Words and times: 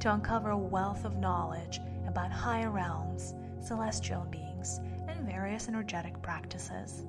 to 0.00 0.14
uncover 0.14 0.50
a 0.50 0.58
wealth 0.58 1.04
of 1.04 1.18
knowledge 1.18 1.78
about 2.06 2.32
higher 2.32 2.70
realms, 2.70 3.34
celestial 3.62 4.24
beings, 4.30 4.80
and 5.08 5.26
various 5.26 5.68
energetic 5.68 6.20
practices. 6.22 7.04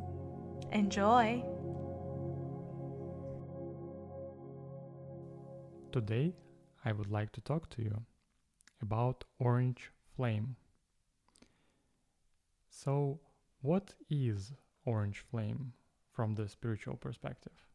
Enjoy! 0.74 1.44
Today, 5.92 6.36
I 6.84 6.92
would 6.92 7.10
like 7.10 7.32
to 7.34 7.42
talk 7.42 7.70
to 7.72 7.82
you 7.82 8.02
about 8.82 9.24
orange 9.40 9.92
flame. 10.16 10.56
So, 12.70 13.20
what 13.62 13.94
is 14.10 14.54
orange 14.86 15.20
flame 15.30 15.74
from 16.12 16.36
the 16.36 16.48
spiritual 16.50 16.96
perspective? 16.96 17.71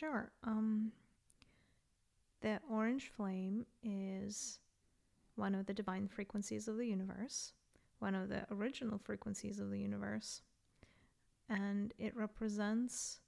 Sure. 0.00 0.32
Um, 0.44 0.92
the 2.40 2.58
orange 2.70 3.12
flame 3.14 3.66
is 3.82 4.58
one 5.36 5.54
of 5.54 5.66
the 5.66 5.74
divine 5.74 6.08
frequencies 6.08 6.68
of 6.68 6.78
the 6.78 6.86
universe, 6.86 7.52
one 7.98 8.14
of 8.14 8.30
the 8.30 8.46
original 8.50 8.96
frequencies 8.96 9.60
of 9.60 9.68
the 9.68 9.78
universe, 9.78 10.40
and 11.50 11.92
it 11.98 12.16
represents 12.16 13.20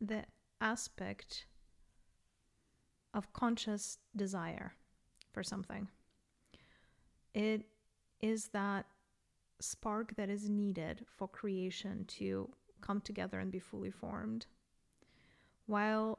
the 0.00 0.24
aspect 0.60 1.46
of 3.14 3.32
conscious 3.32 3.98
desire 4.16 4.74
for 5.32 5.44
something. 5.44 5.86
It 7.32 7.66
is 8.20 8.48
that 8.48 8.86
spark 9.60 10.16
that 10.16 10.28
is 10.28 10.48
needed 10.48 11.06
for 11.16 11.28
creation 11.28 12.06
to 12.06 12.50
come 12.80 13.00
together 13.00 13.38
and 13.38 13.52
be 13.52 13.60
fully 13.60 13.92
formed. 13.92 14.46
While 15.66 16.18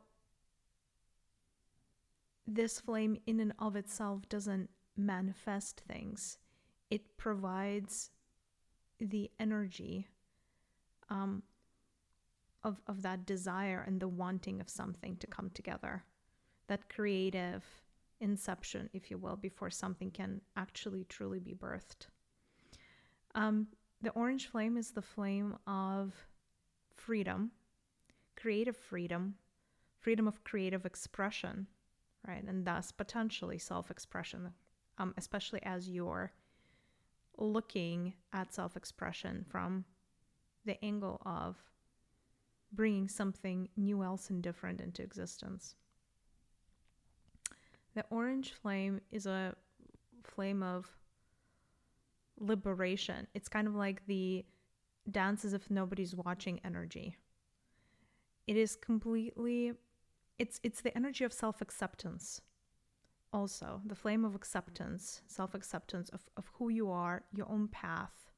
this 2.47 2.79
flame, 2.79 3.17
in 3.25 3.39
and 3.39 3.53
of 3.59 3.75
itself, 3.75 4.27
doesn't 4.29 4.69
manifest 4.97 5.81
things, 5.87 6.37
it 6.89 7.17
provides 7.17 8.11
the 8.99 9.31
energy 9.39 10.07
um, 11.09 11.43
of, 12.63 12.81
of 12.87 13.01
that 13.01 13.25
desire 13.25 13.83
and 13.85 13.99
the 13.99 14.07
wanting 14.07 14.61
of 14.61 14.69
something 14.69 15.17
to 15.17 15.27
come 15.27 15.49
together, 15.49 16.03
that 16.67 16.89
creative 16.89 17.63
inception, 18.19 18.89
if 18.93 19.11
you 19.11 19.17
will, 19.17 19.35
before 19.35 19.69
something 19.69 20.11
can 20.11 20.41
actually 20.55 21.03
truly 21.05 21.39
be 21.39 21.53
birthed. 21.53 22.07
Um, 23.35 23.67
the 24.01 24.11
orange 24.11 24.47
flame 24.47 24.77
is 24.77 24.91
the 24.91 25.01
flame 25.01 25.57
of 25.67 26.13
freedom, 26.95 27.51
creative 28.43 28.75
freedom, 28.75 29.35
freedom 30.01 30.27
of 30.27 30.43
creative 30.43 30.85
expression, 30.85 31.65
right? 32.27 32.43
And 32.45 32.67
thus 32.67 32.91
potentially 32.91 33.57
self 33.57 33.89
expression, 33.89 34.51
um, 34.97 35.13
especially 35.15 35.63
as 35.63 35.87
you're 35.87 36.33
looking 37.37 38.13
at 38.33 38.53
self 38.53 38.75
expression 38.75 39.45
from 39.47 39.85
the 40.65 40.77
angle 40.83 41.21
of 41.25 41.55
bringing 42.73 43.07
something 43.07 43.69
new, 43.77 44.03
else, 44.03 44.29
and 44.29 44.43
different 44.43 44.81
into 44.81 45.01
existence. 45.01 45.75
The 47.95 48.03
orange 48.09 48.51
flame 48.51 48.99
is 49.09 49.25
a 49.25 49.55
flame 50.25 50.63
of 50.63 50.91
liberation. 52.37 53.25
It's 53.33 53.47
kind 53.47 53.67
of 53.69 53.75
like 53.75 54.05
the 54.05 54.43
dance 55.09 55.45
as 55.45 55.53
if 55.53 55.71
nobody's 55.71 56.13
watching 56.13 56.59
energy. 56.65 57.15
It 58.47 58.57
is 58.57 58.75
completely 58.75 59.73
it's 60.39 60.59
it's 60.63 60.81
the 60.81 60.95
energy 60.97 61.23
of 61.23 61.33
self-acceptance. 61.33 62.41
Also, 63.31 63.81
the 63.85 63.95
flame 63.95 64.25
of 64.25 64.35
acceptance, 64.35 65.21
self-acceptance 65.27 66.09
of, 66.09 66.21
of 66.37 66.51
who 66.53 66.69
you 66.69 66.91
are, 66.91 67.23
your 67.33 67.49
own 67.49 67.67
path, 67.67 68.31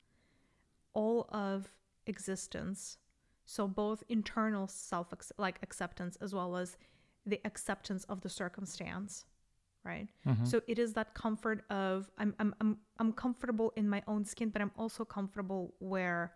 all 0.94 1.28
of 1.30 1.70
existence. 2.08 2.98
So 3.46 3.68
both 3.68 4.04
internal 4.10 4.68
self 4.68 5.14
like 5.38 5.60
acceptance 5.62 6.18
as 6.22 6.34
well 6.34 6.56
as 6.56 6.78
the 7.26 7.42
acceptance 7.46 8.04
of 8.06 8.22
the 8.22 8.30
circumstance 8.30 9.26
right 9.86 10.10
mm-hmm. 10.28 10.44
so 10.44 10.62
it 10.68 10.80
is 10.80 10.94
that 10.94 11.14
comfort 11.14 11.64
of 11.70 12.10
I'm, 12.18 12.34
I'm 12.40 12.56
i'm 12.60 12.78
i'm 13.00 13.14
comfortable 13.14 13.72
in 13.76 13.88
my 13.88 14.02
own 14.08 14.26
skin 14.26 14.50
but 14.50 14.62
i'm 14.62 14.72
also 14.78 15.06
comfortable 15.06 15.74
where 15.80 16.34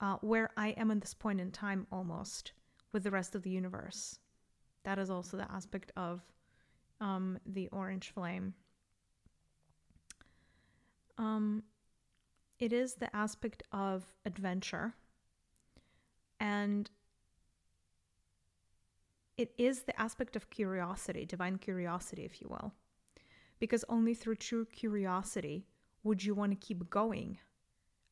uh, 0.00 0.16
where 0.20 0.50
i 0.56 0.68
am 0.68 0.90
in 0.90 1.00
this 1.00 1.14
point 1.14 1.40
in 1.40 1.50
time 1.50 1.86
almost 1.90 2.52
with 2.92 3.02
the 3.04 3.10
rest 3.10 3.34
of 3.34 3.42
the 3.42 3.50
universe 3.50 4.18
that 4.84 4.98
is 4.98 5.10
also 5.10 5.36
the 5.36 5.50
aspect 5.50 5.92
of 5.96 6.22
um, 7.00 7.38
the 7.46 7.68
orange 7.68 8.10
flame 8.10 8.54
um, 11.18 11.62
it 12.58 12.72
is 12.72 12.94
the 12.94 13.14
aspect 13.14 13.62
of 13.72 14.04
adventure 14.24 14.94
and 16.40 16.90
it 19.36 19.52
is 19.58 19.82
the 19.82 20.00
aspect 20.00 20.36
of 20.36 20.50
curiosity, 20.50 21.24
divine 21.24 21.56
curiosity, 21.56 22.24
if 22.24 22.40
you 22.40 22.48
will. 22.48 22.72
Because 23.58 23.84
only 23.88 24.14
through 24.14 24.36
true 24.36 24.66
curiosity 24.66 25.66
would 26.04 26.22
you 26.22 26.34
want 26.34 26.52
to 26.52 26.66
keep 26.66 26.90
going 26.90 27.38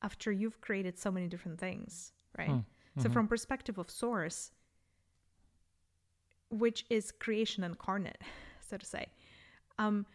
after 0.03 0.33
you've 0.33 0.61
created 0.61 0.99
so 0.99 1.11
many 1.11 1.29
different 1.29 1.59
things, 1.59 2.13
right? 2.39 2.49
Hmm. 2.49 2.55
Mm-hmm. 2.55 3.03
So 3.03 3.11
from 3.11 3.29
perspective 3.29 3.79
of 3.79 3.91
source, 3.91 4.53
which 6.51 6.85
is 6.91 7.13
creation 7.13 7.65
incarnate, 7.65 8.23
so 8.61 8.77
to 8.77 8.87
say, 8.87 9.07
um, 9.79 10.07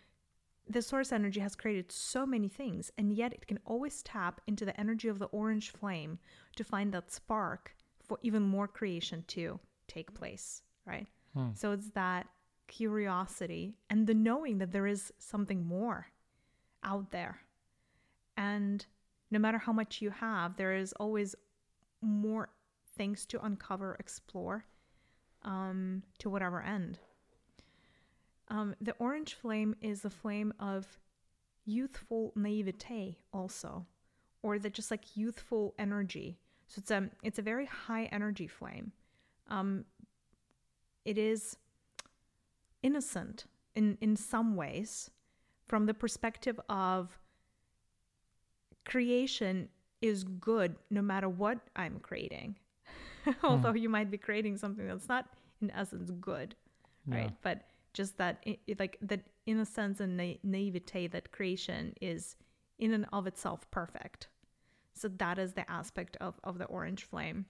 the 0.67 0.81
source 0.81 1.11
energy 1.11 1.39
has 1.39 1.55
created 1.55 1.91
so 1.91 2.25
many 2.25 2.47
things, 2.47 2.91
and 2.97 3.13
yet 3.13 3.33
it 3.33 3.47
can 3.47 3.59
always 3.65 4.01
tap 4.03 4.41
into 4.47 4.65
the 4.65 4.79
energy 4.79 5.07
of 5.07 5.19
the 5.19 5.25
orange 5.25 5.71
flame 5.71 6.19
to 6.55 6.63
find 6.63 6.91
that 6.91 7.11
spark 7.11 7.75
for 8.03 8.19
even 8.21 8.41
more 8.41 8.67
creation 8.67 9.23
to 9.27 9.59
take 9.87 10.13
place 10.13 10.63
right? 10.85 11.07
Hmm. 11.33 11.49
So 11.53 11.71
it's 11.71 11.89
that 11.91 12.27
curiosity 12.67 13.75
and 13.89 14.07
the 14.07 14.13
knowing 14.13 14.57
that 14.59 14.71
there 14.71 14.87
is 14.87 15.11
something 15.19 15.65
more 15.65 16.07
out 16.83 17.11
there. 17.11 17.41
And 18.37 18.85
no 19.31 19.39
matter 19.39 19.57
how 19.57 19.73
much 19.73 20.01
you 20.01 20.11
have, 20.11 20.55
there 20.55 20.75
is 20.75 20.93
always 20.93 21.35
more 22.01 22.49
things 22.97 23.25
to 23.27 23.43
uncover, 23.43 23.95
explore 23.99 24.65
um, 25.45 26.03
to 26.19 26.29
whatever 26.29 26.61
end. 26.61 26.99
Um, 28.49 28.75
the 28.81 28.95
orange 28.99 29.33
flame 29.33 29.75
is 29.81 30.01
the 30.01 30.09
flame 30.09 30.53
of 30.59 30.99
youthful 31.65 32.33
naivete, 32.35 33.17
also, 33.33 33.85
or 34.43 34.59
the 34.59 34.69
just 34.69 34.91
like 34.91 35.15
youthful 35.15 35.73
energy. 35.79 36.37
So 36.67 36.79
it's 36.79 36.91
a 36.91 37.09
it's 37.23 37.39
a 37.39 37.43
very 37.43 37.65
high 37.65 38.05
energy 38.05 38.47
flame. 38.47 38.91
Um, 39.47 39.85
it 41.05 41.17
is 41.17 41.57
innocent 42.81 43.45
in, 43.75 43.97
in 44.01 44.15
some 44.15 44.55
ways 44.55 45.11
from 45.67 45.85
the 45.85 45.93
perspective 45.93 46.59
of 46.69 47.19
creation 48.85 49.69
is 50.01 50.23
good 50.23 50.75
no 50.89 51.01
matter 51.01 51.29
what 51.29 51.59
I'm 51.75 51.99
creating. 51.99 52.57
Although 53.43 53.73
mm. 53.73 53.81
you 53.81 53.89
might 53.89 54.11
be 54.11 54.17
creating 54.17 54.57
something 54.57 54.87
that's 54.87 55.09
not 55.09 55.27
in 55.61 55.71
essence 55.71 56.11
good, 56.21 56.55
yeah. 57.07 57.15
right? 57.15 57.33
But 57.41 57.63
just 57.93 58.17
that, 58.17 58.43
it, 58.43 58.79
like 58.79 58.97
that 59.01 59.21
innocence 59.45 59.99
and 59.99 60.17
na- 60.17 60.39
naivete 60.43 61.07
that 61.07 61.31
creation 61.31 61.93
is 62.01 62.35
in 62.79 62.93
and 62.93 63.05
of 63.13 63.27
itself 63.27 63.69
perfect. 63.71 64.27
So 64.93 65.07
that 65.17 65.37
is 65.37 65.53
the 65.53 65.69
aspect 65.69 66.17
of, 66.21 66.39
of 66.43 66.57
the 66.57 66.65
orange 66.65 67.03
flame. 67.03 67.45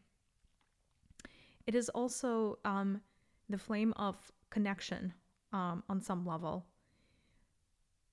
It 1.68 1.76
is 1.76 1.90
also 1.90 2.60
um, 2.64 3.02
the 3.50 3.58
flame 3.58 3.94
of 3.98 4.16
connection 4.50 5.14
um, 5.54 5.84
on 5.90 6.02
some 6.02 6.26
level, 6.26 6.66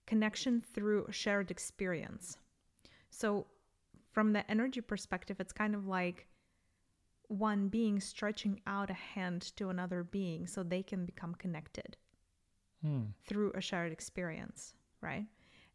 connection 0.07 0.61
through 0.61 1.07
shared 1.11 1.51
experience. 1.51 2.39
So, 3.11 3.47
from 4.11 4.33
the 4.33 4.49
energy 4.51 4.81
perspective, 4.81 5.39
it's 5.41 5.53
kind 5.53 5.75
of 5.75 5.87
like 5.87 6.27
one 7.33 7.69
being 7.69 8.01
stretching 8.01 8.61
out 8.67 8.91
a 8.91 8.95
hand 8.95 9.43
to 9.57 9.69
another 9.71 10.05
being 10.05 10.47
so 10.47 10.63
they 10.63 10.83
can 10.83 11.05
become 11.07 11.35
connected 11.35 11.97
Hmm. 12.83 13.05
through 13.25 13.53
a 13.55 13.61
shared 13.61 13.93
experience, 13.93 14.75
right? 15.01 15.27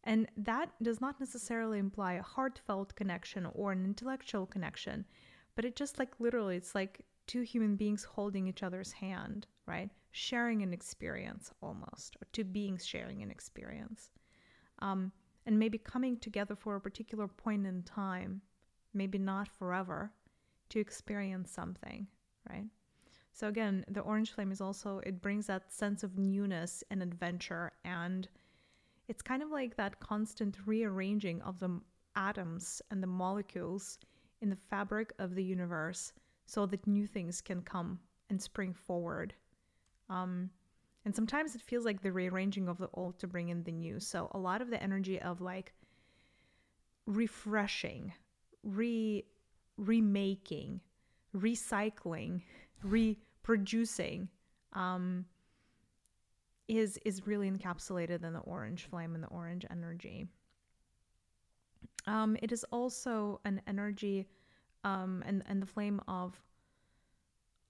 And 0.04 0.28
that 0.36 0.70
does 0.82 1.00
not 1.00 1.18
necessarily 1.20 1.78
imply 1.78 2.14
a 2.14 2.22
heartfelt 2.22 2.94
connection 2.94 3.46
or 3.54 3.72
an 3.72 3.84
intellectual 3.84 4.46
connection, 4.46 5.06
but 5.54 5.64
it 5.64 5.74
just 5.74 5.98
like 5.98 6.20
literally, 6.20 6.56
it's 6.56 6.74
like 6.74 7.00
two 7.26 7.42
human 7.42 7.76
beings 7.76 8.04
holding 8.04 8.46
each 8.46 8.62
other's 8.62 8.92
hand, 8.92 9.46
right? 9.66 9.90
Sharing 10.12 10.62
an 10.62 10.72
experience 10.72 11.50
almost, 11.62 12.16
or 12.16 12.26
two 12.32 12.44
beings 12.44 12.86
sharing 12.86 13.22
an 13.22 13.30
experience. 13.30 14.10
Um, 14.80 15.12
and 15.46 15.58
maybe 15.58 15.78
coming 15.78 16.18
together 16.18 16.54
for 16.54 16.76
a 16.76 16.80
particular 16.80 17.26
point 17.26 17.66
in 17.66 17.82
time, 17.82 18.42
maybe 18.92 19.18
not 19.18 19.48
forever, 19.48 20.12
to 20.70 20.80
experience 20.80 21.50
something, 21.50 22.06
right? 22.48 22.66
So 23.32 23.48
again, 23.48 23.84
the 23.88 24.00
orange 24.00 24.32
flame 24.32 24.50
is 24.50 24.60
also 24.60 25.00
it 25.04 25.22
brings 25.22 25.46
that 25.46 25.72
sense 25.72 26.02
of 26.02 26.18
newness 26.18 26.82
and 26.90 27.02
adventure 27.02 27.72
and 27.84 28.28
it's 29.08 29.22
kind 29.22 29.42
of 29.42 29.50
like 29.50 29.76
that 29.76 30.00
constant 30.00 30.56
rearranging 30.66 31.40
of 31.42 31.58
the 31.60 31.80
atoms 32.14 32.82
and 32.90 33.02
the 33.02 33.06
molecules 33.06 33.98
in 34.42 34.50
the 34.50 34.56
fabric 34.56 35.12
of 35.18 35.34
the 35.34 35.42
universe 35.42 36.12
so 36.46 36.66
that 36.66 36.86
new 36.86 37.06
things 37.06 37.40
can 37.40 37.62
come 37.62 37.98
and 38.28 38.40
spring 38.40 38.74
forward. 38.74 39.34
Um, 40.10 40.50
and 41.04 41.14
sometimes 41.14 41.54
it 41.54 41.62
feels 41.62 41.84
like 41.84 42.02
the 42.02 42.12
rearranging 42.12 42.68
of 42.68 42.78
the 42.78 42.90
old 42.94 43.18
to 43.20 43.26
bring 43.26 43.48
in 43.48 43.62
the 43.62 43.72
new. 43.72 43.98
So 44.00 44.30
a 44.32 44.38
lot 44.38 44.60
of 44.60 44.70
the 44.70 44.82
energy 44.82 45.20
of 45.20 45.40
like 45.40 45.72
refreshing, 47.06 48.12
re 48.62 49.24
remaking, 49.78 50.80
recycling, 51.34 52.42
reproducing 52.82 54.28
um, 54.74 55.24
is 56.66 56.98
is 57.04 57.26
really 57.26 57.50
encapsulated 57.50 58.22
in 58.22 58.34
the 58.34 58.40
orange 58.40 58.84
flame 58.90 59.14
and 59.14 59.24
the 59.24 59.28
orange 59.28 59.64
energy. 59.70 60.26
Um, 62.06 62.36
it 62.42 62.52
is 62.52 62.64
also 62.64 63.40
an 63.44 63.62
energy 63.66 64.28
um, 64.84 65.22
and 65.26 65.42
and 65.46 65.62
the 65.62 65.66
flame 65.66 66.00
of 66.06 66.40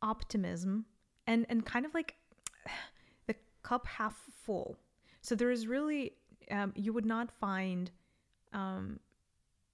optimism 0.03 0.85
and 1.27 1.47
and 1.49 1.65
kind 1.65 1.87
of 1.87 1.95
like 1.95 2.17
the 3.27 3.35
cup 3.63 3.87
half 3.87 4.17
full. 4.45 4.77
So 5.21 5.35
there 5.35 5.51
is 5.51 5.67
really 5.67 6.15
um, 6.51 6.73
you 6.75 6.93
would 6.93 7.07
not 7.07 7.31
find 7.31 7.91
um, 8.53 8.99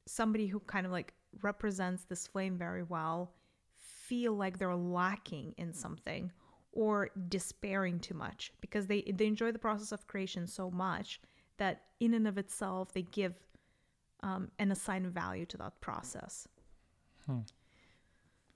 somebody 0.07 0.47
who 0.47 0.61
kind 0.61 0.87
of 0.87 0.93
like 0.93 1.15
represents 1.43 2.05
this 2.05 2.27
flame 2.27 2.57
very 2.57 2.83
well 2.83 3.33
feel 3.77 4.35
like 4.35 4.59
they're 4.59 4.77
lacking 4.77 5.55
in 5.57 5.73
something 5.73 6.31
or 6.73 7.11
despairing 7.29 7.99
too 8.01 8.15
much 8.15 8.53
because 8.61 8.87
they 8.87 9.03
they 9.15 9.27
enjoy 9.27 9.53
the 9.53 9.59
process 9.59 9.93
of 9.93 10.07
creation 10.07 10.47
so 10.47 10.71
much 10.71 11.21
that 11.57 11.83
in 12.01 12.15
and 12.15 12.27
of 12.27 12.37
itself 12.37 12.93
they 12.93 13.03
give 13.03 13.35
um, 14.23 14.51
and 14.59 14.73
assign 14.73 15.09
value 15.11 15.47
to 15.47 15.57
that 15.59 15.81
process. 15.81 16.49
Hmm. 17.27 17.41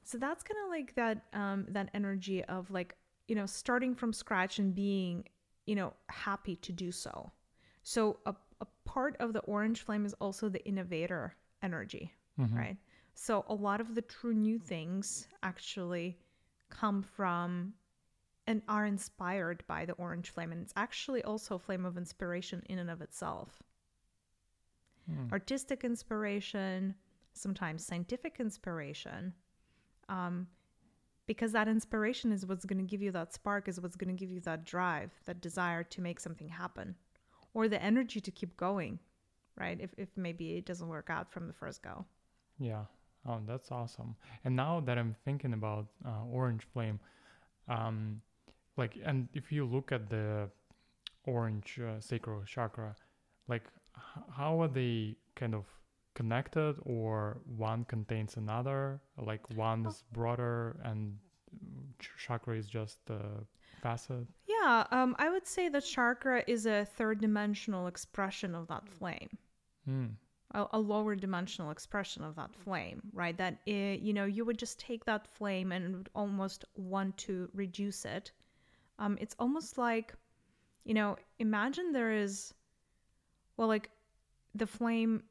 So 0.03 0.19
that's 0.19 0.43
kind 0.43 0.59
of 0.65 0.71
like 0.71 0.95
that 0.95 1.27
um, 1.33 1.67
that 1.69 1.91
energy 1.95 2.45
of 2.45 2.71
like 2.71 2.97
you 3.29 3.35
know 3.35 3.47
starting 3.47 3.95
from 3.95 4.13
scratch 4.13 4.59
and 4.59 4.75
being 4.75 5.25
you 5.67 5.75
know 5.75 5.93
happy 6.09 6.57
to 6.57 6.73
do 6.73 6.91
so. 6.91 7.31
So 7.83 8.19
a 8.27 8.35
a 8.61 8.67
part 8.85 9.17
of 9.21 9.33
the 9.33 9.41
orange 9.41 9.83
flame 9.83 10.05
is 10.05 10.15
also 10.15 10.49
the 10.49 10.67
innovator 10.67 11.37
energy, 11.63 12.13
Mhm. 12.39 12.55
right? 12.55 12.77
So 13.15 13.45
a 13.49 13.55
lot 13.55 13.81
of 13.81 13.95
the 13.95 14.03
true 14.03 14.35
new 14.35 14.59
things 14.59 15.29
actually 15.43 16.19
come 16.69 17.03
from 17.03 17.75
and 18.47 18.63
are 18.69 18.87
inspired 18.87 19.67
by 19.67 19.85
the 19.85 19.95
orange 19.95 20.31
flame 20.31 20.53
and 20.53 20.63
it's 20.63 20.73
actually 20.77 21.23
also 21.25 21.57
a 21.57 21.59
flame 21.59 21.85
of 21.85 21.97
inspiration 21.97 22.63
in 22.69 22.79
and 22.79 22.91
of 22.91 23.01
itself 23.03 23.63
Hmm. 25.07 25.33
artistic 25.33 25.85
inspiration, 25.85 26.95
sometimes 27.33 27.85
scientific 27.85 28.41
inspiration. 28.41 29.35
Um, 30.09 30.49
because 31.27 31.53
that 31.53 31.69
inspiration 31.69 32.33
is 32.33 32.47
what's 32.47 32.65
going 32.65 32.79
to 32.79 32.85
give 32.85 33.03
you 33.03 33.11
that 33.13 33.35
spark, 33.35 33.69
is 33.69 33.81
what's 33.81 33.97
going 33.97 34.15
to 34.15 34.19
give 34.19 34.31
you 34.31 34.41
that 34.41 34.65
drive, 34.65 35.13
that 35.27 35.41
desire 35.41 35.83
to 35.85 36.01
make 36.01 36.21
something 36.21 36.49
happen, 36.49 36.97
or 37.55 37.69
the 37.69 37.83
energy 37.83 38.21
to 38.21 38.31
keep 38.31 38.57
going, 38.57 38.99
right? 39.57 39.79
If, 39.81 39.95
if 39.99 40.09
maybe 40.17 40.57
it 40.57 40.65
doesn't 40.67 40.89
work 40.89 41.11
out 41.11 41.31
from 41.31 41.47
the 41.47 41.53
first 41.53 41.83
go. 41.83 42.07
Yeah. 42.59 42.85
Oh, 43.27 43.41
that's 43.47 43.71
awesome. 43.71 44.17
And 44.45 44.57
now 44.57 44.81
that 44.81 44.97
I'm 44.99 45.15
thinking 45.25 45.53
about 45.53 45.87
uh, 46.07 46.25
orange 46.31 46.67
flame, 46.73 46.99
um, 47.69 48.21
like, 48.77 48.97
and 49.05 49.29
if 49.35 49.53
you 49.53 49.65
look 49.65 49.93
at 49.93 50.09
the 50.09 50.49
orange 51.27 51.79
uh, 51.81 52.01
sacral 52.01 52.43
chakra, 52.45 52.95
like, 53.49 53.65
h- 53.97 54.23
how 54.31 54.61
are 54.63 54.69
they 54.69 55.17
kind 55.35 55.55
of 55.55 55.65
connected, 56.15 56.77
or 56.83 57.39
one 57.57 57.85
contains 57.85 58.37
another? 58.37 59.01
Like, 59.17 59.43
one 59.57 59.87
is 59.87 60.03
broader 60.13 60.81
and 60.85 61.19
ch- 61.99 62.11
chakra 62.19 62.57
is 62.57 62.67
just 62.69 62.99
a 63.11 63.45
facet. 63.83 64.27
Yeah, 64.47 64.87
um, 64.91 65.15
I 65.19 65.29
would 65.29 65.47
say 65.47 65.69
the 65.69 65.81
chakra 65.83 66.43
is 66.47 66.67
a 66.67 66.85
third 66.85 67.21
dimensional 67.21 67.87
expression 67.87 68.55
of 68.55 68.69
that 68.69 68.89
flame. 68.89 69.37
Hmm. 69.85 70.07
A, 70.53 70.67
a 70.73 70.79
lower 70.79 71.15
dimensional 71.15 71.71
expression 71.71 72.25
of 72.25 72.35
that 72.37 72.55
flame, 72.55 73.03
right? 73.13 73.37
That 73.37 73.59
it, 73.67 74.01
you 74.01 74.13
know 74.13 74.25
you 74.25 74.45
would 74.45 74.59
just 74.59 74.79
take 74.79 75.05
that 75.05 75.27
flame 75.27 75.73
and 75.73 76.09
almost 76.15 76.65
want 76.77 77.17
to 77.19 77.49
reduce 77.55 78.05
it. 78.05 78.33
Um, 78.99 79.17
it's 79.21 79.37
almost 79.39 79.79
like, 79.79 80.15
you 80.85 80.95
know, 80.95 81.17
imagine 81.39 81.93
there 81.93 82.13
is, 82.13 82.53
well, 83.57 83.69
like 83.69 83.91
the 84.55 84.67
flame 84.67 85.23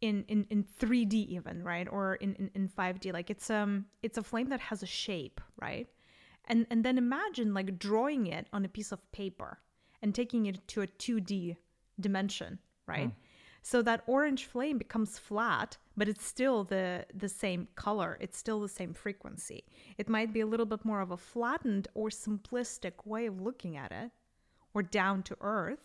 in 0.00 0.24
in 0.28 0.46
in 0.50 0.64
3D 0.80 1.14
even, 1.14 1.62
right, 1.62 1.88
or 1.90 2.14
in 2.16 2.34
in, 2.34 2.50
in 2.54 2.68
5D. 2.68 3.12
Like 3.12 3.30
it's 3.30 3.50
um 3.50 3.86
it's 4.02 4.18
a 4.18 4.22
flame 4.22 4.48
that 4.48 4.60
has 4.60 4.82
a 4.82 4.86
shape, 4.86 5.40
right? 5.60 5.88
And 6.46 6.66
and 6.70 6.84
then 6.84 6.98
imagine 6.98 7.54
like 7.54 7.78
drawing 7.78 8.26
it 8.26 8.46
on 8.52 8.64
a 8.64 8.68
piece 8.68 8.92
of 8.92 9.00
paper 9.12 9.58
and 10.02 10.14
taking 10.14 10.46
it 10.46 10.66
to 10.68 10.82
a 10.82 10.86
2D 10.86 11.56
dimension, 11.98 12.58
right? 12.86 13.10
So 13.66 13.80
that 13.80 14.02
orange 14.06 14.44
flame 14.44 14.76
becomes 14.76 15.18
flat, 15.18 15.78
but 15.96 16.06
it's 16.06 16.26
still 16.34 16.64
the 16.64 17.06
the 17.22 17.30
same 17.30 17.66
color. 17.76 18.18
It's 18.20 18.36
still 18.36 18.60
the 18.60 18.68
same 18.80 18.92
frequency. 18.92 19.64
It 19.96 20.06
might 20.16 20.34
be 20.34 20.40
a 20.42 20.46
little 20.52 20.66
bit 20.66 20.84
more 20.84 21.00
of 21.00 21.10
a 21.10 21.16
flattened 21.16 21.88
or 21.94 22.10
simplistic 22.10 23.06
way 23.06 23.24
of 23.26 23.40
looking 23.40 23.74
at 23.84 23.90
it, 23.90 24.10
or 24.74 24.82
down 24.82 25.22
to 25.28 25.36
earth, 25.40 25.80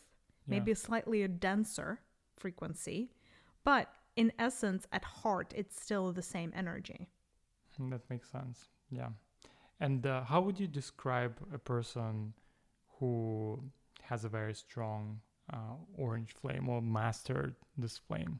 maybe 0.45 0.71
Yeah. 0.71 0.73
a 0.73 0.85
slightly 0.87 1.23
a 1.23 1.29
denser 1.29 2.01
frequency, 2.35 3.11
but 3.63 3.85
in 4.17 4.33
essence, 4.37 4.85
at 4.91 5.05
heart, 5.05 5.53
it's 5.55 5.81
still 5.81 6.11
the 6.11 6.21
same 6.35 6.51
energy. 6.53 7.07
That 7.79 8.09
makes 8.09 8.29
sense. 8.29 8.67
Yeah. 8.91 9.11
And 9.79 10.05
uh, 10.05 10.25
how 10.25 10.41
would 10.41 10.59
you 10.59 10.67
describe 10.67 11.39
a 11.53 11.57
person 11.57 12.33
who 12.99 13.63
has 14.01 14.25
a 14.25 14.29
very 14.29 14.53
strong 14.53 15.21
uh, 15.53 15.75
orange 15.97 16.33
flame 16.33 16.69
or 16.69 16.81
mastered 16.81 17.55
this 17.77 17.97
flame? 17.97 18.39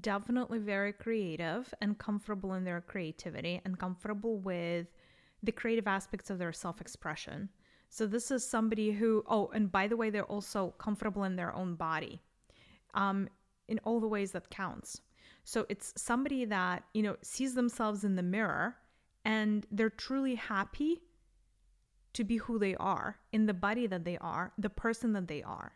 definitely 0.00 0.58
very 0.58 0.92
creative 0.92 1.72
and 1.80 1.98
comfortable 1.98 2.54
in 2.54 2.64
their 2.64 2.80
creativity 2.80 3.60
and 3.64 3.78
comfortable 3.78 4.38
with 4.38 4.86
the 5.42 5.52
creative 5.52 5.86
aspects 5.86 6.30
of 6.30 6.38
their 6.38 6.52
self 6.52 6.80
expression. 6.80 7.48
So, 7.90 8.06
this 8.06 8.30
is 8.30 8.48
somebody 8.48 8.92
who, 8.92 9.22
oh, 9.28 9.50
and 9.54 9.70
by 9.70 9.86
the 9.86 9.96
way, 9.96 10.10
they're 10.10 10.24
also 10.24 10.74
comfortable 10.78 11.24
in 11.24 11.36
their 11.36 11.54
own 11.54 11.74
body 11.74 12.20
um, 12.94 13.28
in 13.68 13.78
all 13.84 14.00
the 14.00 14.08
ways 14.08 14.32
that 14.32 14.50
counts. 14.50 15.00
So, 15.44 15.66
it's 15.68 15.92
somebody 15.96 16.44
that, 16.46 16.84
you 16.94 17.02
know, 17.02 17.16
sees 17.22 17.54
themselves 17.54 18.04
in 18.04 18.16
the 18.16 18.22
mirror 18.22 18.76
and 19.24 19.66
they're 19.70 19.90
truly 19.90 20.34
happy 20.34 21.02
to 22.14 22.24
be 22.24 22.38
who 22.38 22.58
they 22.58 22.74
are 22.76 23.18
in 23.32 23.46
the 23.46 23.54
body 23.54 23.86
that 23.86 24.04
they 24.04 24.18
are, 24.18 24.52
the 24.58 24.70
person 24.70 25.12
that 25.12 25.28
they 25.28 25.42
are 25.42 25.72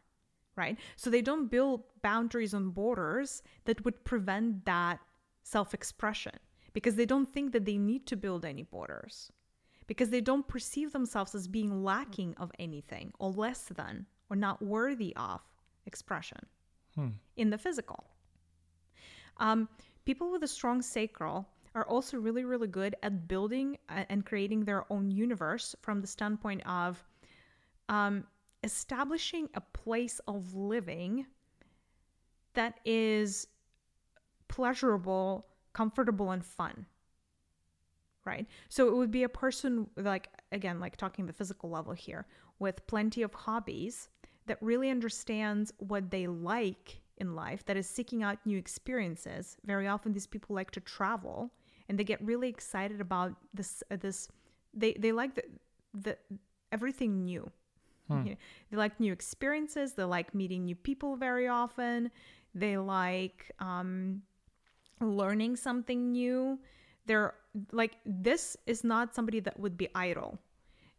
right? 0.56 0.76
So 0.96 1.08
they 1.08 1.22
don't 1.22 1.48
build 1.52 1.84
boundaries 2.02 2.52
and 2.52 2.74
borders 2.74 3.44
that 3.64 3.84
would 3.84 4.04
prevent 4.04 4.64
that 4.64 4.98
self 5.44 5.72
expression 5.72 6.32
because 6.72 6.96
they 6.96 7.06
don't 7.06 7.32
think 7.32 7.52
that 7.52 7.64
they 7.64 7.78
need 7.78 8.06
to 8.06 8.16
build 8.16 8.44
any 8.44 8.64
borders 8.64 9.30
because 9.86 10.10
they 10.10 10.20
don't 10.20 10.46
perceive 10.48 10.90
themselves 10.92 11.32
as 11.34 11.46
being 11.46 11.84
lacking 11.84 12.34
of 12.38 12.50
anything 12.58 13.12
or 13.20 13.30
less 13.30 13.70
than 13.74 14.04
or 14.28 14.36
not 14.36 14.60
worthy 14.60 15.14
of 15.16 15.40
expression 15.86 16.40
Hmm. 16.96 17.10
in 17.36 17.50
the 17.50 17.58
physical. 17.58 18.04
Um, 19.36 19.68
people 20.04 20.32
with 20.32 20.42
a 20.42 20.48
strong 20.48 20.82
sacral 20.82 21.48
are 21.78 21.86
also 21.86 22.16
really, 22.16 22.44
really 22.44 22.66
good 22.66 22.96
at 23.02 23.28
building 23.28 23.78
uh, 23.88 24.04
and 24.08 24.26
creating 24.26 24.64
their 24.64 24.84
own 24.92 25.10
universe 25.10 25.76
from 25.80 26.00
the 26.00 26.06
standpoint 26.06 26.60
of 26.66 27.04
um, 27.88 28.24
establishing 28.64 29.48
a 29.54 29.60
place 29.60 30.20
of 30.26 30.54
living 30.54 31.26
that 32.54 32.80
is 32.84 33.46
pleasurable, 34.48 35.46
comfortable, 35.72 36.32
and 36.32 36.44
fun. 36.44 36.86
right? 38.28 38.46
So 38.68 38.88
it 38.88 38.96
would 38.96 39.10
be 39.10 39.22
a 39.24 39.28
person 39.28 39.88
like 39.96 40.28
again, 40.52 40.80
like 40.80 40.96
talking 40.96 41.26
the 41.26 41.32
physical 41.32 41.70
level 41.70 41.92
here, 41.92 42.26
with 42.58 42.86
plenty 42.86 43.22
of 43.22 43.32
hobbies 43.32 44.08
that 44.46 44.58
really 44.60 44.90
understands 44.90 45.72
what 45.78 46.10
they 46.10 46.26
like 46.26 47.00
in 47.18 47.34
life, 47.34 47.64
that 47.66 47.76
is 47.76 47.88
seeking 47.88 48.22
out 48.22 48.38
new 48.44 48.58
experiences. 48.58 49.56
Very 49.64 49.88
often 49.88 50.12
these 50.12 50.26
people 50.26 50.54
like 50.54 50.70
to 50.72 50.80
travel 50.80 51.52
and 51.88 51.98
they 51.98 52.04
get 52.04 52.22
really 52.24 52.48
excited 52.48 53.00
about 53.00 53.34
this 53.54 53.82
uh, 53.90 53.96
this 53.96 54.28
they 54.74 54.92
they 54.94 55.12
like 55.12 55.34
the 55.34 55.44
the 55.94 56.16
everything 56.72 57.24
new. 57.24 57.50
Hmm. 58.08 58.24
You 58.24 58.30
know, 58.30 58.36
they 58.70 58.76
like 58.76 58.98
new 59.00 59.12
experiences, 59.12 59.94
they 59.94 60.04
like 60.04 60.34
meeting 60.34 60.64
new 60.64 60.74
people 60.74 61.16
very 61.16 61.48
often. 61.48 62.10
They 62.54 62.78
like 62.78 63.50
um 63.58 64.22
learning 65.00 65.56
something 65.56 66.12
new 66.12 66.58
they're 67.08 67.34
like 67.72 67.96
this 68.04 68.56
is 68.66 68.84
not 68.84 69.14
somebody 69.14 69.40
that 69.40 69.58
would 69.58 69.76
be 69.76 69.88
idle 69.94 70.38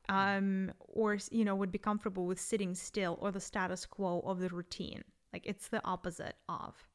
um 0.10 0.72
or 0.80 1.18
you 1.32 1.46
know 1.46 1.56
would 1.56 1.72
be 1.72 1.78
comfortable 1.78 2.26
with 2.26 2.40
sitting 2.40 2.76
still 2.76 3.18
or 3.22 3.32
the 3.32 3.40
status 3.40 3.86
quo 3.86 4.22
of 4.26 4.40
the 4.40 4.50
routine 4.50 5.04
like 5.32 5.46
it's 5.46 5.70
the 5.70 5.82
opposite 5.86 6.36
of 6.50 6.89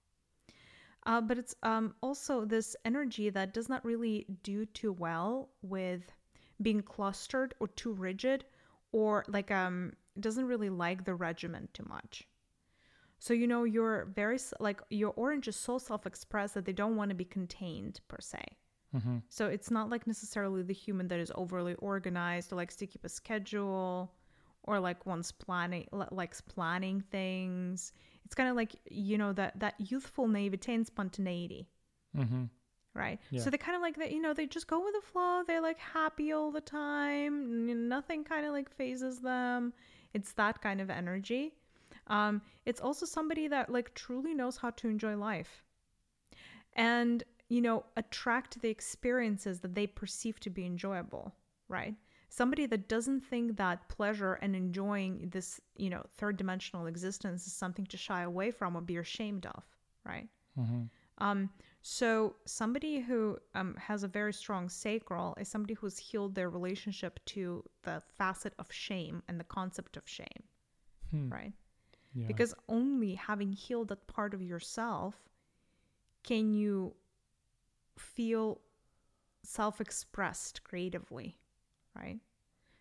uh, 1.07 1.21
but 1.21 1.39
it's 1.39 1.55
um, 1.63 1.95
also 2.03 2.45
this 2.45 2.77
energy 2.85 3.31
that 3.31 3.53
does 3.53 3.69
not 3.69 3.85
really 3.85 4.27
do 4.43 4.65
too 4.67 4.93
well 4.93 5.51
with 5.63 6.13
being 6.63 6.83
clustered 6.83 7.55
or 7.61 7.69
too 7.69 7.93
rigid 7.93 8.45
or 8.93 9.25
like 9.29 9.51
um 9.51 9.93
doesn't 10.21 10.47
really 10.47 10.71
like 10.71 11.05
the 11.05 11.15
regiment 11.15 11.73
too 11.75 11.85
much 11.89 12.29
so 13.19 13.35
you 13.35 13.47
know 13.47 13.65
you're 13.65 14.07
very 14.15 14.39
like 14.61 14.81
your 14.91 15.13
orange 15.17 15.49
is 15.49 15.57
so 15.57 15.79
self-expressed 15.79 16.55
that 16.55 16.65
they 16.65 16.73
don't 16.73 16.97
want 16.97 17.09
to 17.09 17.15
be 17.15 17.25
contained 17.25 18.01
per 18.09 18.19
se 18.21 18.43
Mm-hmm. 18.97 19.17
so 19.29 19.47
it's 19.49 19.73
not 19.73 19.91
like 19.91 20.07
necessarily 20.07 20.63
the 20.63 20.73
human 20.73 21.09
that 21.09 21.19
is 21.19 21.33
overly 21.35 21.75
organized 21.75 22.53
or 22.53 22.57
likes 22.57 22.77
to 22.77 22.87
keep 22.87 23.05
a 23.05 23.09
schedule 23.09 24.13
or 24.63 24.79
like 24.81 25.05
wants 25.07 25.33
planning 25.33 25.87
likes 26.11 26.41
planning 26.41 27.01
things. 27.11 27.93
It's 28.25 28.35
kind 28.35 28.49
of 28.49 28.57
like 28.57 28.73
you 28.91 29.19
know 29.19 29.33
that 29.35 29.61
that 29.61 29.75
youthful 29.79 30.27
naivete 30.29 30.73
and 30.75 30.87
spontaneity, 30.87 31.69
Mm-hmm. 32.17 32.45
right? 32.95 33.19
Yeah. 33.31 33.41
So 33.43 33.51
they 33.51 33.59
kind 33.59 33.77
of 33.77 33.83
like 33.83 33.97
that. 33.97 34.13
You 34.13 34.21
know, 34.23 34.33
they 34.35 34.47
just 34.47 34.67
go 34.67 34.83
with 34.85 34.95
the 34.95 35.07
flow. 35.13 35.43
They're 35.47 35.61
like 35.61 35.79
happy 35.79 36.33
all 36.33 36.51
the 36.51 36.61
time. 36.61 37.89
Nothing 37.89 38.25
kind 38.25 38.47
of 38.47 38.53
like 38.53 38.71
fazes 38.71 39.21
them. 39.21 39.73
It's 40.15 40.33
that 40.35 40.63
kind 40.63 40.81
of 40.81 40.91
energy. 40.91 41.55
Um, 42.07 42.43
it's 42.67 42.81
also 42.81 43.05
somebody 43.07 43.49
that 43.49 43.71
like 43.71 43.95
truly 43.95 44.35
knows 44.35 44.57
how 44.57 44.71
to 44.71 44.89
enjoy 44.89 45.17
life 45.17 45.63
and 46.75 47.23
you 47.49 47.61
know 47.61 47.85
attract 47.97 48.61
the 48.61 48.69
experiences 48.69 49.61
that 49.61 49.75
they 49.75 49.87
perceive 49.87 50.41
to 50.41 50.51
be 50.51 50.67
enjoyable 50.67 51.33
right 51.69 51.95
somebody 52.37 52.67
that 52.67 52.89
doesn't 52.89 53.21
think 53.31 53.57
that 53.57 53.89
pleasure 53.97 54.35
and 54.43 54.57
enjoying 54.57 55.13
this 55.35 55.61
you 55.77 55.91
know 55.93 56.03
third 56.21 56.37
dimensional 56.37 56.87
existence 56.87 57.47
is 57.47 57.53
something 57.63 57.87
to 57.87 57.97
shy 58.07 58.23
away 58.23 58.51
from 58.51 58.77
or 58.77 58.81
be 58.93 58.97
ashamed 58.97 59.47
of 59.55 59.63
right 60.13 60.29
Mm-hmm. 60.59 60.83
um, 61.27 61.51
so 61.83 62.09
somebody 62.47 62.95
who 63.01 63.37
um, 63.55 63.75
has 63.89 64.05
a 64.05 64.09
very 64.19 64.33
strong 64.33 64.69
sacral 64.69 65.35
is 65.41 65.49
somebody 65.49 65.75
who's 65.75 65.99
healed 65.99 66.35
their 66.35 66.49
relationship 66.59 67.19
to 67.35 67.43
the 67.83 67.97
facet 68.19 68.53
of 68.61 68.73
shame 68.73 69.23
and 69.29 69.39
the 69.41 69.45
concept 69.59 69.97
of 69.97 70.05
shame 70.19 70.43
Hmm. 71.11 71.29
right 71.39 71.53
Yeah. 72.15 72.29
because 72.29 72.55
only 72.69 73.13
having 73.29 73.53
healed 73.53 73.89
that 73.89 74.07
part 74.07 74.33
of 74.35 74.41
yourself 74.43 75.15
can 76.23 76.55
you 76.55 76.95
feel 77.99 78.61
self-expressed 79.43 80.63
creatively 80.65 81.37
right? 81.97 82.19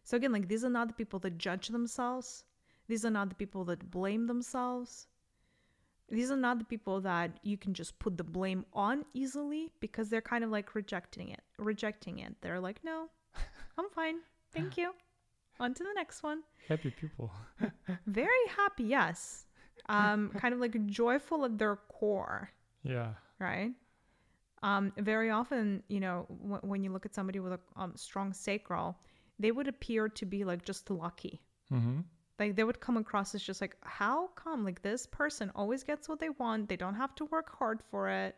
So 0.04 0.18
again 0.18 0.32
like 0.32 0.48
these 0.48 0.64
are 0.64 0.70
not 0.70 0.88
the 0.88 0.94
people 0.94 1.20
that 1.20 1.38
judge 1.38 1.68
themselves. 1.70 2.44
These 2.88 3.06
are 3.06 3.10
not 3.10 3.30
the 3.30 3.36
people 3.36 3.64
that 3.66 3.90
blame 3.90 4.28
themselves. 4.28 5.08
These 6.10 6.30
are 6.32 6.38
not 6.38 6.60
the 6.60 6.66
people 6.66 7.00
that 7.02 7.40
you 7.44 7.58
can 7.58 7.74
just 7.74 7.98
put 7.98 8.18
the 8.18 8.24
blame 8.24 8.66
on 8.74 9.06
easily 9.14 9.72
because 9.80 10.10
they're 10.10 10.22
kind 10.22 10.44
of 10.44 10.50
like 10.50 10.76
rejecting 10.76 11.30
it 11.30 11.42
rejecting 11.58 12.20
it. 12.20 12.36
They're 12.42 12.60
like 12.60 12.84
no 12.84 13.08
i'm 13.78 13.90
fine. 13.90 14.18
Thank 14.54 14.78
you. 14.78 14.94
On 15.60 15.74
to 15.74 15.84
the 15.84 15.94
next 15.96 16.22
one. 16.24 16.42
Happy 16.68 16.92
people. 16.92 17.32
very 18.08 18.46
happy 18.58 18.84
yes. 18.84 19.46
Um 19.88 20.32
kind 20.38 20.54
of 20.54 20.60
like 20.60 20.86
joyful 20.86 21.46
at 21.46 21.58
their 21.58 21.76
core. 21.76 22.50
Yeah. 22.84 23.14
right 23.40 23.72
um 24.64 24.92
very 24.98 25.30
often 25.30 25.84
you 25.88 26.00
know 26.00 26.26
w- 26.42 26.62
when 26.64 26.84
you 26.84 26.92
look 26.92 27.06
at 27.06 27.14
somebody 27.14 27.40
with 27.40 27.54
a 27.54 27.60
um, 27.76 27.94
strong 27.96 28.34
sacral 28.34 28.98
they 29.40 29.52
would 29.52 29.68
appear 29.68 30.10
to 30.10 30.26
be 30.26 30.44
like 30.44 30.64
just 30.64 30.90
lucky. 30.90 31.42
Mm-hmm. 31.72 32.02
like 32.40 32.56
they 32.56 32.64
would 32.64 32.80
come 32.80 32.98
across 32.98 33.34
as 33.34 33.42
just 33.42 33.62
like 33.62 33.78
how 33.82 34.28
come? 34.36 34.64
Like 34.64 34.82
this 34.82 35.06
person 35.08 35.52
always 35.56 35.84
gets 35.84 36.08
what 36.08 36.20
they 36.20 36.30
want. 36.30 36.70
They 36.70 36.76
don't 36.76 36.96
have 36.96 37.16
to 37.16 37.26
work 37.26 37.56
hard 37.58 37.82
for 37.90 38.10
it. 38.10 38.36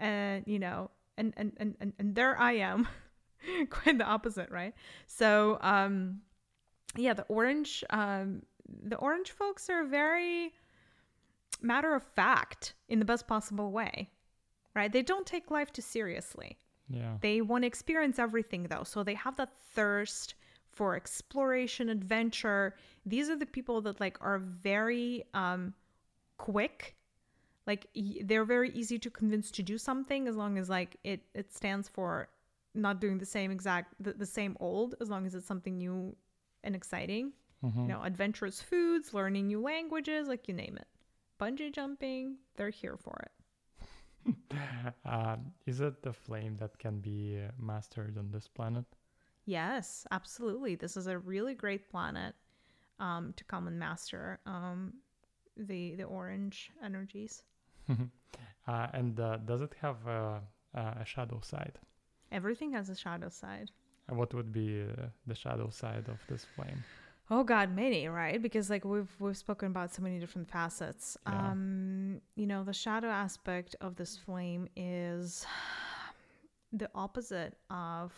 And 0.00 0.44
you 0.46 0.58
know 0.58 0.90
and 1.18 1.32
and 1.36 1.52
and 1.56 1.76
and, 1.80 1.92
and 1.98 2.14
there 2.14 2.38
i 2.38 2.52
am 2.52 2.88
quite 3.70 3.98
the 3.98 4.04
opposite 4.04 4.50
right? 4.50 4.74
So 5.06 5.58
um 5.60 6.20
yeah 6.96 7.14
the 7.14 7.24
orange 7.24 7.84
um 7.90 8.42
the 8.84 8.96
orange 8.96 9.30
folks 9.30 9.68
are 9.70 9.84
very 9.84 10.52
matter 11.60 11.94
of 11.94 12.02
fact 12.02 12.74
in 12.88 12.98
the 12.98 13.04
best 13.04 13.26
possible 13.26 13.70
way 13.72 14.10
right 14.74 14.92
they 14.92 15.02
don't 15.02 15.26
take 15.26 15.50
life 15.50 15.70
too 15.72 15.82
seriously 15.82 16.56
Yeah. 16.88 17.16
they 17.20 17.40
want 17.40 17.62
to 17.62 17.66
experience 17.66 18.18
everything 18.18 18.62
though. 18.64 18.84
So 18.84 19.02
they 19.02 19.14
have 19.14 19.36
that 19.36 19.52
thirst 19.74 20.34
for 20.78 20.94
exploration, 20.96 21.88
adventure. 21.90 22.74
These 23.06 23.28
are 23.30 23.36
the 23.36 23.46
people 23.56 23.80
that 23.82 24.00
like 24.00 24.16
are 24.20 24.38
very 24.38 25.24
um 25.34 25.74
quick. 26.38 26.96
Like 27.66 27.86
y- 27.94 28.20
they're 28.24 28.44
very 28.56 28.70
easy 28.70 28.98
to 28.98 29.10
convince 29.10 29.50
to 29.52 29.62
do 29.62 29.78
something 29.78 30.26
as 30.28 30.36
long 30.36 30.58
as 30.58 30.68
like 30.68 30.96
it 31.04 31.20
it 31.34 31.52
stands 31.52 31.88
for 31.88 32.28
not 32.74 33.00
doing 33.00 33.18
the 33.18 33.26
same 33.26 33.50
exact 33.50 33.94
the, 34.04 34.12
the 34.14 34.26
same 34.26 34.56
old 34.60 34.94
as 35.00 35.08
long 35.10 35.26
as 35.26 35.34
it's 35.34 35.46
something 35.46 35.76
new 35.78 36.16
and 36.64 36.74
exciting. 36.74 37.32
Mm-hmm. 37.64 37.82
You 37.82 37.88
know, 37.88 38.02
adventurous 38.02 38.60
foods, 38.60 39.14
learning 39.14 39.46
new 39.46 39.60
languages, 39.60 40.26
like 40.26 40.48
you 40.48 40.54
name 40.54 40.76
it. 40.78 40.88
Bungee 41.38 41.72
jumping, 41.72 42.36
they're 42.56 42.70
here 42.82 42.96
for 42.96 43.16
it. 43.26 43.32
Um, 45.04 45.52
is 45.66 45.80
it 45.80 46.02
the 46.02 46.12
flame 46.12 46.56
that 46.58 46.78
can 46.78 46.98
be 47.00 47.38
uh, 47.38 47.50
mastered 47.58 48.18
on 48.18 48.30
this 48.30 48.48
planet? 48.48 48.84
Yes, 49.44 50.06
absolutely. 50.10 50.74
This 50.74 50.96
is 50.96 51.06
a 51.06 51.18
really 51.18 51.54
great 51.54 51.88
planet 51.88 52.34
um, 53.00 53.32
to 53.36 53.44
come 53.44 53.66
and 53.68 53.78
master 53.78 54.40
um, 54.46 54.94
the 55.56 55.94
the 55.96 56.04
orange 56.04 56.70
energies. 56.84 57.42
uh, 57.90 58.86
and 58.92 59.18
uh, 59.18 59.38
does 59.38 59.60
it 59.60 59.74
have 59.80 60.06
a, 60.06 60.40
a 60.74 61.04
shadow 61.04 61.40
side? 61.42 61.78
Everything 62.30 62.72
has 62.72 62.88
a 62.88 62.96
shadow 62.96 63.28
side. 63.28 63.70
And 64.08 64.18
what 64.18 64.34
would 64.34 64.52
be 64.52 64.82
uh, 64.82 65.06
the 65.26 65.34
shadow 65.34 65.70
side 65.70 66.08
of 66.08 66.18
this 66.28 66.44
flame? 66.44 66.82
Oh 67.30 67.44
God, 67.44 67.74
many 67.74 68.08
right? 68.08 68.40
Because 68.42 68.68
like 68.68 68.84
we've 68.84 69.10
we've 69.18 69.36
spoken 69.36 69.68
about 69.68 69.94
so 69.94 70.02
many 70.02 70.18
different 70.18 70.48
facets. 70.50 71.16
Yeah. 71.26 71.50
Um, 71.50 72.20
you 72.34 72.46
know, 72.46 72.64
the 72.64 72.72
shadow 72.72 73.08
aspect 73.08 73.76
of 73.80 73.96
this 73.96 74.16
flame 74.16 74.68
is 74.76 75.46
the 76.72 76.90
opposite 76.94 77.54
of 77.70 78.12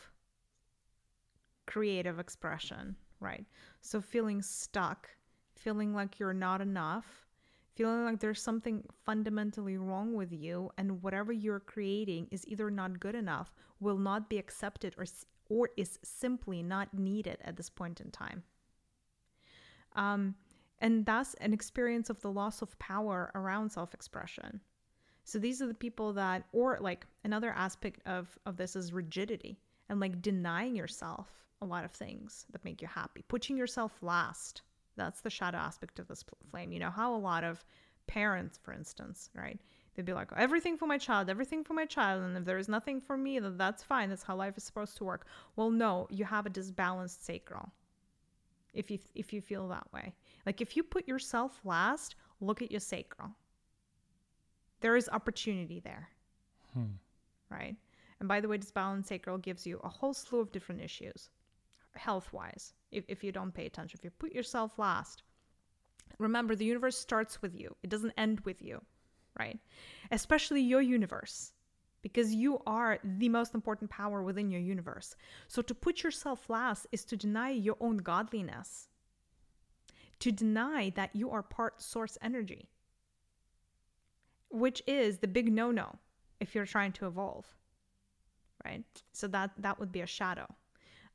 creative 1.67 2.19
expression, 2.19 2.97
right? 3.21 3.45
So 3.81 4.01
feeling 4.01 4.43
stuck, 4.43 5.09
feeling 5.57 5.95
like 5.95 6.19
you're 6.19 6.35
not 6.35 6.61
enough, 6.61 7.27
feeling 7.75 8.05
like 8.05 8.21
there's 8.21 8.43
something 8.43 8.85
fundamentally 9.05 9.77
wrong 9.77 10.15
with 10.15 10.33
you, 10.33 10.71
and 10.79 11.03
whatever 11.03 11.33
you're 11.33 11.61
creating 11.61 12.29
is 12.31 12.47
either 12.47 12.71
not 12.71 13.01
good 13.01 13.15
enough, 13.15 13.53
will 13.81 13.99
not 13.99 14.29
be 14.31 14.39
accepted, 14.39 14.95
or 14.99 15.05
or 15.49 15.69
is 15.77 15.99
simply 16.03 16.63
not 16.63 16.95
needed 16.95 17.39
at 17.45 17.57
this 17.57 17.69
point 17.69 18.01
in 18.01 18.11
time. 18.11 18.43
Um, 19.95 20.35
and 20.81 21.07
thus 21.07 21.35
an 21.35 21.53
experience 21.53 22.11
of 22.11 22.21
the 22.21 22.31
loss 22.31 22.61
of 22.61 22.79
power 22.79 23.31
around 23.35 23.71
self-expression. 23.71 24.61
So 25.25 25.39
these 25.39 25.63
are 25.63 25.67
the 25.67 25.75
people 25.75 26.13
that, 26.15 26.45
or 26.53 26.79
like 26.81 27.07
another 27.25 27.51
aspect 27.51 28.01
of 28.07 28.39
of 28.45 28.57
this 28.57 28.77
is 28.77 28.93
rigidity 28.93 29.59
and 29.89 30.01
like 30.01 30.21
denying 30.21 30.77
yourself 30.77 31.29
a 31.63 31.65
lot 31.65 31.85
of 31.85 31.93
things 31.93 32.45
that 32.51 32.65
make 32.65 32.83
you 32.83 32.89
happy, 32.89 33.23
putting 33.29 33.57
yourself 33.57 33.93
last. 34.03 34.63
That's 34.97 35.23
the 35.23 35.31
shadow 35.31 35.59
aspect 35.59 35.99
of 35.99 36.09
this 36.09 36.25
flame. 36.51 36.73
You 36.73 36.81
know 36.81 36.91
how 36.91 37.15
a 37.15 37.17
lot 37.17 37.45
of 37.45 37.65
parents, 38.07 38.59
for 38.63 38.73
instance, 38.73 39.31
right? 39.35 39.59
They'd 39.95 40.05
be 40.05 40.13
like, 40.13 40.31
everything 40.37 40.77
for 40.77 40.87
my 40.87 40.99
child, 40.99 41.31
everything 41.31 41.65
for 41.65 41.73
my 41.73 41.87
child, 41.87 42.23
and 42.23 42.37
if 42.37 42.45
there 42.45 42.59
is 42.59 42.69
nothing 42.69 43.01
for 43.01 43.17
me, 43.17 43.39
then 43.39 43.57
that's 43.57 43.83
fine. 43.83 44.11
That's 44.11 44.25
how 44.25 44.37
life 44.37 44.59
is 44.59 44.65
supposed 44.65 44.97
to 44.99 45.05
work. 45.05 45.27
Well, 45.57 45.71
no, 45.71 46.07
you 46.11 46.25
have 46.25 46.47
a 46.47 46.51
disbalanced 46.51 47.25
sacral. 47.25 47.73
If 48.75 48.91
you 48.91 48.99
if 49.15 49.33
you 49.33 49.41
feel 49.41 49.69
that 49.69 49.91
way, 49.93 50.15
like 50.47 50.61
if 50.61 50.77
you 50.77 50.83
put 50.83 51.09
yourself 51.09 51.61
last, 51.65 52.17
look 52.41 52.63
at 52.63 52.71
your 52.71 52.81
sacral. 52.81 53.31
There 54.81 54.97
is 54.97 55.09
opportunity 55.09 55.81
there 55.81 56.09
Hmm. 56.75 56.97
right? 57.51 57.77
And 58.21 58.29
by 58.29 58.41
the 58.41 58.49
way, 58.49 58.57
this 58.57 58.71
balanced 58.73 59.09
sacral 59.09 59.39
gives 59.39 59.67
you 59.67 59.79
a 59.83 59.89
whole 59.89 60.13
slew 60.15 60.41
of 60.41 60.53
different 60.53 60.81
issues, 60.83 61.31
health 61.95 62.33
wise, 62.33 62.75
if, 62.91 63.05
if 63.09 63.23
you 63.25 63.33
don't 63.33 63.53
pay 63.55 63.67
attention. 63.67 63.99
If 63.99 64.05
you 64.05 64.11
put 64.11 64.33
yourself 64.33 64.79
last, 64.79 65.23
remember 66.19 66.55
the 66.57 66.65
universe 66.65 66.99
starts 66.99 67.41
with 67.43 67.55
you, 67.55 67.77
it 67.83 67.91
doesn't 67.91 68.13
end 68.17 68.41
with 68.41 68.63
you, 68.63 68.81
right? 69.39 69.59
Especially 70.11 70.61
your 70.61 70.83
universe, 70.83 71.53
because 72.05 72.33
you 72.33 72.61
are 72.69 73.01
the 73.03 73.29
most 73.29 73.53
important 73.53 73.91
power 73.91 74.23
within 74.23 74.53
your 74.53 74.61
universe. 74.61 75.17
So 75.49 75.61
to 75.63 75.75
put 75.75 76.05
yourself 76.05 76.49
last 76.49 76.87
is 76.93 77.05
to 77.07 77.17
deny 77.17 77.51
your 77.51 77.77
own 77.81 77.97
godliness, 77.97 78.89
to 80.21 80.31
deny 80.31 80.93
that 80.95 81.17
you 81.17 81.31
are 81.31 81.43
part 81.43 81.83
source 81.83 82.17
energy, 82.23 82.69
which 84.51 84.81
is 84.87 85.19
the 85.19 85.27
big 85.27 85.53
no 85.53 85.73
no 85.73 85.97
if 86.39 86.55
you're 86.55 86.67
trying 86.67 86.93
to 86.93 87.07
evolve 87.09 87.47
right? 88.65 88.85
So 89.13 89.29
that 89.29 89.51
that 89.59 89.79
would 89.79 89.93
be 89.93 90.01
a 90.01 90.07
shadow. 90.07 90.47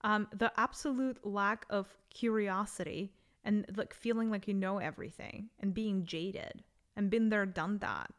Um, 0.01 0.27
the 0.33 0.51
absolute 0.57 1.25
lack 1.25 1.65
of 1.69 1.87
curiosity 2.09 3.11
and 3.43 3.65
like 3.75 3.93
feeling 3.93 4.29
like 4.29 4.47
you 4.47 4.53
know 4.53 4.77
everything 4.77 5.49
and 5.59 5.73
being 5.73 6.05
jaded 6.05 6.63
and 6.95 7.09
been 7.09 7.29
there, 7.29 7.45
done 7.45 7.79
that, 7.79 8.11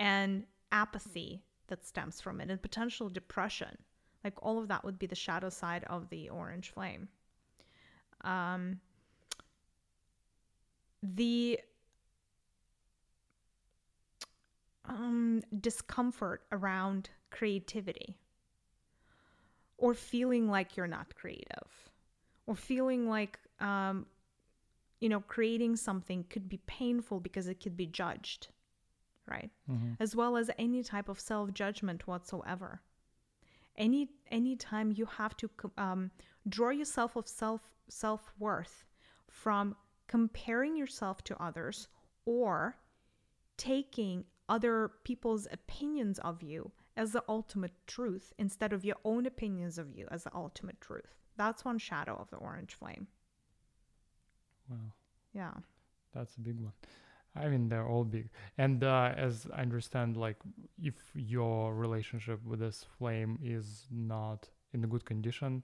and 0.00 0.44
apathy 0.72 1.44
that 1.68 1.84
stems 1.84 2.20
from 2.20 2.40
it 2.40 2.50
and 2.50 2.60
potential 2.60 3.08
depression. 3.08 3.76
Like 4.22 4.34
all 4.42 4.58
of 4.58 4.68
that 4.68 4.84
would 4.84 4.98
be 4.98 5.06
the 5.06 5.14
shadow 5.14 5.50
side 5.50 5.84
of 5.84 6.08
the 6.08 6.30
orange 6.30 6.70
flame. 6.70 7.08
Um, 8.22 8.80
the 11.02 11.60
um, 14.86 15.42
discomfort 15.60 16.42
around 16.52 17.10
creativity 17.30 18.16
or 19.76 19.94
feeling 19.94 20.48
like 20.48 20.76
you're 20.76 20.86
not 20.86 21.14
creative 21.14 21.90
or 22.46 22.54
feeling 22.54 23.08
like 23.08 23.38
um, 23.60 24.06
you 25.00 25.08
know 25.08 25.20
creating 25.20 25.76
something 25.76 26.24
could 26.30 26.48
be 26.48 26.58
painful 26.66 27.20
because 27.20 27.48
it 27.48 27.60
could 27.60 27.76
be 27.76 27.86
judged 27.86 28.48
right 29.26 29.50
Mm-hmm. 29.70 29.92
as 30.00 30.14
well 30.14 30.36
as 30.36 30.50
any 30.58 30.82
type 30.82 31.08
of 31.08 31.18
self-judgment 31.20 32.06
whatsoever 32.06 32.80
any 33.76 34.08
any 34.30 34.54
time 34.56 34.92
you 34.94 35.06
have 35.06 35.36
to 35.36 35.50
um, 35.78 36.10
draw 36.48 36.70
yourself 36.70 37.16
of 37.16 37.26
self 37.28 37.60
self-worth 37.88 38.84
from 39.28 39.74
comparing 40.06 40.76
yourself 40.76 41.22
to 41.24 41.42
others 41.42 41.88
or 42.24 42.76
taking 43.56 44.24
other 44.48 44.90
people's 45.04 45.48
opinions 45.50 46.18
of 46.20 46.42
you 46.42 46.70
as 46.96 47.12
the 47.12 47.22
ultimate 47.28 47.72
truth 47.86 48.32
instead 48.38 48.72
of 48.72 48.84
your 48.84 48.96
own 49.04 49.26
opinions 49.26 49.78
of 49.78 49.90
you 49.90 50.06
as 50.10 50.24
the 50.24 50.34
ultimate 50.34 50.80
truth. 50.80 51.14
That's 51.36 51.64
one 51.64 51.78
shadow 51.78 52.14
of 52.20 52.30
the 52.30 52.36
orange 52.36 52.74
flame. 52.74 53.06
Wow. 54.68 54.76
Yeah. 55.32 55.52
That's 56.14 56.36
a 56.36 56.40
big 56.40 56.60
one. 56.60 56.72
I 57.36 57.48
mean, 57.48 57.68
they're 57.68 57.88
all 57.88 58.04
big. 58.04 58.28
And 58.58 58.84
uh, 58.84 59.12
as 59.16 59.46
I 59.52 59.62
understand, 59.62 60.16
like, 60.16 60.36
if 60.80 60.94
your 61.14 61.74
relationship 61.74 62.44
with 62.44 62.60
this 62.60 62.86
flame 62.98 63.38
is 63.42 63.86
not 63.90 64.48
in 64.72 64.84
a 64.84 64.86
good 64.86 65.04
condition, 65.04 65.62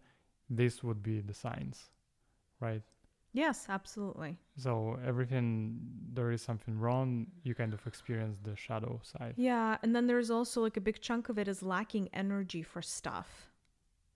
this 0.49 0.83
would 0.83 1.03
be 1.03 1.21
the 1.21 1.35
signs, 1.35 1.91
right? 2.61 2.83
Yes, 3.33 3.67
absolutely. 3.69 4.37
So 4.57 4.99
everything 5.07 5.79
there 6.13 6.33
is 6.33 6.43
something 6.43 6.77
wrong, 6.79 7.29
you 7.45 7.55
kind 7.55 7.73
of 7.73 7.87
experience 7.87 8.39
the 8.43 8.57
shadow 8.57 9.01
side. 9.05 9.35
Yeah, 9.37 9.77
and 9.83 9.95
then 9.95 10.09
there's 10.09 10.31
also 10.31 10.61
like 10.61 10.77
a 10.77 10.81
big 10.81 11.01
chunk 11.01 11.29
of 11.29 11.39
it 11.39 11.47
is 11.47 11.63
lacking 11.63 12.09
energy 12.13 12.63
for 12.63 12.83
stuff. 12.83 13.51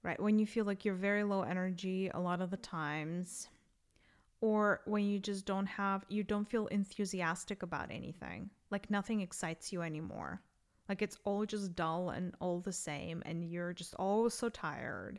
Right? 0.02 0.20
When 0.20 0.38
you 0.38 0.46
feel 0.46 0.64
like 0.66 0.84
you're 0.84 0.94
very 0.94 1.24
low 1.24 1.42
energy 1.42 2.10
a 2.12 2.20
lot 2.20 2.42
of 2.42 2.50
the 2.50 2.58
times 2.58 3.48
or 4.44 4.82
when 4.84 5.02
you 5.06 5.18
just 5.18 5.46
don't 5.46 5.64
have 5.64 6.04
you 6.10 6.22
don't 6.22 6.50
feel 6.50 6.66
enthusiastic 6.66 7.62
about 7.62 7.90
anything. 7.90 8.50
Like 8.70 8.90
nothing 8.90 9.22
excites 9.22 9.72
you 9.72 9.80
anymore. 9.80 10.42
Like 10.86 11.00
it's 11.00 11.16
all 11.24 11.46
just 11.46 11.74
dull 11.74 12.10
and 12.10 12.34
all 12.40 12.60
the 12.60 12.70
same 12.70 13.22
and 13.24 13.42
you're 13.42 13.72
just 13.72 13.94
always 13.94 14.34
so 14.34 14.50
tired. 14.50 15.18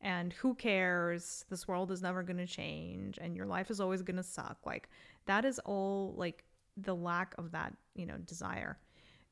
And 0.00 0.32
who 0.34 0.54
cares? 0.54 1.44
This 1.50 1.66
world 1.66 1.90
is 1.90 2.00
never 2.00 2.22
going 2.22 2.36
to 2.36 2.46
change 2.46 3.18
and 3.20 3.34
your 3.34 3.46
life 3.46 3.72
is 3.72 3.80
always 3.80 4.02
going 4.02 4.18
to 4.18 4.22
suck. 4.22 4.58
Like 4.64 4.88
that 5.26 5.44
is 5.44 5.58
all 5.64 6.14
like 6.16 6.44
the 6.76 6.94
lack 6.94 7.34
of 7.38 7.50
that, 7.50 7.74
you 7.96 8.06
know, 8.06 8.18
desire. 8.18 8.78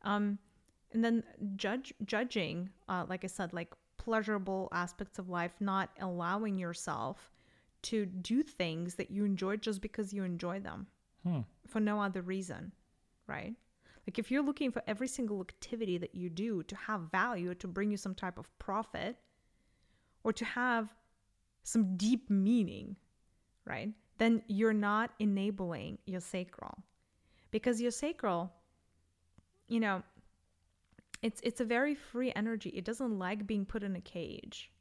Um 0.03 0.37
and 0.91 1.05
then 1.05 1.23
judge 1.55 1.95
judging 2.05 2.71
uh 2.89 3.05
like 3.09 3.23
I 3.23 3.29
said 3.29 3.53
like 3.53 3.73
pleasurable 3.99 4.69
aspects 4.73 5.21
of 5.21 5.29
life, 5.29 5.53
not 5.61 5.91
allowing 6.01 6.59
yourself 6.59 7.31
to 7.83 8.07
do 8.07 8.43
things 8.43 8.95
that 8.95 9.11
you 9.11 9.25
enjoy 9.25 9.57
just 9.57 9.81
because 9.81 10.13
you 10.13 10.25
enjoy 10.25 10.61
them 10.61 10.87
Hmm. 11.23 11.41
for 11.67 11.81
no 11.81 12.01
other 12.01 12.23
reason, 12.23 12.73
right? 13.27 13.55
Like 14.07 14.19
if 14.19 14.31
you're 14.31 14.43
looking 14.43 14.73
for 14.73 14.83
every 14.87 15.07
single 15.09 15.41
activity 15.41 15.99
that 15.99 16.15
you 16.15 16.29
do 16.29 16.63
to 16.65 16.77
have 16.77 17.11
value, 17.13 17.55
to 17.55 17.69
bring 17.69 17.91
you 17.91 17.97
some 17.97 18.15
type 18.15 18.39
of 18.39 18.57
profit, 18.59 19.17
or 20.25 20.33
to 20.33 20.45
have 20.45 20.93
some 21.63 21.97
deep 21.97 22.29
meaning, 22.29 22.97
right? 23.65 23.91
Then 24.19 24.43
you're 24.49 24.73
not 24.73 25.13
enabling 25.19 25.99
your 26.07 26.21
sacral. 26.21 26.83
Because 27.51 27.81
your 27.81 27.91
sacral, 27.93 28.53
you 29.69 29.79
know, 29.79 30.03
it's 31.23 31.41
it's 31.45 31.61
a 31.61 31.65
very 31.65 31.95
free 31.95 32.33
energy. 32.35 32.71
It 32.71 32.85
doesn't 32.85 33.19
like 33.19 33.47
being 33.47 33.65
put 33.65 33.83
in 33.85 33.95
a 33.95 34.01
cage. 34.01 34.73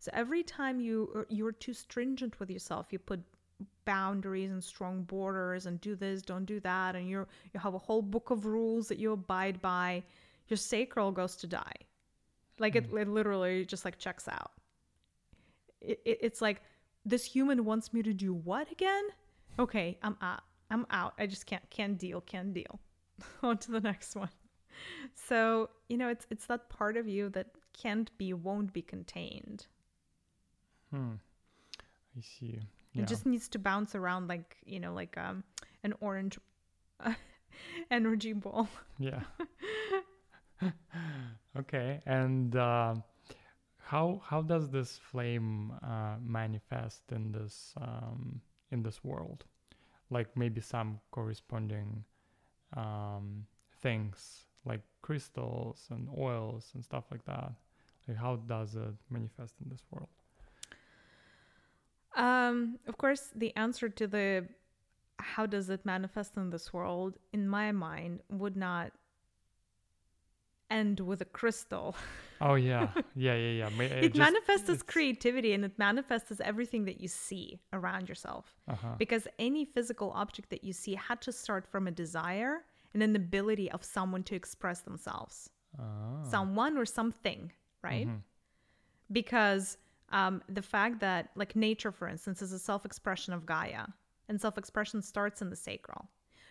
So 0.00 0.10
every 0.14 0.42
time 0.42 0.80
you 0.80 1.10
er, 1.14 1.26
you're 1.28 1.52
too 1.52 1.74
stringent 1.74 2.40
with 2.40 2.50
yourself, 2.50 2.86
you 2.90 2.98
put 2.98 3.20
boundaries 3.84 4.50
and 4.50 4.64
strong 4.64 5.02
borders 5.02 5.66
and 5.66 5.78
do 5.80 5.94
this, 5.94 6.22
don't 6.22 6.46
do 6.46 6.58
that, 6.60 6.96
and 6.96 7.06
you 7.06 7.26
you 7.52 7.60
have 7.60 7.74
a 7.74 7.78
whole 7.78 8.00
book 8.00 8.30
of 8.30 8.46
rules 8.46 8.88
that 8.88 8.98
you 8.98 9.12
abide 9.12 9.60
by. 9.60 10.02
Your 10.48 10.56
sacral 10.56 11.12
goes 11.12 11.36
to 11.36 11.46
die, 11.46 11.76
like 12.58 12.76
it, 12.76 12.86
hmm. 12.86 12.96
it 12.96 13.08
literally 13.08 13.66
just 13.66 13.84
like 13.84 13.98
checks 13.98 14.26
out. 14.26 14.52
It, 15.82 16.00
it, 16.06 16.18
it's 16.22 16.40
like 16.40 16.62
this 17.04 17.24
human 17.24 17.66
wants 17.66 17.92
me 17.92 18.02
to 18.02 18.14
do 18.14 18.32
what 18.32 18.72
again? 18.72 19.04
Okay, 19.58 19.98
I'm 20.02 20.16
out. 20.22 20.42
I'm 20.70 20.86
out. 20.90 21.12
I 21.18 21.26
just 21.26 21.44
can't 21.44 21.68
can't 21.68 21.98
deal. 21.98 22.22
Can't 22.22 22.54
deal. 22.54 22.80
On 23.42 23.58
to 23.58 23.70
the 23.70 23.80
next 23.80 24.16
one. 24.16 24.30
So 25.14 25.68
you 25.90 25.98
know, 25.98 26.08
it's 26.08 26.26
it's 26.30 26.46
that 26.46 26.70
part 26.70 26.96
of 26.96 27.06
you 27.06 27.28
that 27.30 27.48
can't 27.74 28.16
be, 28.16 28.32
won't 28.32 28.72
be 28.72 28.80
contained. 28.80 29.66
Hmm. 30.92 31.14
I 32.16 32.20
see. 32.20 32.58
Yeah. 32.92 33.02
It 33.02 33.08
just 33.08 33.26
needs 33.26 33.48
to 33.50 33.58
bounce 33.58 33.94
around 33.94 34.28
like 34.28 34.56
you 34.64 34.80
know, 34.80 34.92
like 34.92 35.16
um 35.16 35.44
an 35.84 35.94
orange 36.00 36.38
energy 37.90 38.32
ball. 38.32 38.68
yeah. 38.98 39.22
okay. 41.58 42.00
And 42.06 42.54
uh, 42.56 42.96
how 43.78 44.22
how 44.24 44.42
does 44.42 44.70
this 44.70 44.98
flame 45.10 45.72
uh, 45.82 46.16
manifest 46.22 47.02
in 47.12 47.32
this 47.32 47.74
um, 47.80 48.40
in 48.70 48.82
this 48.82 49.02
world? 49.04 49.44
Like 50.10 50.36
maybe 50.36 50.60
some 50.60 51.00
corresponding 51.12 52.04
um, 52.76 53.46
things 53.80 54.46
like 54.64 54.80
crystals 55.02 55.86
and 55.90 56.08
oils 56.18 56.70
and 56.74 56.84
stuff 56.84 57.04
like 57.10 57.24
that. 57.26 57.52
Like 58.08 58.16
how 58.16 58.36
does 58.36 58.74
it 58.74 58.94
manifest 59.08 59.54
in 59.62 59.70
this 59.70 59.82
world? 59.90 60.08
Um, 62.16 62.78
of 62.86 62.96
course, 62.98 63.30
the 63.34 63.54
answer 63.56 63.88
to 63.88 64.06
the 64.06 64.46
how 65.18 65.46
does 65.46 65.68
it 65.70 65.84
manifest 65.84 66.36
in 66.36 66.50
this 66.50 66.72
world, 66.72 67.18
in 67.32 67.48
my 67.48 67.72
mind, 67.72 68.22
would 68.30 68.56
not 68.56 68.92
end 70.70 71.00
with 71.00 71.20
a 71.20 71.24
crystal. 71.26 71.94
Oh 72.42 72.54
yeah, 72.54 72.88
yeah, 73.14 73.34
yeah, 73.34 73.50
yeah. 73.50 73.68
Ma- 73.76 73.82
It, 73.84 74.14
just- 74.14 74.18
manifests 74.18 74.70
as 74.70 74.82
creativity 74.82 75.52
and 75.52 75.62
it 75.62 75.78
manifests 75.78 76.30
as 76.30 76.40
everything 76.40 76.86
that 76.86 76.98
you 77.02 77.06
see 77.06 77.60
around 77.74 78.08
yourself. 78.08 78.56
Uh-huh. 78.66 78.94
Because 78.96 79.28
any 79.38 79.66
physical 79.66 80.10
object 80.12 80.48
that 80.48 80.64
you 80.64 80.72
see 80.72 80.94
had 80.94 81.20
to 81.20 81.32
start 81.32 81.66
from 81.66 81.86
a 81.86 81.90
desire 81.90 82.64
and 82.94 83.02
an 83.02 83.14
ability 83.14 83.70
of 83.72 83.84
someone 83.84 84.22
to 84.22 84.34
express 84.34 84.80
themselves. 84.80 85.50
Ah. 85.78 86.22
Someone 86.30 86.78
or 86.78 86.86
something, 86.86 87.52
right? 87.84 88.06
Mhm. 88.08 88.22
because 89.12 89.76
um, 90.10 90.42
the 90.48 90.62
fact 90.62 91.00
that 91.00 91.30
like 91.36 91.54
nature 91.56 91.92
for 91.92 92.08
instance 92.08 92.42
is 92.42 92.52
a 92.52 92.58
self-expression 92.58 93.32
of 93.32 93.46
gaia 93.46 93.86
and 94.28 94.40
self-expression 94.40 95.02
starts 95.02 95.42
in 95.42 95.50
the 95.50 95.56
sacral. 95.56 96.08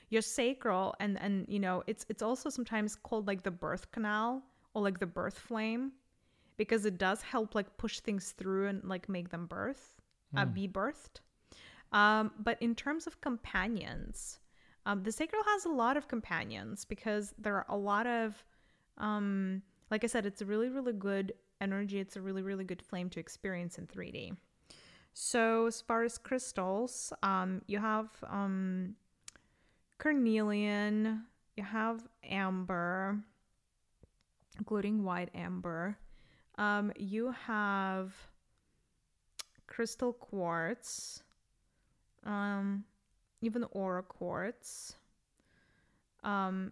Your 0.10 0.22
sacral 0.22 0.96
and 1.00 1.20
and 1.22 1.46
you 1.48 1.60
know 1.60 1.84
it's 1.88 2.06
it's 2.10 2.22
also 2.22 2.50
sometimes 2.50 2.96
called 2.96 3.28
like 3.28 3.44
the 3.44 3.52
birth 3.52 3.92
canal 3.92 4.44
or 4.74 4.82
like 4.82 5.00
the 5.00 5.06
birth 5.06 5.38
flame 5.38 5.92
because 6.58 6.86
it 6.86 6.98
does 6.98 7.22
help 7.22 7.56
like 7.56 7.78
push 7.78 8.00
things 8.00 8.32
through 8.32 8.68
and 8.68 8.84
like 8.84 9.08
make 9.08 9.30
them 9.30 9.46
birth 9.46 9.96
uh, 10.36 10.46
be 10.46 10.68
birthed. 10.68 11.22
Um, 11.92 12.32
but 12.40 12.62
in 12.62 12.76
terms 12.76 13.08
of 13.08 13.20
companions 13.22 14.40
um, 14.86 15.04
the 15.04 15.12
sacral 15.12 15.44
has 15.44 15.66
a 15.66 15.70
lot 15.70 15.98
of 15.98 16.08
companions 16.08 16.86
because 16.86 17.34
there 17.38 17.56
are 17.56 17.66
a 17.70 17.78
lot 17.78 18.08
of 18.08 18.44
um, 18.98 19.62
like 19.92 20.04
I 20.04 20.08
said, 20.08 20.26
it's 20.26 20.42
a 20.42 20.46
really, 20.46 20.70
really 20.70 20.94
good 20.94 21.34
energy. 21.62 22.00
It's 22.00 22.16
a 22.16 22.22
really, 22.22 22.42
really 22.42 22.64
good 22.64 22.82
flame 22.82 23.10
to 23.12 23.20
experience 23.20 23.78
in 23.78 23.88
3D. 23.88 24.36
So, 25.14 25.66
as 25.66 25.82
far 25.82 26.04
as 26.04 26.18
crystals, 26.18 27.12
um, 27.24 27.62
you 27.68 27.80
have 27.80 28.10
um, 28.28 28.96
carnelian, 29.98 31.24
you 31.58 31.64
have 31.64 32.08
amber, 32.24 33.20
including 34.58 35.04
white 35.04 35.30
amber. 35.36 35.98
Um, 36.58 36.92
you 36.98 37.34
have 37.48 38.14
crystal 39.68 40.14
quartz, 40.14 41.24
um, 42.26 42.84
even 43.42 43.66
aura 43.72 44.04
quartz. 44.04 44.96
Um, 46.24 46.72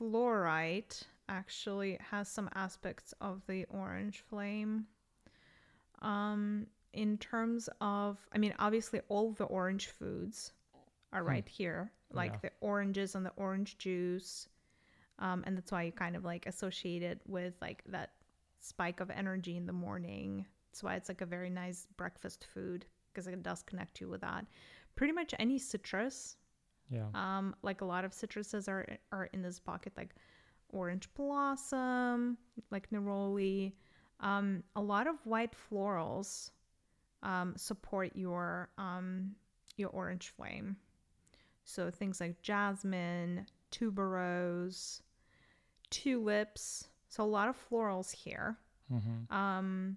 fluorite 0.00 1.04
actually 1.30 1.98
has 2.10 2.28
some 2.28 2.50
aspects 2.54 3.14
of 3.22 3.46
the 3.46 3.64
orange 3.70 4.20
flame. 4.20 4.86
Um, 6.02 6.66
in 6.92 7.18
terms 7.18 7.68
of, 7.80 8.18
I 8.32 8.38
mean, 8.38 8.54
obviously, 8.58 9.00
all 9.08 9.32
the 9.32 9.44
orange 9.44 9.86
foods 9.88 10.52
are 11.12 11.24
Hmm. 11.26 11.28
right 11.28 11.48
here, 11.48 11.92
like 12.12 12.32
Yeah. 12.32 12.38
the 12.42 12.52
oranges 12.60 13.14
and 13.14 13.24
the 13.24 13.32
orange 13.36 13.78
juice. 13.78 14.48
Um, 15.18 15.44
and 15.46 15.56
that's 15.56 15.72
why 15.72 15.82
you 15.84 15.92
kind 15.92 16.16
of 16.16 16.24
like 16.24 16.46
associate 16.46 17.02
it 17.02 17.20
with 17.26 17.54
like 17.60 17.82
that 17.86 18.12
spike 18.58 19.00
of 19.00 19.10
energy 19.10 19.56
in 19.56 19.66
the 19.66 19.72
morning. 19.72 20.46
That's 20.70 20.82
why 20.82 20.96
it's 20.96 21.08
like 21.08 21.20
a 21.20 21.26
very 21.26 21.50
nice 21.50 21.86
breakfast 21.96 22.46
food 22.54 22.86
because 23.12 23.26
it 23.26 23.42
does 23.42 23.62
connect 23.62 24.00
you 24.00 24.08
with 24.08 24.22
that. 24.22 24.46
Pretty 24.96 25.12
much 25.12 25.34
any 25.38 25.58
citrus, 25.58 26.36
Yeah. 26.88 27.08
um, 27.14 27.54
like 27.62 27.82
a 27.82 27.84
lot 27.84 28.04
of 28.04 28.12
citruses 28.12 28.68
are 28.68 28.86
are 29.12 29.26
in 29.32 29.42
this 29.42 29.60
pocket, 29.60 29.92
like 29.96 30.14
orange 30.72 31.08
blossom, 31.14 32.38
like 32.70 32.90
neroli. 32.90 33.72
Um, 34.20 34.62
a 34.76 34.80
lot 34.80 35.06
of 35.06 35.16
white 35.24 35.54
florals 35.70 36.50
um, 37.22 37.54
support 37.56 38.12
your 38.14 38.70
um, 38.78 39.32
your 39.76 39.90
orange 39.90 40.28
flame. 40.28 40.76
So 41.64 41.90
things 41.90 42.20
like 42.20 42.42
jasmine, 42.42 43.46
tuberose, 43.70 45.02
tulips. 45.90 46.88
So 47.08 47.22
a 47.22 47.24
lot 47.24 47.48
of 47.48 47.56
florals 47.70 48.12
here. 48.12 48.58
Mm-hmm. 48.92 49.34
Um, 49.34 49.96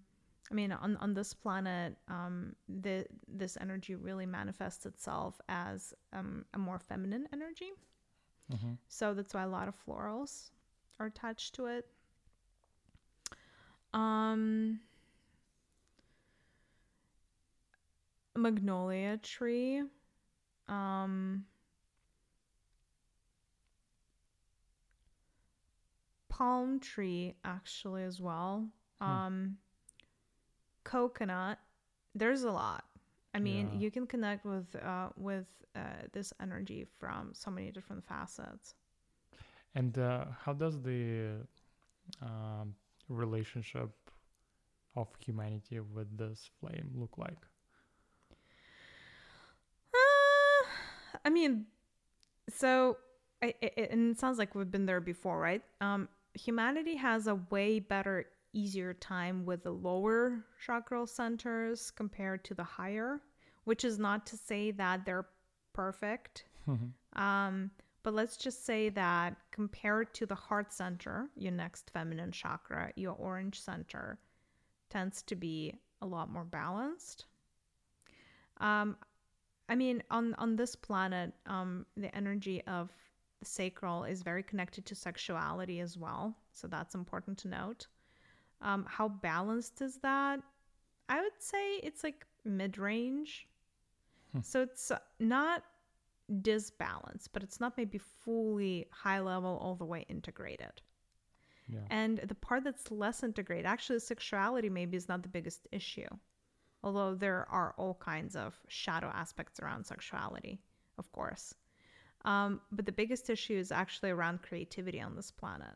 I 0.51 0.55
mean, 0.55 0.71
on, 0.71 0.97
on 0.97 1.13
this 1.13 1.33
planet, 1.33 1.95
um, 2.07 2.55
the 2.67 3.05
this 3.27 3.57
energy 3.59 3.95
really 3.95 4.25
manifests 4.25 4.85
itself 4.85 5.39
as 5.49 5.93
um, 6.11 6.45
a 6.53 6.59
more 6.59 6.79
feminine 6.79 7.27
energy. 7.33 7.71
Mm-hmm. 8.51 8.73
So 8.87 9.13
that's 9.13 9.33
why 9.33 9.43
a 9.43 9.47
lot 9.47 9.67
of 9.67 9.75
florals 9.85 10.49
are 11.03 11.07
attached 11.07 11.55
to 11.55 11.65
it. 11.65 11.85
Um, 13.93 14.79
magnolia 18.35 19.17
tree. 19.17 19.83
Um, 20.67 21.45
palm 26.29 26.79
tree 26.79 27.35
actually 27.43 28.03
as 28.03 28.19
well. 28.21 28.69
Hmm. 29.01 29.09
Um, 29.09 29.57
coconut. 30.83 31.59
There's 32.15 32.43
a 32.43 32.51
lot. 32.51 32.85
I 33.35 33.39
mean, 33.39 33.69
Yeah. 33.73 33.79
you 33.79 33.91
can 33.91 34.07
connect 34.07 34.45
with 34.45 34.75
uh, 34.75 35.09
with 35.17 35.47
uh, 35.75 36.07
this 36.11 36.31
energy 36.39 36.85
from 36.99 37.33
so 37.33 37.49
many 37.51 37.71
different 37.71 38.05
facets. 38.05 38.75
And 39.75 39.97
uh, 39.97 40.25
how 40.43 40.53
does 40.53 40.79
the 40.81 41.37
um, 42.21 42.75
relationship 43.09 43.89
of 44.95 45.07
humanity 45.19 45.79
with 45.79 46.15
this 46.17 46.49
flame 46.59 46.91
look 46.95 47.17
like? 47.17 47.37
Uh, 49.93 50.67
I 51.25 51.29
mean, 51.29 51.65
so 52.49 52.97
I, 53.41 53.53
it, 53.61 53.89
and 53.91 54.11
it 54.11 54.19
sounds 54.19 54.37
like 54.37 54.55
we've 54.55 54.69
been 54.71 54.85
there 54.85 55.01
before, 55.01 55.39
right? 55.39 55.61
Um, 55.81 56.07
humanity 56.33 56.95
has 56.95 57.27
a 57.27 57.35
way 57.49 57.79
better, 57.79 58.25
easier 58.53 58.93
time 58.93 59.45
with 59.45 59.63
the 59.63 59.71
lower 59.71 60.45
chakra 60.63 61.07
centers 61.07 61.89
compared 61.91 62.43
to 62.45 62.53
the 62.53 62.63
higher, 62.63 63.21
which 63.63 63.83
is 63.83 63.97
not 63.97 64.25
to 64.27 64.37
say 64.37 64.71
that 64.71 65.05
they're 65.05 65.27
perfect. 65.73 66.45
Um, 67.15 67.69
but 68.03 68.13
let's 68.13 68.37
just 68.37 68.65
say 68.65 68.89
that 68.89 69.35
compared 69.51 70.13
to 70.15 70.25
the 70.25 70.35
heart 70.35 70.73
center, 70.73 71.29
your 71.35 71.51
next 71.51 71.89
feminine 71.91 72.31
chakra, 72.31 72.91
your 72.95 73.13
orange 73.13 73.59
center 73.59 74.19
tends 74.89 75.21
to 75.23 75.35
be 75.35 75.73
a 76.01 76.05
lot 76.05 76.29
more 76.29 76.43
balanced. 76.43 77.25
Um, 78.57 78.97
I 79.69 79.75
mean, 79.75 80.03
on 80.11 80.35
on 80.35 80.55
this 80.55 80.75
planet, 80.75 81.33
um, 81.45 81.85
the 81.95 82.13
energy 82.15 82.61
of 82.67 82.91
the 83.39 83.45
sacral 83.45 84.03
is 84.03 84.21
very 84.21 84.43
connected 84.43 84.85
to 84.87 84.95
sexuality 84.95 85.79
as 85.79 85.97
well, 85.97 86.35
so 86.51 86.67
that's 86.67 86.95
important 86.95 87.37
to 87.39 87.47
note. 87.47 87.87
Um, 88.61 88.85
how 88.87 89.07
balanced 89.07 89.81
is 89.81 89.97
that? 90.03 90.41
I 91.09 91.21
would 91.21 91.39
say 91.39 91.77
it's 91.77 92.03
like 92.03 92.25
mid 92.45 92.77
range. 92.77 93.47
So 94.41 94.61
it's 94.61 94.91
not 95.19 95.63
disbalanced, 96.41 97.33
but 97.33 97.43
it's 97.43 97.59
not 97.59 97.77
maybe 97.77 97.97
fully 97.97 98.87
high 98.91 99.19
level 99.19 99.57
all 99.61 99.75
the 99.75 99.85
way 99.85 100.05
integrated. 100.09 100.81
Yeah. 101.67 101.79
And 101.89 102.17
the 102.19 102.35
part 102.35 102.63
that's 102.63 102.91
less 102.91 103.23
integrated, 103.23 103.65
actually, 103.65 103.99
sexuality 103.99 104.69
maybe 104.69 104.97
is 104.97 105.07
not 105.07 105.23
the 105.23 105.29
biggest 105.29 105.67
issue, 105.71 106.07
although 106.83 107.15
there 107.15 107.47
are 107.49 107.73
all 107.77 107.95
kinds 107.95 108.35
of 108.35 108.59
shadow 108.67 109.11
aspects 109.13 109.59
around 109.59 109.85
sexuality, 109.85 110.59
of 110.97 111.11
course. 111.11 111.53
Um, 112.25 112.61
but 112.71 112.85
the 112.85 112.91
biggest 112.91 113.29
issue 113.29 113.57
is 113.57 113.71
actually 113.71 114.11
around 114.11 114.41
creativity 114.41 115.01
on 115.01 115.15
this 115.15 115.31
planet. 115.31 115.75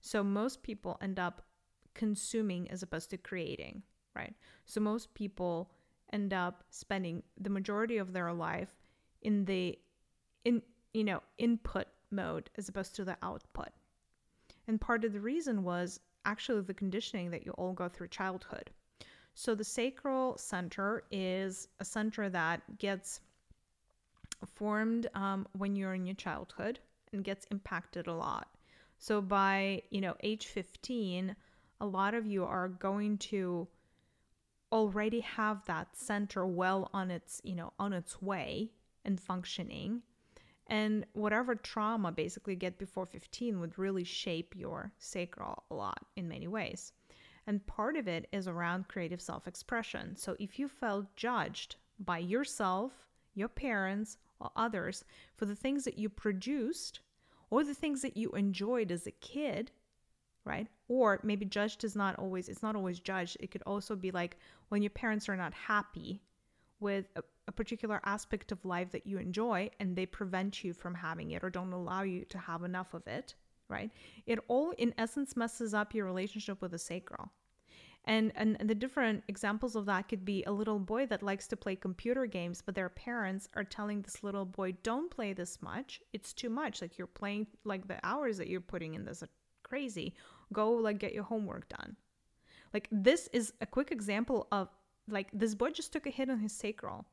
So 0.00 0.22
most 0.22 0.62
people 0.62 0.98
end 1.00 1.18
up 1.18 1.42
consuming 1.94 2.70
as 2.70 2.82
opposed 2.82 3.10
to 3.10 3.16
creating, 3.16 3.82
right? 4.14 4.34
So 4.66 4.80
most 4.80 5.14
people 5.14 5.70
end 6.12 6.32
up 6.32 6.64
spending 6.70 7.22
the 7.40 7.50
majority 7.50 7.96
of 7.96 8.12
their 8.12 8.32
life 8.32 8.68
in 9.22 9.44
the 9.44 9.78
in 10.44 10.62
you 10.92 11.04
know 11.04 11.22
input 11.38 11.86
mode 12.10 12.50
as 12.56 12.68
opposed 12.68 12.94
to 12.96 13.04
the 13.04 13.16
output. 13.22 13.68
And 14.68 14.80
part 14.80 15.04
of 15.04 15.12
the 15.12 15.20
reason 15.20 15.62
was 15.62 16.00
actually 16.24 16.62
the 16.62 16.74
conditioning 16.74 17.30
that 17.30 17.44
you 17.46 17.52
all 17.52 17.72
go 17.72 17.88
through 17.88 18.08
childhood. 18.08 18.70
So 19.34 19.54
the 19.54 19.64
sacral 19.64 20.36
center 20.38 21.04
is 21.10 21.68
a 21.78 21.84
center 21.84 22.28
that 22.30 22.78
gets 22.78 23.20
formed 24.54 25.08
um, 25.14 25.46
when 25.52 25.76
you're 25.76 25.94
in 25.94 26.06
your 26.06 26.14
childhood 26.14 26.80
and 27.12 27.22
gets 27.22 27.46
impacted 27.50 28.06
a 28.06 28.14
lot. 28.14 28.48
So 28.98 29.20
by 29.20 29.82
you 29.90 30.00
know 30.00 30.14
age 30.22 30.46
15, 30.46 31.36
a 31.80 31.86
lot 31.86 32.14
of 32.14 32.26
you 32.26 32.44
are 32.44 32.68
going 32.68 33.18
to 33.18 33.68
already 34.72 35.20
have 35.20 35.64
that 35.66 35.96
center 35.96 36.44
well 36.46 36.90
on 36.92 37.10
its 37.10 37.40
you 37.44 37.54
know 37.54 37.72
on 37.78 37.92
its 37.92 38.20
way 38.20 38.70
and 39.06 39.20
functioning. 39.20 40.02
And 40.66 41.06
whatever 41.12 41.54
trauma 41.54 42.12
basically 42.12 42.54
you 42.54 42.58
get 42.58 42.78
before 42.78 43.06
15 43.06 43.60
would 43.60 43.78
really 43.78 44.04
shape 44.04 44.54
your 44.56 44.92
sacral 44.98 45.64
a 45.70 45.74
lot 45.74 46.04
in 46.16 46.28
many 46.28 46.48
ways. 46.48 46.92
And 47.46 47.66
part 47.66 47.96
of 47.96 48.08
it 48.08 48.28
is 48.32 48.48
around 48.48 48.88
creative 48.88 49.20
self-expression. 49.20 50.16
So 50.16 50.36
if 50.40 50.58
you 50.58 50.68
felt 50.68 51.14
judged 51.14 51.76
by 52.00 52.18
yourself 52.18 52.92
your 53.34 53.48
parents 53.48 54.18
or 54.40 54.50
others 54.56 55.04
for 55.36 55.46
the 55.46 55.54
things 55.54 55.84
that 55.84 55.98
you 55.98 56.08
produced 56.08 57.00
or 57.50 57.62
the 57.62 57.74
things 57.74 58.02
that 58.02 58.16
you 58.16 58.30
enjoyed 58.32 58.90
as 58.90 59.06
a 59.06 59.12
kid 59.12 59.70
right? 60.46 60.68
Or 60.88 61.20
maybe 61.22 61.44
judged 61.44 61.84
is 61.84 61.96
not 61.96 62.18
always 62.18 62.48
it's 62.48 62.62
not 62.62 62.76
always 62.76 63.00
judged. 63.00 63.36
It 63.40 63.50
could 63.50 63.62
also 63.66 63.96
be 63.96 64.10
like 64.12 64.38
when 64.68 64.80
your 64.80 64.90
parents 64.90 65.28
are 65.28 65.36
not 65.36 65.52
happy 65.52 66.22
with 66.80 67.06
a, 67.16 67.22
a 67.48 67.52
particular 67.52 68.00
aspect 68.04 68.52
of 68.52 68.64
life 68.64 68.90
that 68.92 69.06
you 69.06 69.18
enjoy 69.18 69.70
and 69.80 69.96
they 69.96 70.06
prevent 70.06 70.64
you 70.64 70.72
from 70.72 70.94
having 70.94 71.30
it 71.32 71.44
or 71.44 71.50
don't 71.50 71.72
allow 71.72 72.02
you 72.02 72.24
to 72.26 72.38
have 72.38 72.62
enough 72.62 72.94
of 72.94 73.06
it 73.06 73.34
right 73.68 73.90
it 74.26 74.38
all 74.48 74.72
in 74.78 74.94
essence 74.98 75.36
messes 75.36 75.74
up 75.74 75.94
your 75.94 76.04
relationship 76.04 76.60
with 76.60 76.70
the 76.70 76.78
sacral 76.78 77.30
and, 78.08 78.32
and 78.36 78.56
the 78.60 78.74
different 78.74 79.24
examples 79.26 79.74
of 79.74 79.86
that 79.86 80.08
could 80.08 80.24
be 80.24 80.44
a 80.44 80.52
little 80.52 80.78
boy 80.78 81.06
that 81.06 81.24
likes 81.24 81.48
to 81.48 81.56
play 81.56 81.74
computer 81.74 82.24
games, 82.26 82.62
but 82.64 82.76
their 82.76 82.88
parents 82.88 83.48
are 83.56 83.64
telling 83.64 84.00
this 84.00 84.22
little 84.22 84.44
boy, 84.44 84.76
don't 84.84 85.10
play 85.10 85.32
this 85.32 85.60
much. 85.60 86.00
It's 86.12 86.32
too 86.32 86.48
much. 86.48 86.80
Like 86.80 86.98
you're 86.98 87.08
playing, 87.08 87.48
like 87.64 87.88
the 87.88 87.98
hours 88.04 88.38
that 88.38 88.46
you're 88.46 88.60
putting 88.60 88.94
in 88.94 89.04
this 89.04 89.24
are 89.24 89.28
crazy. 89.64 90.14
Go, 90.52 90.70
like, 90.70 90.98
get 90.98 91.14
your 91.14 91.24
homework 91.24 91.68
done. 91.68 91.96
Like, 92.72 92.88
this 92.92 93.28
is 93.32 93.52
a 93.60 93.66
quick 93.66 93.90
example 93.90 94.46
of, 94.52 94.68
like, 95.08 95.28
this 95.32 95.54
boy 95.54 95.70
just 95.70 95.92
took 95.92 96.06
a 96.06 96.10
hit 96.10 96.30
on 96.30 96.40
his 96.40 96.52
sacral. 96.52 97.04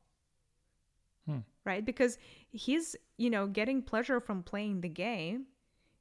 Hmm. 1.26 1.38
Right? 1.64 1.84
Because 1.84 2.18
he's, 2.50 2.96
you 3.16 3.30
know, 3.30 3.46
getting 3.46 3.82
pleasure 3.82 4.20
from 4.20 4.42
playing 4.42 4.80
the 4.80 4.88
game. 4.88 5.46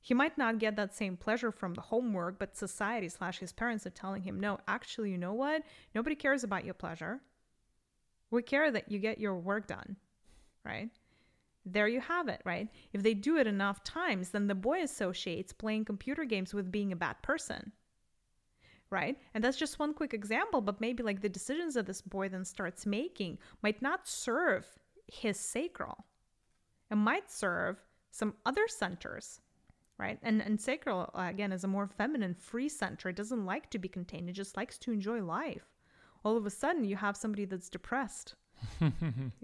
He 0.02 0.14
might 0.14 0.38
not 0.38 0.60
get 0.60 0.76
that 0.76 0.94
same 0.94 1.16
pleasure 1.16 1.50
from 1.52 1.76
the 1.76 1.82
homework, 1.82 2.38
but 2.38 2.58
society 2.58 3.08
slash 3.08 3.40
his 3.40 3.54
parents 3.54 3.86
are 3.86 3.92
telling 3.92 4.24
him, 4.24 4.38
no, 4.38 4.60
actually, 4.68 5.12
you 5.12 5.18
know 5.18 5.34
what? 5.34 5.64
Nobody 5.96 6.16
cares 6.16 6.44
about 6.44 6.66
your 6.66 6.74
pleasure. 6.74 7.22
We 8.30 8.42
care 8.42 8.70
that 8.70 8.92
you 8.92 9.00
get 9.00 9.20
your 9.20 9.36
work 9.36 9.68
done, 9.68 9.96
right? 10.66 10.90
There 11.66 11.88
you 11.88 12.02
have 12.02 12.28
it, 12.28 12.42
right? 12.44 12.68
If 12.92 13.02
they 13.02 13.14
do 13.14 13.38
it 13.38 13.48
enough 13.48 13.84
times, 13.86 14.30
then 14.30 14.48
the 14.48 14.56
boy 14.56 14.82
associates 14.82 15.54
playing 15.54 15.86
computer 15.86 16.26
games 16.26 16.54
with 16.54 16.70
being 16.70 16.92
a 16.92 16.98
bad 16.98 17.22
person, 17.22 17.72
right? 18.90 19.18
And 19.34 19.44
that's 19.44 19.58
just 19.58 19.80
one 19.80 19.94
quick 19.94 20.14
example, 20.14 20.62
but 20.62 20.82
maybe 20.82 21.04
like 21.04 21.22
the 21.22 21.30
decisions 21.30 21.74
that 21.74 21.86
this 21.86 22.02
boy 22.02 22.30
then 22.30 22.46
starts 22.46 22.86
making 22.86 23.40
might 23.62 23.82
not 23.82 24.08
serve 24.08 24.66
his 25.08 25.40
sacral, 25.40 26.06
it 26.90 26.96
might 26.96 27.32
serve 27.32 27.84
some 28.12 28.36
other 28.46 28.68
centers 28.68 29.42
right? 29.98 30.20
And 30.22 30.42
and 30.42 30.60
sacral 30.60 31.10
uh, 31.14 31.28
again 31.30 31.52
is 31.52 31.64
a 31.64 31.68
more 31.68 31.88
feminine, 31.88 32.34
free 32.34 32.70
center. 32.70 33.10
It 33.10 33.16
doesn't 33.16 33.46
like 33.46 33.70
to 33.72 33.80
be 33.80 33.88
contained. 33.88 34.30
It 34.30 34.34
just 34.34 34.58
likes 34.58 34.78
to 34.80 34.92
enjoy 34.92 35.24
life. 35.24 35.68
All 36.26 36.38
of 36.38 36.46
a 36.46 36.50
sudden, 36.50 36.84
you 36.84 36.96
have 36.96 37.18
somebody 37.18 37.46
that's 37.46 37.70
depressed, 37.70 38.36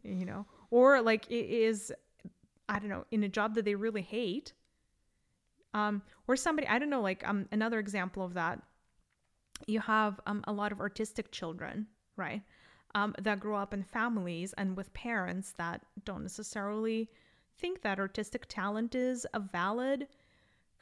you 0.04 0.26
know, 0.26 0.46
or 0.72 1.02
like 1.02 1.30
it 1.30 1.50
is, 1.50 1.94
I 2.68 2.80
don't 2.80 2.90
know, 2.90 3.06
in 3.12 3.24
a 3.24 3.30
job 3.30 3.56
that 3.56 3.66
they 3.66 3.76
really 3.76 4.02
hate. 4.02 4.54
Um, 5.74 6.02
or 6.28 6.36
somebody 6.36 6.68
I 6.68 6.80
don't 6.80 6.90
know, 6.90 7.02
like 7.02 7.28
um, 7.28 7.48
another 7.52 7.80
example 7.80 8.24
of 8.24 8.34
that. 8.34 8.62
You 9.68 9.80
have 9.80 10.20
um, 10.26 10.44
a 10.48 10.54
lot 10.54 10.72
of 10.72 10.80
artistic 10.80 11.32
children, 11.32 11.88
right? 12.16 12.42
Um, 12.96 13.14
that 13.22 13.40
grow 13.40 13.58
up 13.58 13.74
in 13.74 13.84
families 13.84 14.54
and 14.58 14.76
with 14.76 14.92
parents 14.94 15.54
that 15.58 15.82
don't 16.06 16.24
necessarily 16.24 17.10
think 17.58 17.82
that 17.82 18.00
artistic 18.00 18.48
talent 18.48 18.96
is 18.96 19.28
a 19.34 19.40
valid 19.40 20.08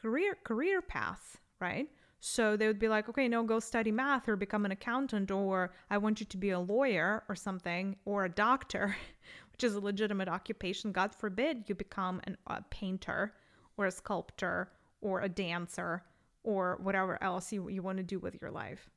career 0.01 0.37
career 0.43 0.81
path, 0.81 1.37
right? 1.59 1.89
So 2.19 2.57
they 2.57 2.67
would 2.67 2.79
be 2.79 2.87
like, 2.87 3.09
okay, 3.09 3.27
no, 3.27 3.43
go 3.43 3.59
study 3.59 3.91
math 3.91 4.27
or 4.27 4.35
become 4.35 4.65
an 4.65 4.71
accountant, 4.71 5.29
or 5.31 5.71
I 5.89 5.97
want 5.97 6.19
you 6.19 6.25
to 6.25 6.37
be 6.37 6.49
a 6.49 6.59
lawyer 6.59 7.23
or 7.29 7.35
something, 7.35 7.95
or 8.05 8.25
a 8.25 8.29
doctor, 8.29 8.95
which 9.51 9.63
is 9.63 9.75
a 9.75 9.79
legitimate 9.79 10.27
occupation. 10.27 10.91
God 10.91 11.13
forbid 11.13 11.65
you 11.67 11.75
become 11.75 12.21
an, 12.23 12.37
a 12.47 12.61
painter 12.69 13.33
or 13.77 13.85
a 13.85 13.91
sculptor 13.91 14.71
or 15.01 15.21
a 15.21 15.29
dancer 15.29 16.03
or 16.47 16.79
whatever 16.81 17.21
else 17.21 17.51
you, 17.51 17.67
you 17.67 17.81
want 17.81 17.97
to 17.97 18.03
do 18.03 18.19
with 18.19 18.41
your 18.41 18.49
life. 18.49 18.89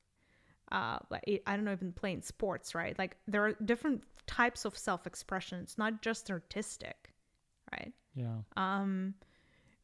Uh, 0.71 0.99
like, 1.11 1.43
I 1.49 1.57
don't 1.57 1.65
know, 1.65 1.73
even 1.73 1.93
playing 1.93 2.23
sports, 2.23 2.77
right? 2.77 2.97
Like 2.97 3.17
there 3.27 3.45
are 3.45 3.55
different 3.65 4.05
types 4.29 4.65
of 4.65 4.79
self 4.79 5.05
expression. 5.05 5.59
It's 5.61 5.77
not 5.77 6.01
just 6.01 6.31
artistic, 6.31 7.11
right? 7.73 7.93
Yeah. 8.15 8.37
Um, 8.57 9.15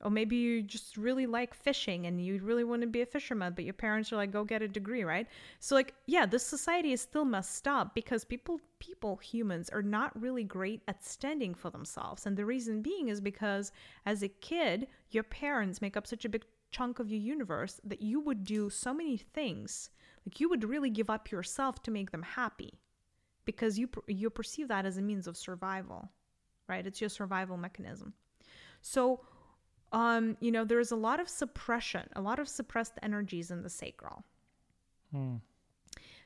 or 0.04 0.10
maybe 0.10 0.36
you 0.36 0.62
just 0.62 0.96
really 0.96 1.26
like 1.26 1.54
fishing 1.54 2.06
and 2.06 2.24
you 2.24 2.40
really 2.42 2.64
want 2.64 2.82
to 2.82 2.86
be 2.86 3.00
a 3.00 3.06
fisherman 3.06 3.54
but 3.54 3.64
your 3.64 3.74
parents 3.74 4.12
are 4.12 4.16
like 4.16 4.30
go 4.30 4.44
get 4.44 4.60
a 4.60 4.68
degree 4.68 5.04
right 5.04 5.26
so 5.58 5.74
like 5.74 5.94
yeah 6.06 6.26
this 6.26 6.44
society 6.44 6.92
is 6.92 7.00
still 7.00 7.24
messed 7.24 7.66
up 7.66 7.94
because 7.94 8.22
people 8.24 8.60
people 8.78 9.16
humans 9.16 9.70
are 9.70 9.82
not 9.82 10.18
really 10.20 10.44
great 10.44 10.82
at 10.86 11.02
standing 11.02 11.54
for 11.54 11.70
themselves 11.70 12.26
and 12.26 12.36
the 12.36 12.44
reason 12.44 12.82
being 12.82 13.08
is 13.08 13.22
because 13.22 13.72
as 14.04 14.22
a 14.22 14.28
kid 14.28 14.86
your 15.10 15.24
parents 15.24 15.80
make 15.80 15.96
up 15.96 16.06
such 16.06 16.26
a 16.26 16.28
big 16.28 16.44
chunk 16.76 16.98
of 16.98 17.10
your 17.10 17.20
universe 17.20 17.80
that 17.84 18.02
you 18.02 18.20
would 18.20 18.44
do 18.44 18.68
so 18.70 18.92
many 18.92 19.16
things 19.16 19.90
like 20.26 20.40
you 20.40 20.48
would 20.48 20.64
really 20.64 20.90
give 20.90 21.10
up 21.10 21.30
yourself 21.30 21.82
to 21.82 21.90
make 21.90 22.10
them 22.10 22.22
happy 22.22 22.72
because 23.44 23.78
you 23.78 23.88
you 24.06 24.28
perceive 24.30 24.68
that 24.68 24.86
as 24.86 24.98
a 24.98 25.02
means 25.02 25.26
of 25.26 25.36
survival 25.36 26.10
right 26.68 26.86
it's 26.86 27.00
your 27.00 27.10
survival 27.10 27.56
mechanism 27.56 28.12
so 28.82 29.20
um, 29.92 30.36
you 30.40 30.50
know, 30.50 30.64
there's 30.64 30.90
a 30.90 30.96
lot 30.96 31.20
of 31.20 31.28
suppression, 31.28 32.08
a 32.14 32.20
lot 32.20 32.38
of 32.38 32.48
suppressed 32.48 32.94
energies 33.02 33.50
in 33.50 33.62
the 33.62 33.70
sacral. 33.70 34.24
Hmm. 35.12 35.36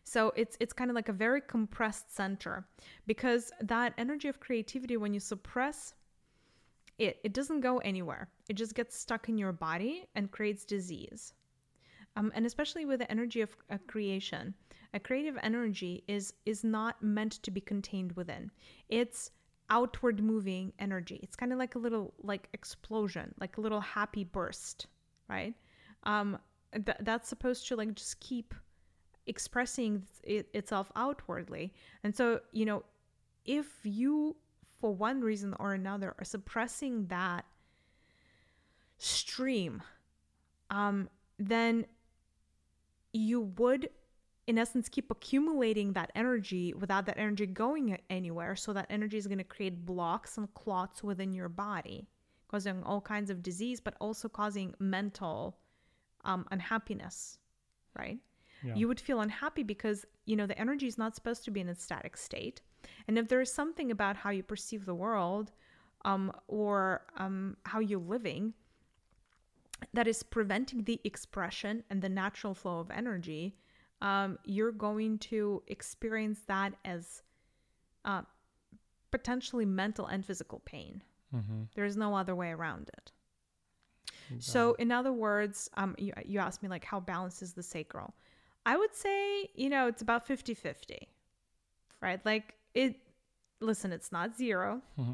So 0.03 0.33
it's 0.35 0.57
it's 0.61 0.73
kind 0.73 0.91
of 0.91 0.97
like 0.97 1.09
a 1.09 1.13
very 1.13 1.41
compressed 1.41 2.15
center 2.15 2.67
because 3.07 3.53
that 3.61 3.93
energy 3.99 4.29
of 4.29 4.41
creativity 4.41 4.97
when 4.97 5.15
you 5.15 5.21
suppress 5.21 5.95
it 7.01 7.19
it 7.25 7.33
doesn't 7.33 7.61
go 7.61 7.79
anywhere. 7.79 8.29
It 8.49 8.55
just 8.55 8.75
gets 8.75 8.97
stuck 8.97 9.29
in 9.29 9.39
your 9.39 9.53
body 9.53 10.07
and 10.15 10.31
creates 10.31 10.65
disease. 10.65 11.35
Um, 12.17 12.33
and 12.35 12.45
especially 12.45 12.85
with 12.85 13.01
the 13.01 13.11
energy 13.11 13.41
of, 13.41 13.57
of 13.71 13.87
creation, 13.87 14.55
a 14.95 15.01
creative 15.01 15.39
energy 15.43 16.05
is 16.07 16.35
is 16.45 16.63
not 16.63 17.03
meant 17.03 17.43
to 17.43 17.51
be 17.51 17.61
contained 17.61 18.13
within. 18.13 18.51
It's 18.89 19.31
outward 19.71 20.23
moving 20.23 20.73
energy. 20.79 21.21
It's 21.23 21.37
kind 21.37 21.53
of 21.53 21.59
like 21.59 21.77
a 21.77 21.79
little 21.79 22.13
like 22.23 22.49
explosion, 22.53 23.35
like 23.41 23.57
a 23.57 23.61
little 23.61 23.81
happy 23.81 24.25
burst, 24.25 24.87
right? 25.29 25.55
Um, 26.03 26.39
th- 26.73 26.99
that's 27.01 27.29
supposed 27.29 27.69
to 27.69 27.77
like 27.77 27.95
just 27.95 28.21
keep 28.21 28.55
expressing 29.27 30.03
it, 30.25 30.49
itself 30.53 30.91
outwardly. 30.97 31.73
And 32.03 32.15
so, 32.15 32.41
you 32.53 32.65
know, 32.65 32.83
if 33.45 33.67
you, 33.85 34.37
for 34.81 34.93
one 34.93 35.21
reason 35.21 35.55
or 35.61 35.75
another, 35.75 36.15
are 36.19 36.25
suppressing 36.25 37.07
that 37.07 37.45
stream, 38.99 39.83
um, 40.71 41.09
then 41.39 41.87
you 43.13 43.41
would 43.59 43.91
in 44.47 44.59
essence 44.59 44.89
keep 44.89 45.11
accumulating 45.11 45.93
that 45.93 46.11
energy 46.15 46.75
without 46.75 47.07
that 47.07 47.19
energy 47.19 47.47
going 47.47 47.97
anywhere. 48.09 48.57
So 48.57 48.73
that 48.73 48.87
energy 48.91 49.17
is 49.17 49.27
going 49.27 49.39
to 49.39 49.45
create 49.45 49.85
blocks 49.87 50.39
and 50.39 50.53
clots 50.55 51.05
within 51.05 51.33
your 51.33 51.49
body 51.49 52.09
causing 52.51 52.83
all 52.83 53.01
kinds 53.01 53.31
of 53.31 53.43
disease 53.43 53.81
but 53.81 53.95
also 54.01 54.29
causing 54.29 54.75
mental 54.81 55.57
um, 56.25 56.47
unhappiness 56.51 57.39
right? 57.99 58.19
Yeah. 58.63 58.75
you 58.75 58.89
would 58.89 59.01
feel 59.01 59.21
unhappy 59.21 59.63
because 59.63 60.05
you 60.27 60.37
know 60.37 60.47
the 60.47 60.59
energy 60.59 60.87
is 60.87 60.99
not 60.99 61.15
supposed 61.15 61.45
to 61.45 61.51
be 61.51 61.61
in 61.61 61.69
a 61.69 61.75
static 61.75 62.17
state 62.17 62.61
and 63.09 63.19
if 63.19 63.29
there 63.29 63.41
is 63.41 63.53
something 63.53 63.91
about 63.91 64.17
how 64.17 64.31
you 64.31 64.43
perceive 64.43 64.85
the 64.85 64.95
world 64.95 65.53
um, 66.05 66.33
or 66.49 67.03
um, 67.17 67.57
how 67.67 67.79
you're 67.81 68.01
living 68.01 68.55
that 69.95 70.07
is 70.07 70.23
preventing 70.23 70.85
the 70.85 71.01
expression 71.05 71.83
and 71.91 72.03
the 72.03 72.09
natural 72.09 72.55
flow 72.55 72.81
of 72.81 72.91
energy 72.91 73.55
um, 74.03 74.39
you're 74.45 74.73
going 74.73 75.19
to 75.19 75.63
experience 75.67 76.41
that 76.47 76.73
as 76.85 77.23
uh, 78.05 78.23
potentially 79.11 79.67
mental 79.67 80.07
and 80.07 80.25
physical 80.25 80.61
pain. 80.65 81.03
Mm-hmm. 81.35 81.63
There's 81.75 81.97
no 81.97 82.15
other 82.15 82.35
way 82.35 82.51
around 82.51 82.91
it. 82.97 83.13
So, 84.39 84.75
in 84.75 84.93
other 84.93 85.13
words, 85.13 85.69
um, 85.75 85.97
you, 85.99 86.13
you 86.25 86.39
asked 86.39 86.63
me 86.63 86.69
like 86.69 86.85
how 86.85 87.01
balanced 87.01 87.43
is 87.43 87.53
the 87.53 87.65
sacral? 87.65 88.15
I 88.65 88.77
would 88.77 88.95
say, 88.95 89.49
you 89.55 89.69
know, 89.69 89.89
it's 89.89 90.03
about 90.03 90.25
50 90.25 90.55
50, 90.55 91.09
right? 92.01 92.25
Like 92.25 92.55
it, 92.75 92.97
listen, 93.61 93.93
it's 93.93 94.13
not 94.13 94.37
0 94.37 94.81
mm-hmm. 94.99 95.13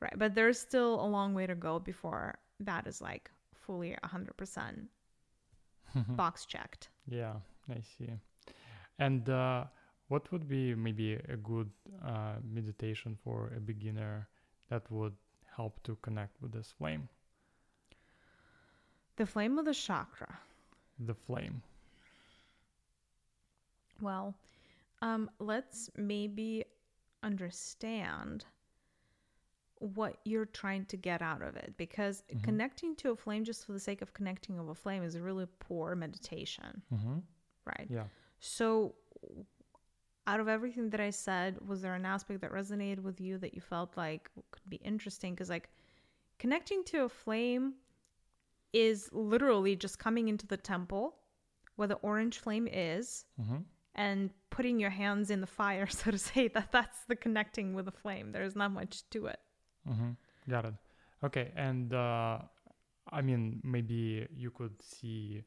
right? 0.00 0.14
But 0.16 0.34
there's 0.34 0.58
still 0.58 0.94
a 1.00 1.06
long 1.06 1.34
way 1.34 1.46
to 1.46 1.54
go 1.54 1.78
before 1.78 2.38
that 2.60 2.86
is 2.86 3.00
like 3.00 3.30
fully 3.54 3.96
100% 4.04 4.86
box 6.08 6.44
checked. 6.46 6.88
Yeah. 7.08 7.34
I 7.70 7.80
see. 7.80 8.10
And 8.98 9.28
uh, 9.28 9.64
what 10.08 10.30
would 10.32 10.48
be 10.48 10.74
maybe 10.74 11.14
a 11.14 11.36
good 11.36 11.70
uh, 12.04 12.36
meditation 12.42 13.16
for 13.22 13.52
a 13.56 13.60
beginner 13.60 14.28
that 14.70 14.90
would 14.90 15.14
help 15.56 15.82
to 15.84 15.96
connect 16.02 16.40
with 16.40 16.52
this 16.52 16.72
flame? 16.78 17.08
The 19.16 19.26
flame 19.26 19.58
of 19.58 19.64
the 19.64 19.74
chakra. 19.74 20.38
The 21.00 21.14
flame. 21.14 21.62
Well, 24.00 24.34
um, 25.02 25.30
let's 25.38 25.90
maybe 25.96 26.64
understand 27.22 28.44
what 29.80 30.16
you're 30.24 30.44
trying 30.44 30.84
to 30.86 30.96
get 30.96 31.22
out 31.22 31.40
of 31.40 31.54
it 31.54 31.72
because 31.76 32.24
mm-hmm. 32.32 32.42
connecting 32.44 32.96
to 32.96 33.10
a 33.10 33.16
flame 33.16 33.44
just 33.44 33.64
for 33.64 33.72
the 33.72 33.80
sake 33.80 34.02
of 34.02 34.12
connecting 34.12 34.58
of 34.58 34.68
a 34.68 34.74
flame 34.74 35.04
is 35.04 35.14
a 35.14 35.20
really 35.20 35.46
poor 35.60 35.94
meditation. 35.94 36.82
Mm-hmm 36.92 37.18
right? 37.68 37.86
Yeah. 37.90 38.04
So, 38.40 38.94
out 40.26 40.40
of 40.40 40.48
everything 40.48 40.90
that 40.90 41.00
I 41.00 41.10
said, 41.10 41.56
was 41.66 41.82
there 41.82 41.94
an 41.94 42.04
aspect 42.04 42.40
that 42.40 42.52
resonated 42.52 43.00
with 43.00 43.20
you 43.20 43.38
that 43.38 43.54
you 43.54 43.60
felt 43.60 43.96
like 43.96 44.30
could 44.50 44.68
be 44.68 44.76
interesting? 44.76 45.34
Because, 45.34 45.50
like, 45.50 45.70
connecting 46.38 46.84
to 46.84 47.04
a 47.04 47.08
flame 47.08 47.74
is 48.72 49.08
literally 49.12 49.74
just 49.76 49.98
coming 49.98 50.28
into 50.28 50.46
the 50.46 50.56
temple 50.56 51.16
where 51.76 51.88
the 51.88 51.94
orange 51.96 52.38
flame 52.38 52.68
is 52.70 53.24
mm-hmm. 53.40 53.58
And 53.98 54.30
putting 54.50 54.78
your 54.78 54.90
hands 54.90 55.28
in 55.28 55.40
the 55.42 55.46
fire, 55.46 55.86
so 56.00 56.10
to 56.10 56.18
say. 56.18 56.48
That 56.48 56.72
that's 56.72 57.00
the 57.08 57.16
connecting 57.16 57.74
with 57.74 57.84
the 57.84 57.92
flame. 57.92 58.32
There's 58.32 58.56
not 58.56 58.70
much 58.72 59.02
to 59.10 59.26
it. 59.26 59.40
Mm-hmm. 59.90 60.10
Got 60.50 60.64
it. 60.66 60.74
Okay, 61.24 61.50
and 61.56 61.92
uh, 61.92 62.38
I 63.12 63.20
mean, 63.20 63.60
maybe 63.64 64.26
you 64.34 64.50
could 64.50 64.80
see 64.80 65.42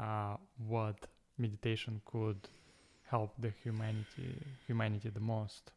uh, 0.00 0.36
what 0.66 1.06
meditation 1.38 2.00
could 2.06 2.48
help 3.04 3.34
the 3.38 3.52
humanity 3.62 4.40
humanity 4.66 5.10
the 5.10 5.20
most 5.20 5.70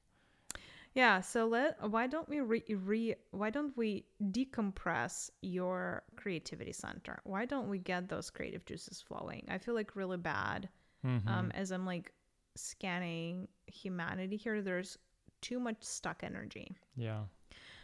Yeah, 0.94 1.20
so 1.20 1.48
let 1.48 1.76
why 1.90 2.08
don't 2.08 2.30
we 2.30 2.40
re, 2.40 2.64
re 2.70 3.16
why 3.32 3.50
don't 3.50 3.76
we 3.76 4.06
decompress 4.32 5.30
your 5.42 6.04
creativity 6.16 6.72
center? 6.72 7.20
Why 7.26 7.46
don't 7.46 7.68
we 7.70 7.80
get 7.80 8.08
those 8.08 8.30
creative 8.30 8.64
juices 8.66 9.02
flowing? 9.02 9.44
I 9.50 9.58
feel 9.58 9.76
like 9.76 9.98
really 9.98 10.18
bad 10.18 10.70
Mhm. 11.06 11.28
um 11.28 11.52
as 11.52 11.72
I'm 11.72 11.86
like 11.86 12.12
scanning 12.56 13.48
humanity 13.68 14.38
here 14.38 14.62
there's 14.62 14.98
too 15.42 15.60
much 15.60 15.84
stuck 15.84 16.24
energy. 16.24 16.68
yeah. 16.96 17.24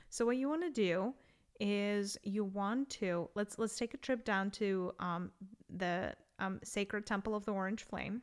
So 0.10 0.26
what 0.26 0.38
you 0.38 0.50
want 0.50 0.64
to 0.64 0.72
do 0.72 1.14
is 1.60 2.18
you 2.24 2.44
want 2.44 2.90
to 3.02 3.30
let's 3.36 3.58
let's 3.60 3.78
take 3.78 3.94
a 3.94 3.98
trip 3.98 4.26
down 4.26 4.50
to 4.52 4.92
um, 5.00 5.32
the 5.70 6.14
um, 6.40 6.60
sacred 6.64 7.06
temple 7.06 7.36
of 7.36 7.46
the 7.46 7.54
orange 7.54 7.84
flame. 7.84 8.22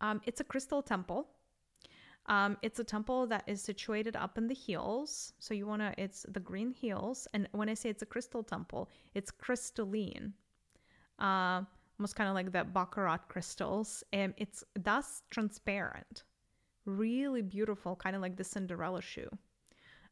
Um, 0.00 0.20
it's 0.26 0.40
a 0.40 0.44
crystal 0.44 0.82
temple. 0.82 1.28
Um, 2.26 2.56
it's 2.62 2.78
a 2.78 2.84
temple 2.84 3.26
that 3.28 3.44
is 3.46 3.60
situated 3.62 4.16
up 4.16 4.36
in 4.38 4.46
the 4.48 4.54
hills. 4.54 5.32
So 5.38 5.54
you 5.54 5.66
want 5.66 5.82
to, 5.82 5.94
it's 5.96 6.24
the 6.28 6.40
green 6.40 6.72
hills. 6.72 7.26
And 7.32 7.48
when 7.52 7.68
I 7.68 7.74
say 7.74 7.88
it's 7.88 8.02
a 8.02 8.06
crystal 8.06 8.42
temple, 8.42 8.88
it's 9.14 9.30
crystalline. 9.30 10.34
Uh, 11.18 11.62
almost 11.98 12.16
kind 12.16 12.28
of 12.28 12.34
like 12.34 12.52
the 12.52 12.64
Baccarat 12.64 13.28
crystals. 13.28 14.04
And 14.12 14.34
it's 14.36 14.64
thus 14.74 15.22
transparent. 15.30 16.24
Really 16.84 17.42
beautiful, 17.42 17.96
kind 17.96 18.16
of 18.16 18.22
like 18.22 18.36
the 18.36 18.44
Cinderella 18.44 19.02
shoe. 19.02 19.28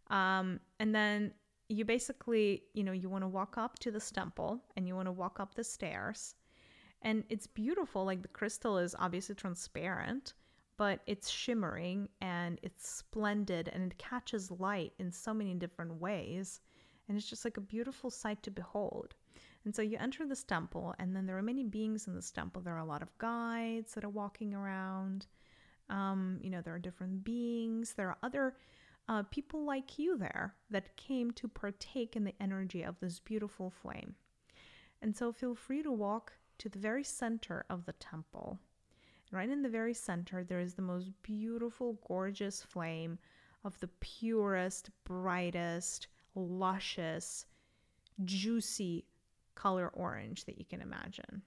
Um, 0.08 0.60
and 0.78 0.94
then 0.94 1.32
you 1.68 1.84
basically, 1.84 2.62
you 2.74 2.84
know, 2.84 2.92
you 2.92 3.08
want 3.08 3.24
to 3.24 3.28
walk 3.28 3.58
up 3.58 3.78
to 3.80 3.90
this 3.90 4.10
temple 4.10 4.60
and 4.76 4.86
you 4.86 4.94
want 4.94 5.06
to 5.06 5.12
walk 5.12 5.40
up 5.40 5.54
the 5.54 5.64
stairs. 5.64 6.34
And 7.02 7.24
it's 7.28 7.46
beautiful. 7.46 8.04
Like 8.04 8.22
the 8.22 8.28
crystal 8.28 8.78
is 8.78 8.94
obviously 8.98 9.34
transparent, 9.34 10.34
but 10.76 11.00
it's 11.06 11.28
shimmering 11.28 12.08
and 12.20 12.58
it's 12.62 12.88
splendid 12.88 13.68
and 13.68 13.92
it 13.92 13.98
catches 13.98 14.50
light 14.50 14.92
in 14.98 15.10
so 15.10 15.34
many 15.34 15.54
different 15.54 16.00
ways. 16.00 16.60
And 17.08 17.16
it's 17.16 17.28
just 17.28 17.44
like 17.44 17.56
a 17.56 17.60
beautiful 17.62 18.10
sight 18.10 18.42
to 18.44 18.50
behold. 18.50 19.14
And 19.66 19.74
so 19.74 19.82
you 19.82 19.98
enter 20.00 20.24
this 20.24 20.44
temple, 20.44 20.94
and 21.00 21.14
then 21.14 21.26
there 21.26 21.36
are 21.36 21.42
many 21.42 21.64
beings 21.64 22.06
in 22.06 22.14
this 22.14 22.30
temple. 22.30 22.62
There 22.62 22.76
are 22.76 22.78
a 22.78 22.84
lot 22.84 23.02
of 23.02 23.18
guides 23.18 23.94
that 23.94 24.04
are 24.04 24.08
walking 24.08 24.54
around. 24.54 25.26
Um, 25.90 26.38
you 26.40 26.50
know, 26.50 26.60
there 26.60 26.74
are 26.76 26.78
different 26.78 27.24
beings. 27.24 27.92
There 27.92 28.08
are 28.08 28.18
other 28.22 28.54
uh, 29.08 29.24
people 29.24 29.64
like 29.64 29.98
you 29.98 30.16
there 30.16 30.54
that 30.70 30.96
came 30.96 31.32
to 31.32 31.48
partake 31.48 32.14
in 32.14 32.22
the 32.22 32.40
energy 32.40 32.84
of 32.84 33.00
this 33.00 33.18
beautiful 33.18 33.70
flame. 33.70 34.14
And 35.02 35.16
so 35.16 35.32
feel 35.32 35.56
free 35.56 35.82
to 35.82 35.90
walk 35.90 36.34
to 36.58 36.68
the 36.68 36.78
very 36.78 37.02
center 37.02 37.64
of 37.68 37.86
the 37.86 37.94
temple. 37.94 38.60
Right 39.32 39.50
in 39.50 39.62
the 39.62 39.68
very 39.68 39.94
center, 39.94 40.44
there 40.44 40.60
is 40.60 40.74
the 40.74 40.82
most 40.82 41.10
beautiful, 41.24 41.98
gorgeous 42.06 42.62
flame 42.62 43.18
of 43.64 43.76
the 43.80 43.90
purest, 43.98 44.90
brightest, 45.02 46.06
luscious, 46.36 47.46
juicy 48.24 49.06
color 49.56 49.88
orange 49.88 50.44
that 50.44 50.58
you 50.58 50.64
can 50.64 50.80
imagine. 50.80 51.42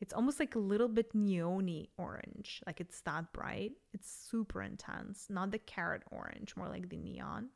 It's 0.00 0.12
almost 0.12 0.40
like 0.40 0.54
a 0.54 0.58
little 0.58 0.88
bit 0.88 1.14
neony 1.14 1.88
orange. 1.96 2.62
Like 2.66 2.80
it's 2.80 3.00
that 3.02 3.32
bright. 3.32 3.72
It's 3.92 4.10
super 4.10 4.62
intense. 4.62 5.26
Not 5.30 5.50
the 5.50 5.58
carrot 5.58 6.02
orange, 6.10 6.54
more 6.56 6.68
like 6.68 6.88
the 6.88 6.96
neon. 6.96 7.48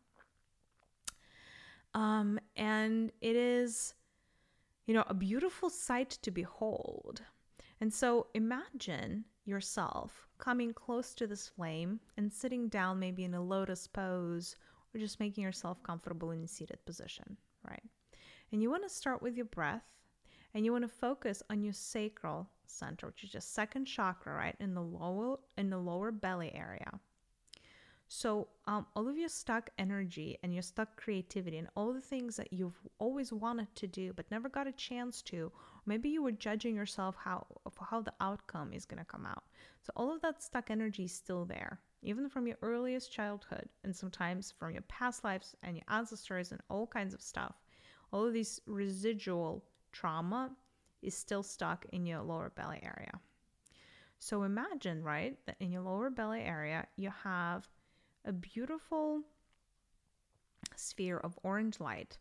Um, 1.94 2.38
and 2.56 3.10
it 3.20 3.36
is, 3.36 3.94
you 4.86 4.94
know, 4.94 5.04
a 5.08 5.14
beautiful 5.14 5.68
sight 5.68 6.10
to 6.22 6.30
behold. 6.30 7.22
And 7.80 7.92
so 7.92 8.28
imagine 8.34 9.24
yourself 9.44 10.28
coming 10.38 10.72
close 10.72 11.14
to 11.14 11.26
this 11.26 11.48
flame 11.48 12.00
and 12.16 12.32
sitting 12.32 12.68
down, 12.68 12.98
maybe 12.98 13.24
in 13.24 13.34
a 13.34 13.42
lotus 13.42 13.86
pose, 13.86 14.56
or 14.94 15.00
just 15.00 15.20
making 15.20 15.44
yourself 15.44 15.82
comfortable 15.82 16.30
in 16.30 16.42
a 16.42 16.48
seated 16.48 16.78
position, 16.86 17.36
right? 17.68 17.82
And 18.52 18.62
you 18.62 18.70
want 18.70 18.82
to 18.82 18.88
start 18.88 19.22
with 19.22 19.36
your 19.36 19.46
breath 19.46 19.84
and 20.54 20.64
you 20.64 20.72
want 20.72 20.84
to 20.84 20.88
focus 20.88 21.42
on 21.50 21.62
your 21.62 21.72
sacral 21.72 22.48
center, 22.66 23.06
which 23.06 23.24
is 23.24 23.34
your 23.34 23.40
second 23.40 23.84
chakra, 23.86 24.34
right, 24.34 24.56
in 24.58 24.74
the 24.74 24.82
lower 24.82 25.38
in 25.56 25.70
the 25.70 25.78
lower 25.78 26.10
belly 26.10 26.52
area. 26.54 27.00
So, 28.12 28.48
um, 28.66 28.86
all 28.96 29.06
of 29.06 29.16
your 29.16 29.28
stuck 29.28 29.70
energy 29.78 30.36
and 30.42 30.52
your 30.52 30.64
stuck 30.64 30.96
creativity 30.96 31.58
and 31.58 31.68
all 31.76 31.92
the 31.92 32.00
things 32.00 32.34
that 32.34 32.52
you've 32.52 32.88
always 32.98 33.32
wanted 33.32 33.72
to 33.76 33.86
do 33.86 34.12
but 34.12 34.28
never 34.32 34.48
got 34.48 34.66
a 34.66 34.72
chance 34.72 35.22
to, 35.22 35.52
maybe 35.86 36.08
you 36.08 36.20
were 36.20 36.32
judging 36.32 36.74
yourself 36.74 37.14
how 37.16 37.46
of 37.64 37.74
how 37.78 38.00
the 38.00 38.12
outcome 38.20 38.72
is 38.72 38.84
going 38.84 38.98
to 38.98 39.04
come 39.04 39.26
out. 39.26 39.44
So, 39.82 39.92
all 39.94 40.12
of 40.12 40.22
that 40.22 40.42
stuck 40.42 40.72
energy 40.72 41.04
is 41.04 41.12
still 41.12 41.44
there, 41.44 41.78
even 42.02 42.28
from 42.28 42.48
your 42.48 42.56
earliest 42.62 43.12
childhood 43.12 43.68
and 43.84 43.94
sometimes 43.94 44.50
from 44.58 44.72
your 44.72 44.82
past 44.88 45.22
lives 45.22 45.54
and 45.62 45.76
your 45.76 45.86
ancestors 45.86 46.50
and 46.50 46.60
all 46.68 46.88
kinds 46.88 47.14
of 47.14 47.22
stuff. 47.22 47.54
All 48.12 48.26
of 48.26 48.32
these 48.32 48.60
residual 48.66 49.64
trauma 49.92 50.50
is 51.02 51.14
still 51.14 51.42
stuck 51.42 51.86
in 51.92 52.06
your 52.06 52.22
lower 52.22 52.50
belly 52.50 52.80
area. 52.82 53.12
So 54.18 54.42
imagine, 54.42 55.02
right, 55.02 55.38
that 55.46 55.56
in 55.60 55.72
your 55.72 55.82
lower 55.82 56.10
belly 56.10 56.42
area, 56.42 56.86
you 56.96 57.10
have 57.24 57.66
a 58.24 58.32
beautiful 58.32 59.22
sphere 60.76 61.18
of 61.18 61.38
orange 61.42 61.80
light, 61.80 62.18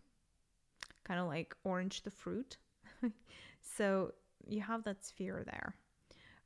kind 1.04 1.20
of 1.20 1.28
like 1.28 1.56
orange 1.64 2.04
the 2.04 2.10
fruit. 2.10 2.58
so 3.62 4.14
you 4.48 4.62
have 4.62 4.84
that 4.84 5.04
sphere 5.06 5.44
there. 5.46 5.76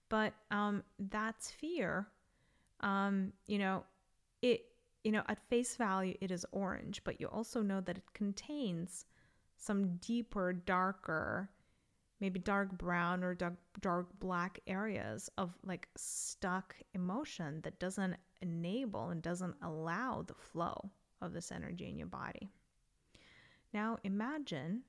But 0.09 0.33
um, 0.51 0.83
that 1.11 1.43
sphere, 1.43 2.07
um, 2.81 3.31
you 3.47 3.59
know, 3.59 3.83
it, 4.41 4.65
you 5.03 5.11
know, 5.11 5.23
at 5.27 5.39
face 5.49 5.75
value, 5.75 6.15
it 6.21 6.31
is 6.31 6.45
orange, 6.51 7.01
but 7.03 7.19
you 7.19 7.27
also 7.27 7.61
know 7.61 7.81
that 7.81 7.97
it 7.97 8.13
contains 8.13 9.05
some 9.63 9.95
deeper, 9.97 10.51
darker, 10.53 11.49
maybe 12.19 12.39
dark 12.39 12.77
brown 12.77 13.23
or 13.23 13.33
dark, 13.33 13.55
dark 13.79 14.07
black 14.19 14.59
areas 14.67 15.29
of 15.37 15.53
like 15.65 15.87
stuck 15.95 16.75
emotion 16.93 17.61
that 17.63 17.79
doesn't 17.79 18.15
enable 18.41 19.09
and 19.09 19.21
doesn't 19.21 19.55
allow 19.61 20.23
the 20.27 20.33
flow 20.33 20.89
of 21.21 21.33
this 21.33 21.51
energy 21.51 21.87
in 21.87 21.97
your 21.97 22.07
body. 22.07 22.49
Now 23.73 23.97
imagine 24.03 24.81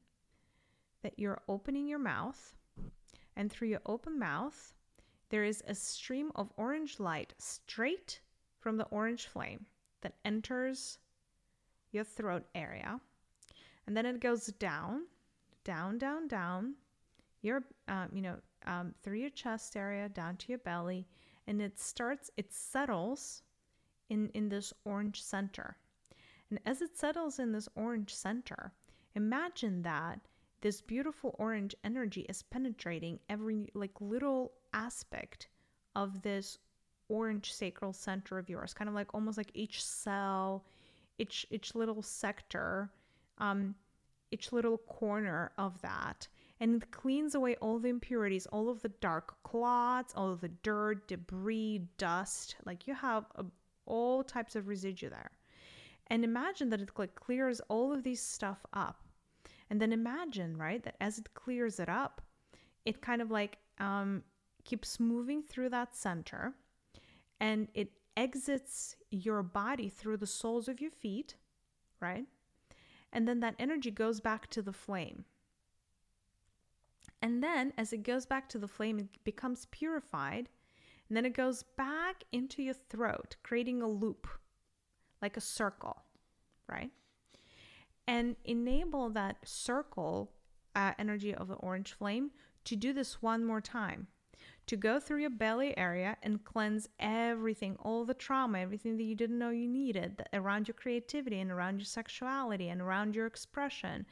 that 1.02 1.18
you're 1.18 1.42
opening 1.48 1.87
your 1.87 1.98
mouth, 1.98 2.54
and 3.37 3.50
through 3.50 3.68
your 3.68 3.82
open 3.87 4.18
mouth, 4.18 4.74
there 5.28 5.44
is 5.44 5.62
a 5.66 5.74
stream 5.74 6.32
of 6.34 6.52
orange 6.56 6.98
light 6.98 7.34
straight 7.38 8.20
from 8.58 8.76
the 8.76 8.87
orange 8.87 9.26
flame 9.26 9.66
that 10.00 10.14
enters 10.24 10.98
your 11.92 12.04
throat 12.04 12.44
area 12.54 13.00
and 13.86 13.96
then 13.96 14.06
it 14.06 14.20
goes 14.20 14.46
down, 14.46 15.02
down, 15.64 15.98
down, 15.98 16.28
down, 16.28 16.74
your, 17.42 17.64
um, 17.88 18.08
you 18.12 18.22
know, 18.22 18.36
um, 18.66 18.94
through 19.02 19.18
your 19.18 19.30
chest 19.30 19.76
area 19.76 20.08
down 20.08 20.36
to 20.38 20.48
your 20.48 20.58
belly, 20.58 21.06
and 21.46 21.60
it 21.60 21.78
starts, 21.78 22.30
it 22.36 22.52
settles 22.52 23.42
in 24.08 24.28
in 24.30 24.48
this 24.48 24.72
orange 24.84 25.22
center, 25.22 25.76
and 26.50 26.58
as 26.66 26.82
it 26.82 26.96
settles 26.96 27.38
in 27.38 27.52
this 27.52 27.68
orange 27.74 28.14
center, 28.14 28.72
imagine 29.14 29.82
that 29.82 30.20
this 30.60 30.80
beautiful 30.80 31.34
orange 31.38 31.74
energy 31.84 32.22
is 32.22 32.42
penetrating 32.42 33.18
every 33.28 33.68
like 33.74 34.00
little 34.00 34.52
aspect 34.72 35.48
of 35.94 36.22
this 36.22 36.58
orange 37.08 37.52
sacral 37.52 37.92
center 37.92 38.38
of 38.38 38.48
yours, 38.48 38.72
kind 38.72 38.88
of 38.88 38.94
like 38.94 39.12
almost 39.12 39.36
like 39.36 39.50
each 39.54 39.84
cell, 39.84 40.64
each 41.18 41.46
each 41.50 41.74
little 41.74 42.02
sector 42.02 42.90
um, 43.38 43.74
each 44.30 44.52
little 44.52 44.78
corner 44.78 45.52
of 45.58 45.80
that. 45.82 46.28
And 46.60 46.82
it 46.82 46.90
cleans 46.90 47.34
away 47.34 47.56
all 47.56 47.78
the 47.78 47.88
impurities, 47.88 48.46
all 48.46 48.68
of 48.68 48.80
the 48.82 48.88
dark 49.00 49.42
clots, 49.42 50.14
all 50.16 50.32
of 50.32 50.40
the 50.40 50.48
dirt, 50.48 51.08
debris, 51.08 51.88
dust. 51.98 52.56
Like 52.64 52.86
you 52.86 52.94
have 52.94 53.24
a, 53.34 53.44
all 53.86 54.22
types 54.22 54.56
of 54.56 54.68
residue 54.68 55.10
there. 55.10 55.32
And 56.08 56.24
imagine 56.24 56.70
that 56.70 56.80
it 56.80 56.90
like 56.96 57.14
clears 57.14 57.60
all 57.68 57.92
of 57.92 58.02
these 58.02 58.22
stuff 58.22 58.64
up. 58.72 59.02
And 59.70 59.80
then 59.80 59.92
imagine, 59.92 60.56
right, 60.56 60.82
that 60.85 60.96
as 61.00 61.18
it 61.18 61.35
clears 61.35 61.80
it 61.80 61.88
up, 61.88 62.20
it 62.85 63.00
kind 63.00 63.22
of 63.22 63.30
like 63.30 63.58
um, 63.78 64.22
keeps 64.64 65.00
moving 65.00 65.42
through 65.42 65.70
that 65.70 65.96
center 65.96 66.54
and 67.40 67.68
it 67.74 67.90
exits 68.16 68.96
your 69.10 69.42
body 69.42 69.88
through 69.88 70.16
the 70.16 70.26
soles 70.26 70.68
of 70.68 70.80
your 70.80 70.90
feet, 70.90 71.37
right? 72.00 72.26
And 73.15 73.29
then 73.29 73.40
that 73.40 73.54
energy 73.58 73.92
goes 73.92 74.21
back 74.21 74.50
to 74.50 74.60
the 74.60 74.73
flame. 74.73 75.25
And 77.23 77.42
then 77.42 77.73
as 77.79 77.92
it 77.92 78.02
goes 78.02 78.27
back 78.27 78.48
to 78.50 78.58
the 78.58 78.69
flame, 78.69 78.98
it 78.98 79.25
becomes 79.25 79.67
purified. 79.71 80.50
And 81.08 81.17
then 81.17 81.25
it 81.25 81.33
goes 81.33 81.62
back 81.62 82.25
into 82.33 82.62
your 82.62 82.75
throat, 82.75 83.37
creating 83.42 83.81
a 83.81 83.88
loop, 83.88 84.27
like 85.23 85.37
a 85.37 85.40
circle, 85.40 86.02
right? 86.69 86.90
And 88.06 88.37
enable 88.44 89.08
that 89.10 89.37
circle 89.48 90.33
uh, 90.75 90.92
energy 90.98 91.35
of 91.35 91.48
the 91.48 91.54
orange 91.54 91.92
flame 91.92 92.33
to 92.65 92.77
do 92.77 92.92
this 92.92 93.23
one 93.23 93.44
more 93.44 93.60
time, 93.60 94.08
to 94.67 94.77
go 94.77 94.98
through 94.98 95.21
your 95.21 95.31
belly 95.31 95.77
area 95.77 96.17
and 96.23 96.44
cleanse 96.44 96.88
everything, 96.98 97.77
all 97.81 98.04
the 98.04 98.15
trauma, 98.15 98.58
everything 98.58 98.96
that 98.96 99.04
you 99.04 99.15
didn't 99.15 99.38
know 99.38 99.50
you 99.50 99.69
needed 99.69 100.23
around 100.33 100.69
your 100.69 100.75
creativity 100.75 101.40
and 101.40 101.50
around 101.50 101.79
your 101.79 101.87
sexuality 101.87 102.69
and 102.69 102.81
around 102.81 103.15
your 103.15 103.27
expression 103.27 104.06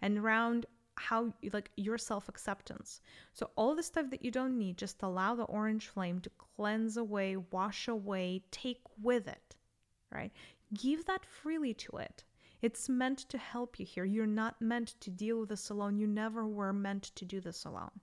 and 0.00 0.18
around 0.18 0.66
how 0.96 1.32
like 1.52 1.70
your 1.76 1.98
self-acceptance. 1.98 3.00
So 3.32 3.50
all 3.56 3.74
the 3.74 3.82
stuff 3.82 4.10
that 4.10 4.24
you 4.24 4.30
don't 4.30 4.58
need, 4.58 4.78
just 4.78 5.02
allow 5.02 5.34
the 5.34 5.44
orange 5.44 5.88
flame 5.88 6.20
to 6.20 6.30
cleanse 6.56 6.96
away, 6.96 7.36
wash 7.36 7.88
away, 7.88 8.42
take 8.50 8.80
with 9.00 9.28
it, 9.28 9.56
right? 10.12 10.32
Give 10.74 11.04
that 11.06 11.24
freely 11.24 11.74
to 11.74 11.98
it. 11.98 12.24
It's 12.60 12.88
meant 12.88 13.18
to 13.28 13.38
help 13.38 13.78
you 13.78 13.86
here. 13.86 14.04
You're 14.04 14.26
not 14.26 14.60
meant 14.60 14.96
to 15.00 15.10
deal 15.10 15.40
with 15.40 15.50
this 15.50 15.70
alone. 15.70 15.98
You 15.98 16.08
never 16.08 16.46
were 16.46 16.72
meant 16.72 17.04
to 17.14 17.24
do 17.24 17.40
this 17.40 17.64
alone. 17.64 18.00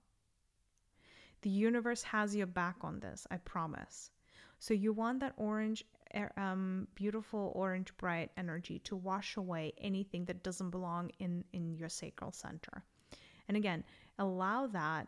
The 1.46 1.52
universe 1.52 2.02
has 2.02 2.36
your 2.36 2.48
back 2.48 2.78
on 2.82 3.00
this, 3.00 3.28
I 3.30 3.38
promise. 3.38 4.10
So 4.58 4.74
you 4.74 4.94
want 4.94 5.20
that 5.20 5.36
orange, 5.38 5.86
um, 6.38 6.88
beautiful 6.96 7.52
orange 7.54 7.96
bright 7.98 8.32
energy 8.36 8.80
to 8.80 8.96
wash 8.96 9.38
away 9.38 9.74
anything 9.78 10.26
that 10.26 10.42
doesn't 10.42 10.72
belong 10.72 11.12
in 11.20 11.44
in 11.54 11.76
your 11.76 11.88
sacral 11.88 12.32
center. 12.32 12.84
And 13.48 13.56
again, 13.56 13.84
allow 14.18 14.66
that 14.66 15.08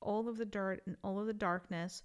all 0.00 0.26
of 0.26 0.38
the 0.38 0.46
dirt 0.46 0.80
and 0.86 0.96
all 1.04 1.20
of 1.20 1.26
the 1.26 1.34
darkness 1.34 2.02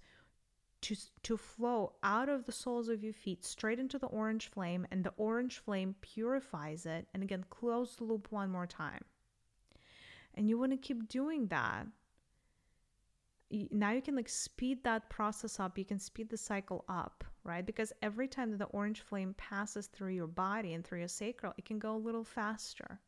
to, 0.82 0.94
to 1.22 1.38
flow 1.38 1.94
out 2.02 2.28
of 2.28 2.44
the 2.44 2.52
soles 2.52 2.90
of 2.90 3.02
your 3.02 3.14
feet 3.14 3.46
straight 3.46 3.78
into 3.78 3.98
the 3.98 4.08
orange 4.08 4.48
flame, 4.48 4.86
and 4.90 5.02
the 5.02 5.14
orange 5.16 5.58
flame 5.58 5.94
purifies 6.02 6.84
it. 6.84 7.08
And 7.14 7.22
again, 7.22 7.46
close 7.48 7.96
the 7.96 8.04
loop 8.04 8.30
one 8.30 8.50
more 8.50 8.66
time. 8.66 9.04
And 10.34 10.50
you 10.50 10.58
want 10.58 10.72
to 10.72 10.76
keep 10.76 11.08
doing 11.08 11.46
that. 11.46 11.86
Now 13.50 13.90
you 13.90 14.02
can 14.02 14.14
like 14.16 14.28
speed 14.28 14.84
that 14.84 15.10
process 15.10 15.58
up. 15.58 15.76
You 15.76 15.84
can 15.84 15.98
speed 15.98 16.30
the 16.30 16.36
cycle 16.36 16.84
up, 16.88 17.24
right? 17.42 17.66
Because 17.66 17.92
every 18.02 18.28
time 18.28 18.50
that 18.50 18.58
the 18.58 18.66
orange 18.66 19.00
flame 19.00 19.34
passes 19.36 19.86
through 19.86 20.14
your 20.14 20.28
body 20.28 20.74
and 20.74 20.84
through 20.84 21.00
your 21.00 21.08
sacral, 21.08 21.54
it 21.58 21.64
can 21.64 21.78
go 21.78 21.94
a 21.94 21.96
little 21.96 22.24
faster. 22.24 23.00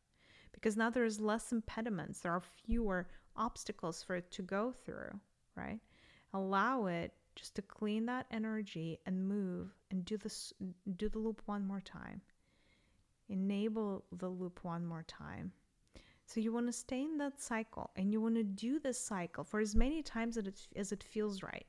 Because 0.51 0.75
now 0.77 0.89
there's 0.89 1.19
less 1.19 1.51
impediments, 1.51 2.19
there 2.19 2.33
are 2.33 2.41
fewer 2.41 3.07
obstacles 3.35 4.03
for 4.03 4.17
it 4.17 4.31
to 4.31 4.41
go 4.41 4.71
through, 4.71 5.19
right? 5.55 5.79
Allow 6.33 6.87
it 6.87 7.13
just 7.35 7.55
to 7.55 7.61
clean 7.61 8.05
that 8.05 8.27
energy 8.31 8.99
and 9.05 9.27
move 9.27 9.73
and 9.91 10.05
do 10.05 10.17
this 10.17 10.53
do 10.95 11.09
the 11.09 11.19
loop 11.19 11.41
one 11.45 11.65
more 11.65 11.81
time 11.81 12.21
enable 13.29 14.03
the 14.11 14.29
loop 14.29 14.59
one 14.63 14.85
more 14.85 15.03
time 15.07 15.51
so 16.33 16.39
you 16.39 16.51
want 16.51 16.65
to 16.65 16.73
stay 16.73 17.01
in 17.01 17.17
that 17.17 17.39
cycle 17.39 17.91
and 17.95 18.11
you 18.11 18.19
want 18.19 18.35
to 18.35 18.43
do 18.43 18.79
this 18.79 18.99
cycle 18.99 19.43
for 19.43 19.59
as 19.59 19.75
many 19.75 20.01
times 20.01 20.37
as 20.37 20.47
it, 20.47 20.67
as 20.75 20.91
it 20.91 21.03
feels 21.03 21.43
right 21.43 21.65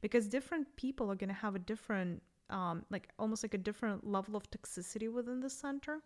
because 0.00 0.28
different 0.28 0.66
people 0.76 1.10
are 1.10 1.16
going 1.16 1.28
to 1.28 1.34
have 1.34 1.54
a 1.54 1.58
different 1.58 2.22
um, 2.50 2.84
like 2.90 3.10
almost 3.18 3.44
like 3.44 3.54
a 3.54 3.58
different 3.58 4.06
level 4.06 4.34
of 4.34 4.50
toxicity 4.50 5.12
within 5.12 5.40
the 5.40 5.50
center 5.50 6.00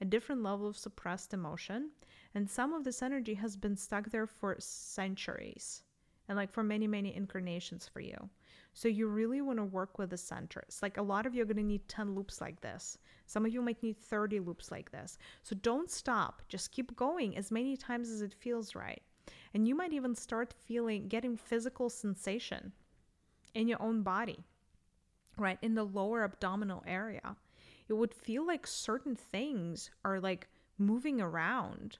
a 0.00 0.04
different 0.04 0.42
level 0.42 0.68
of 0.68 0.76
suppressed 0.76 1.34
emotion 1.34 1.90
and 2.34 2.48
some 2.48 2.72
of 2.72 2.84
this 2.84 3.02
energy 3.02 3.34
has 3.34 3.56
been 3.56 3.76
stuck 3.76 4.10
there 4.10 4.26
for 4.26 4.56
centuries 4.58 5.82
and 6.28 6.36
like 6.36 6.50
for 6.50 6.62
many, 6.62 6.86
many 6.86 7.14
incarnations 7.14 7.88
for 7.88 8.00
you. 8.00 8.28
So 8.74 8.88
you 8.88 9.06
really 9.08 9.40
want 9.40 9.58
to 9.58 9.64
work 9.64 9.98
with 9.98 10.10
the 10.10 10.16
centers. 10.16 10.78
Like 10.82 10.96
a 10.96 11.02
lot 11.02 11.26
of 11.26 11.34
you 11.34 11.42
are 11.42 11.46
going 11.46 11.56
to 11.56 11.62
need 11.62 11.88
10 11.88 12.14
loops 12.14 12.40
like 12.40 12.60
this. 12.60 12.96
Some 13.26 13.44
of 13.44 13.52
you 13.52 13.60
might 13.60 13.82
need 13.82 13.98
30 13.98 14.40
loops 14.40 14.70
like 14.70 14.90
this. 14.90 15.18
So 15.42 15.54
don't 15.56 15.90
stop. 15.90 16.42
Just 16.48 16.72
keep 16.72 16.96
going 16.96 17.36
as 17.36 17.50
many 17.50 17.76
times 17.76 18.08
as 18.08 18.22
it 18.22 18.34
feels 18.34 18.74
right. 18.74 19.02
And 19.54 19.68
you 19.68 19.74
might 19.74 19.92
even 19.92 20.14
start 20.14 20.54
feeling, 20.64 21.08
getting 21.08 21.36
physical 21.36 21.90
sensation 21.90 22.72
in 23.54 23.68
your 23.68 23.80
own 23.82 24.02
body, 24.02 24.38
right? 25.36 25.58
In 25.60 25.74
the 25.74 25.84
lower 25.84 26.24
abdominal 26.24 26.82
area. 26.86 27.36
It 27.88 27.92
would 27.94 28.14
feel 28.14 28.46
like 28.46 28.66
certain 28.66 29.14
things 29.14 29.90
are 30.04 30.18
like 30.18 30.48
moving 30.78 31.20
around 31.20 31.98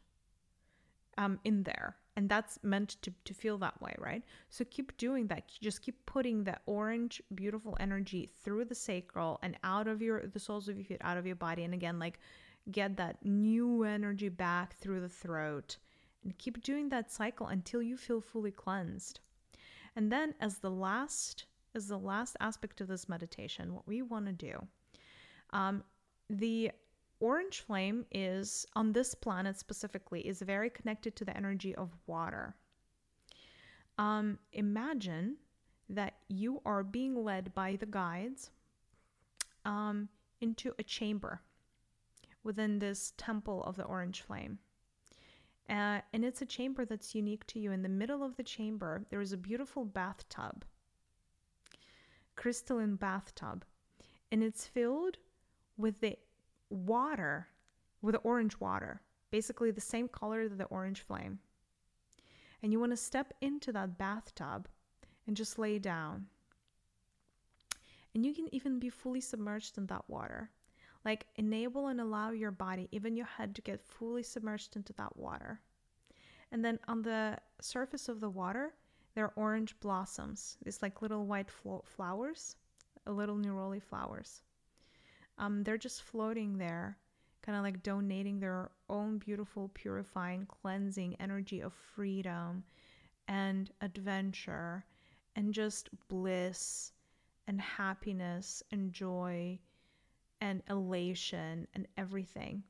um, 1.18 1.38
in 1.44 1.64
there 1.64 1.96
and 2.16 2.28
that's 2.28 2.58
meant 2.62 2.96
to, 3.02 3.12
to 3.24 3.34
feel 3.34 3.58
that 3.58 3.80
way 3.80 3.94
right? 3.98 4.22
So 4.50 4.64
keep 4.64 4.96
doing 4.96 5.26
that. 5.28 5.48
Just 5.60 5.82
keep 5.82 6.04
putting 6.06 6.44
that 6.44 6.62
orange 6.66 7.22
beautiful 7.34 7.76
energy 7.80 8.30
through 8.42 8.66
the 8.66 8.74
sacral 8.74 9.38
and 9.42 9.56
out 9.64 9.88
of 9.88 10.02
your 10.02 10.26
the 10.26 10.40
soles 10.40 10.68
of 10.68 10.76
your 10.76 10.84
feet 10.84 11.00
out 11.02 11.16
of 11.16 11.26
your 11.26 11.36
body. 11.36 11.64
And 11.64 11.74
again 11.74 11.98
like 11.98 12.18
get 12.70 12.96
that 12.96 13.24
new 13.24 13.82
energy 13.82 14.28
back 14.28 14.76
through 14.76 15.00
the 15.00 15.08
throat 15.08 15.78
and 16.22 16.36
keep 16.38 16.62
doing 16.62 16.88
that 16.90 17.10
cycle 17.10 17.48
until 17.48 17.82
you 17.82 17.96
feel 17.96 18.20
fully 18.20 18.52
cleansed. 18.52 19.20
And 19.96 20.10
then 20.12 20.34
as 20.40 20.58
the 20.58 20.70
last 20.70 21.46
as 21.74 21.88
the 21.88 21.98
last 21.98 22.36
aspect 22.40 22.80
of 22.80 22.88
this 22.88 23.08
meditation 23.08 23.74
what 23.74 23.88
we 23.88 24.02
want 24.02 24.26
to 24.26 24.32
do 24.32 24.66
um, 25.52 25.82
the 26.28 26.70
orange 27.22 27.60
flame 27.60 28.04
is 28.10 28.66
on 28.74 28.92
this 28.92 29.14
planet 29.14 29.56
specifically 29.58 30.20
is 30.26 30.42
very 30.42 30.68
connected 30.68 31.14
to 31.16 31.24
the 31.24 31.36
energy 31.36 31.74
of 31.76 31.96
water. 32.06 32.54
Um, 33.96 34.38
imagine 34.52 35.36
that 35.88 36.14
you 36.28 36.60
are 36.66 36.82
being 36.82 37.14
led 37.14 37.54
by 37.54 37.76
the 37.76 37.86
guides 37.86 38.50
um, 39.64 40.08
into 40.40 40.74
a 40.78 40.82
chamber 40.82 41.40
within 42.42 42.78
this 42.78 43.12
temple 43.16 43.62
of 43.64 43.76
the 43.76 43.84
orange 43.84 44.22
flame. 44.22 44.58
Uh, 45.70 46.00
and 46.12 46.24
it's 46.24 46.42
a 46.42 46.46
chamber 46.46 46.84
that's 46.84 47.14
unique 47.14 47.46
to 47.46 47.60
you. 47.60 47.70
In 47.70 47.82
the 47.82 47.88
middle 47.88 48.24
of 48.24 48.36
the 48.36 48.42
chamber 48.42 49.04
there 49.10 49.20
is 49.20 49.32
a 49.32 49.36
beautiful 49.36 49.84
bathtub 49.84 50.64
crystalline 52.36 52.96
bathtub. 52.96 53.64
And 54.30 54.42
it's 54.42 54.66
filled 54.66 55.18
with 55.76 56.00
the 56.00 56.16
water 56.72 57.48
with 58.00 58.16
orange 58.24 58.58
water, 58.58 59.02
basically 59.30 59.70
the 59.70 59.80
same 59.80 60.08
color 60.08 60.40
as 60.40 60.56
the 60.56 60.64
orange 60.64 61.00
flame. 61.00 61.38
And 62.62 62.72
you 62.72 62.80
want 62.80 62.92
to 62.92 62.96
step 62.96 63.32
into 63.40 63.72
that 63.72 63.98
bathtub 63.98 64.68
and 65.26 65.36
just 65.36 65.58
lay 65.58 65.78
down. 65.78 66.26
And 68.14 68.24
you 68.24 68.34
can 68.34 68.52
even 68.54 68.78
be 68.78 68.88
fully 68.88 69.20
submerged 69.20 69.78
in 69.78 69.86
that 69.86 70.04
water. 70.08 70.50
Like 71.04 71.26
enable 71.36 71.88
and 71.88 72.00
allow 72.00 72.30
your 72.30 72.52
body, 72.52 72.88
even 72.92 73.16
your 73.16 73.26
head, 73.26 73.54
to 73.56 73.62
get 73.62 73.80
fully 73.80 74.22
submerged 74.22 74.76
into 74.76 74.92
that 74.94 75.16
water. 75.16 75.60
And 76.52 76.64
then 76.64 76.78
on 76.86 77.02
the 77.02 77.38
surface 77.60 78.08
of 78.08 78.20
the 78.20 78.30
water, 78.30 78.74
there 79.14 79.24
are 79.24 79.32
orange 79.36 79.78
blossoms, 79.80 80.56
these 80.64 80.80
like 80.80 81.02
little 81.02 81.26
white 81.26 81.50
flo- 81.50 81.84
flowers, 81.84 82.56
little 83.06 83.36
neroli 83.36 83.82
flowers 83.82 84.42
um, 85.38 85.62
they're 85.62 85.78
just 85.78 86.02
floating 86.02 86.58
there, 86.58 86.98
kind 87.42 87.56
of 87.56 87.64
like 87.64 87.82
donating 87.82 88.38
their 88.40 88.70
own 88.88 89.18
beautiful, 89.18 89.70
purifying, 89.74 90.46
cleansing 90.46 91.16
energy 91.20 91.60
of 91.60 91.72
freedom 91.72 92.64
and 93.28 93.70
adventure 93.80 94.84
and 95.36 95.54
just 95.54 95.88
bliss 96.08 96.92
and 97.46 97.60
happiness 97.60 98.62
and 98.70 98.92
joy 98.92 99.58
and 100.40 100.62
elation 100.68 101.66
and 101.74 101.86
everything. 101.96 102.62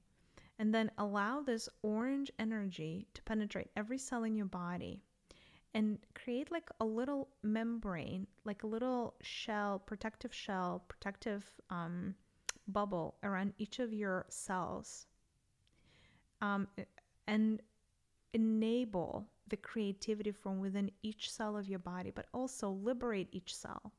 And 0.58 0.72
then 0.74 0.90
allow 0.98 1.40
this 1.40 1.68
orange 1.82 2.30
energy 2.38 3.08
to 3.14 3.22
penetrate 3.22 3.70
every 3.76 3.98
cell 3.98 4.24
in 4.24 4.36
your 4.36 4.46
body 4.46 5.02
and 5.74 5.98
create 6.14 6.50
like 6.52 6.70
a 6.80 6.84
little 6.84 7.28
membrane, 7.42 8.26
like 8.44 8.62
a 8.62 8.66
little 8.66 9.14
shell, 9.22 9.78
protective 9.78 10.32
shell, 10.34 10.84
protective 10.88 11.44
um, 11.70 12.14
bubble 12.68 13.16
around 13.22 13.52
each 13.58 13.78
of 13.78 13.92
your 13.92 14.26
cells 14.28 15.06
um, 16.40 16.68
and 17.26 17.60
enable 18.34 19.26
the 19.48 19.56
creativity 19.56 20.30
from 20.30 20.60
within 20.60 20.90
each 21.02 21.30
cell 21.30 21.56
of 21.56 21.68
your 21.68 21.78
body, 21.78 22.10
but 22.10 22.26
also 22.32 22.70
liberate 22.70 23.28
each 23.32 23.54
cell, 23.54 23.92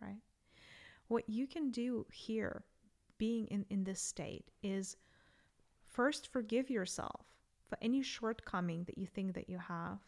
right? 0.00 0.16
What 1.08 1.28
you 1.28 1.46
can 1.46 1.70
do 1.70 2.06
here, 2.10 2.64
being 3.18 3.46
in, 3.48 3.66
in 3.68 3.84
this 3.84 4.00
state, 4.00 4.50
is 4.62 4.96
first 5.86 6.32
forgive 6.32 6.70
yourself 6.70 7.26
for 7.68 7.78
any 7.82 8.02
shortcoming 8.02 8.84
that 8.84 8.98
you 8.98 9.06
think 9.06 9.34
that 9.34 9.48
you 9.48 9.58
have. 9.58 9.98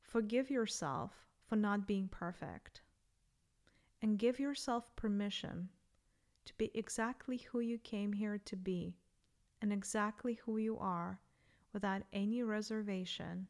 Forgive 0.00 0.50
yourself 0.50 1.12
for 1.46 1.56
not 1.56 1.86
being 1.86 2.08
perfect. 2.08 2.80
And 4.00 4.18
give 4.18 4.38
yourself 4.38 4.94
permission 4.96 5.68
to 6.48 6.54
be 6.56 6.70
exactly 6.74 7.36
who 7.38 7.60
you 7.60 7.78
came 7.78 8.14
here 8.14 8.38
to 8.38 8.56
be 8.56 8.96
and 9.60 9.72
exactly 9.72 10.34
who 10.34 10.56
you 10.56 10.78
are 10.78 11.20
without 11.74 12.02
any 12.12 12.42
reservation, 12.42 13.48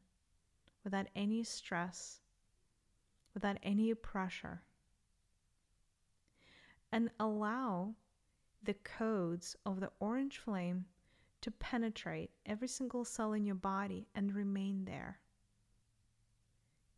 without 0.84 1.07
any 1.14 1.44
stress, 1.44 2.20
without 3.34 3.57
any 3.62 3.94
pressure. 3.94 4.62
And 6.90 7.11
allow 7.20 7.94
the 8.62 8.74
codes 8.74 9.57
of 9.64 9.80
the 9.80 9.92
orange 10.01 10.38
flame 10.38 10.86
to 11.42 11.53
penetrate 11.53 12.32
every 12.44 12.68
single 12.68 13.05
cell 13.05 13.32
in 13.32 13.44
your 13.44 13.55
body 13.55 14.09
and 14.14 14.34
remain 14.34 14.84
there. 14.84 15.20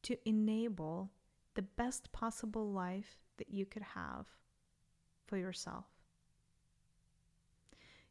to 0.02 0.16
enable 0.28 1.10
the 1.54 1.62
best 1.62 2.12
possible 2.12 2.72
life 2.72 3.18
that 3.36 3.50
you 3.50 3.66
could 3.66 3.82
have 3.82 4.26
for 5.30 5.38
yourself. 5.38 5.86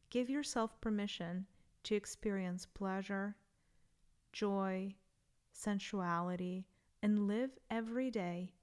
Give 0.08 0.30
yourself 0.30 0.80
permission 0.80 1.46
to 1.84 1.94
experience 1.94 2.66
pleasure, 2.66 3.36
joy, 4.32 4.94
sensuality, 5.52 6.66
and 7.02 7.28
live 7.28 7.50
every 7.70 8.10
day 8.10 8.54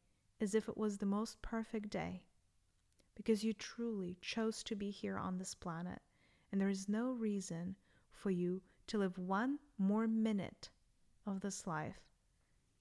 as 0.42 0.56
if 0.56 0.68
it 0.68 0.76
was 0.76 0.98
the 0.98 1.06
most 1.06 1.42
perfect 1.42 1.92
day 1.92 2.24
because 3.16 3.44
you 3.44 3.54
truly 3.54 4.18
chose 4.22 4.64
to 4.64 4.76
be 4.76 4.92
here 4.92 5.18
on 5.18 5.38
this 5.38 5.56
planet, 5.56 6.00
and 6.52 6.60
there 6.60 6.70
is 6.70 6.90
no 6.90 7.12
reason 7.12 7.76
for 8.12 8.32
you 8.32 8.62
to 8.88 8.98
live 8.98 9.18
one 9.18 9.58
more 9.78 10.08
minute 10.08 10.70
of 11.26 11.42
this 11.42 11.66
life 11.66 12.00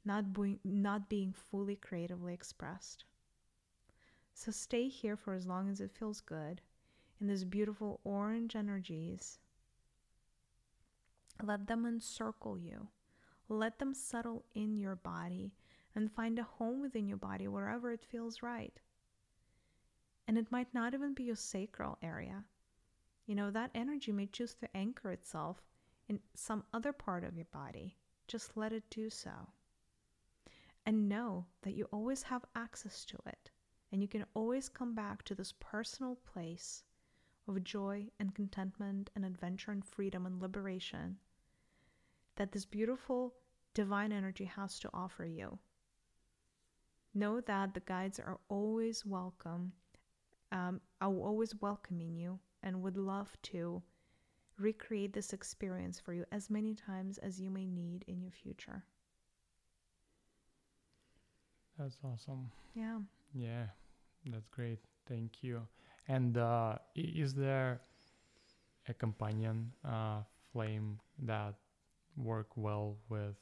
not 0.05 0.33
being, 0.33 0.59
not 0.65 1.09
being 1.09 1.33
fully 1.33 1.77
creatively 1.77 2.33
expressed. 2.33 3.05
So 4.39 4.53
stay 4.53 4.89
here 4.89 5.17
for 5.17 5.33
as 5.33 5.47
long 5.47 5.71
as 5.71 5.81
it 5.81 5.91
feels 5.99 6.21
good 6.21 6.61
in 7.19 7.27
these 7.27 7.43
beautiful 7.43 8.01
orange 8.05 8.55
energies. 8.55 9.39
Let 11.43 11.67
them 11.67 11.87
encircle 11.87 12.59
you. 12.59 12.89
Let 13.49 13.79
them 13.79 13.95
settle 13.95 14.45
in 14.55 14.77
your 14.77 14.95
body 14.95 15.55
and 15.95 16.13
find 16.13 16.39
a 16.39 16.43
home 16.43 16.83
within 16.83 17.09
your 17.09 17.17
body 17.17 17.49
wherever 17.49 17.91
it 17.91 18.05
feels 18.05 18.43
right. 18.43 18.79
And 20.29 20.37
it 20.37 20.53
might 20.53 20.73
not 20.75 20.93
even 20.93 21.15
be 21.15 21.25
your 21.25 21.35
sacral 21.35 21.97
area. 22.03 22.45
You 23.25 23.37
know, 23.37 23.51
that 23.51 23.71
energy 23.75 24.13
may 24.13 24.27
choose 24.27 24.55
to 24.57 24.77
anchor 24.77 25.13
itself 25.13 25.63
in 26.11 26.21
some 26.35 26.63
other 26.75 26.93
part 26.93 27.25
of 27.25 27.37
your 27.37 27.47
body. 27.47 27.97
Just 28.29 28.55
let 28.55 28.75
it 28.75 28.85
do 28.91 29.09
so. 29.09 29.49
And 30.85 31.09
know 31.09 31.47
that 31.63 31.75
you 31.75 31.89
always 31.91 32.25
have 32.25 32.45
access 32.55 33.07
to 33.07 33.17
it. 33.27 33.51
And 33.93 34.03
you 34.03 34.09
can 34.09 34.27
always 34.35 34.69
come 34.69 34.95
back 34.95 35.23
to 35.25 35.35
this 35.35 35.53
personal 35.61 36.17
place 36.33 36.83
of 37.49 37.63
joy 37.63 38.07
and 38.19 38.35
contentment 38.35 39.11
and 39.15 39.25
adventure 39.25 39.71
and 39.71 39.85
freedom 39.85 40.27
and 40.27 40.41
liberation 40.41 41.19
that 42.37 42.53
this 42.53 42.65
beautiful 42.65 43.35
divine 43.75 44.13
energy 44.13 44.45
has 44.45 44.79
to 44.81 44.91
offer 44.93 45.25
you. 45.25 45.59
Know 47.15 47.41
that 47.43 47.73
the 47.73 47.81
guides 47.81 48.19
are 48.19 48.39
always 48.49 49.07
welcome, 49.07 49.73
um, 50.53 50.81
are 51.01 51.09
always 51.09 51.55
welcoming 51.61 52.15
you, 52.15 52.39
and 52.63 52.83
would 52.83 52.97
love 52.97 53.37
to 53.45 53.83
recreate 54.59 55.13
this 55.13 55.33
experience 55.33 55.99
for 56.01 56.13
you 56.13 56.25
as 56.33 56.51
many 56.51 56.75
times 56.75 57.19
as 57.19 57.41
you 57.41 57.51
may 57.51 57.67
need 57.67 58.05
in 58.09 58.21
your 58.21 58.33
future. 58.33 58.85
That's 61.79 61.99
awesome. 62.03 62.51
Yeah. 62.75 62.99
Yeah, 63.37 63.67
that's 64.25 64.49
great. 64.49 64.79
Thank 65.07 65.43
you. 65.43 65.61
And 66.09 66.39
uh, 66.39 66.77
is 66.95 67.35
there 67.35 67.81
a 68.89 68.95
companion 68.95 69.73
uh, 69.85 70.21
flame 70.53 70.99
that 71.25 71.55
work 72.17 72.49
well 72.57 72.97
with 73.11 73.37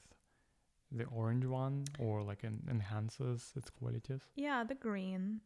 the 0.90 1.04
orange 1.04 1.44
one 1.44 1.84
or 1.98 2.22
like 2.22 2.44
en- 2.44 2.62
enhances 2.68 3.52
its 3.56 3.70
qualities? 3.70 4.22
Yeah, 4.34 4.64
the 4.64 4.74
green. 4.74 5.40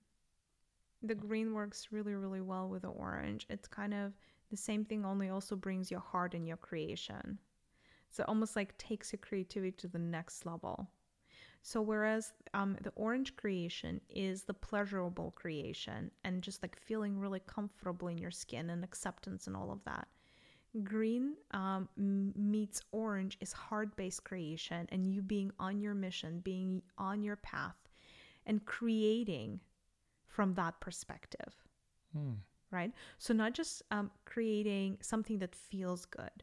The 1.03 1.15
green 1.15 1.53
works 1.53 1.89
really, 1.91 2.15
really 2.15 2.41
well 2.41 2.69
with 2.69 2.83
the 2.83 2.89
orange. 2.89 3.47
It's 3.51 3.69
kind 3.69 3.93
of 3.95 4.15
the 4.51 4.57
same 4.57 4.85
thing, 4.85 5.05
only 5.05 5.29
also 5.29 5.57
brings 5.57 5.91
your 5.91 6.01
heart 6.01 6.35
and 6.35 6.49
your 6.49 6.57
creation. 6.57 7.39
So 8.11 8.25
almost 8.27 8.57
like 8.57 8.77
takes 8.79 9.13
your 9.13 9.19
creativity 9.19 9.73
to 9.73 9.89
the 9.89 9.99
next 9.99 10.47
level. 10.47 10.89
So 11.63 11.81
whereas 11.83 12.33
um, 12.55 12.77
the 12.83 12.93
orange 12.97 13.37
creation 13.37 14.01
is 14.09 14.45
the 14.45 14.55
pleasurable 14.55 15.33
creation 15.33 16.11
and 16.25 16.43
just 16.43 16.63
like 16.63 16.77
feeling 16.77 17.19
really 17.19 17.41
comfortable 17.41 18.09
in 18.09 18.19
your 18.19 18.31
skin 18.31 18.71
and 18.71 18.85
acceptance 18.85 19.47
and 19.47 19.57
all 19.57 19.71
of 19.71 19.85
that. 19.85 20.09
Green 20.85 21.35
um, 21.53 21.89
meets 21.97 22.83
orange 22.93 23.37
is 23.41 23.53
heart 23.53 23.97
based 23.97 24.25
creation 24.25 24.87
and 24.93 25.13
you 25.13 25.23
being 25.23 25.51
on 25.59 25.81
your 25.81 25.95
mission, 25.95 26.41
being 26.41 26.83
on 26.99 27.23
your 27.23 27.37
path, 27.37 27.77
and 28.47 28.65
creating 28.65 29.61
from 30.27 30.55
that 30.55 30.79
perspective. 30.81 31.55
Hmm. 32.13 32.35
Right? 32.71 32.93
So, 33.17 33.33
not 33.33 33.55
just 33.55 33.83
um, 33.91 34.11
creating 34.27 34.99
something 35.01 35.39
that 35.39 35.55
feels 35.55 36.05
good, 36.05 36.43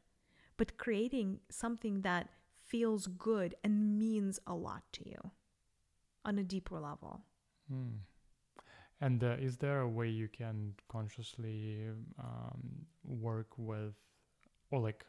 but 0.57 0.77
creating 0.77 1.39
something 1.51 2.01
that 2.01 2.29
feels 2.75 3.07
good 3.07 3.55
and 3.63 3.97
means 3.97 4.37
a 4.47 4.53
lot 4.53 4.83
to 4.91 5.07
you 5.07 5.31
on 6.25 6.37
a 6.39 6.43
deeper 6.43 6.77
level. 6.77 7.21
Hmm. 7.69 7.95
And 8.99 9.23
uh, 9.23 9.37
is 9.39 9.55
there 9.55 9.79
a 9.79 9.87
way 9.87 10.09
you 10.09 10.27
can 10.27 10.73
consciously 10.89 11.87
um, 12.19 12.61
work 13.05 13.47
with 13.57 13.93
or 14.71 14.79
like 14.81 15.05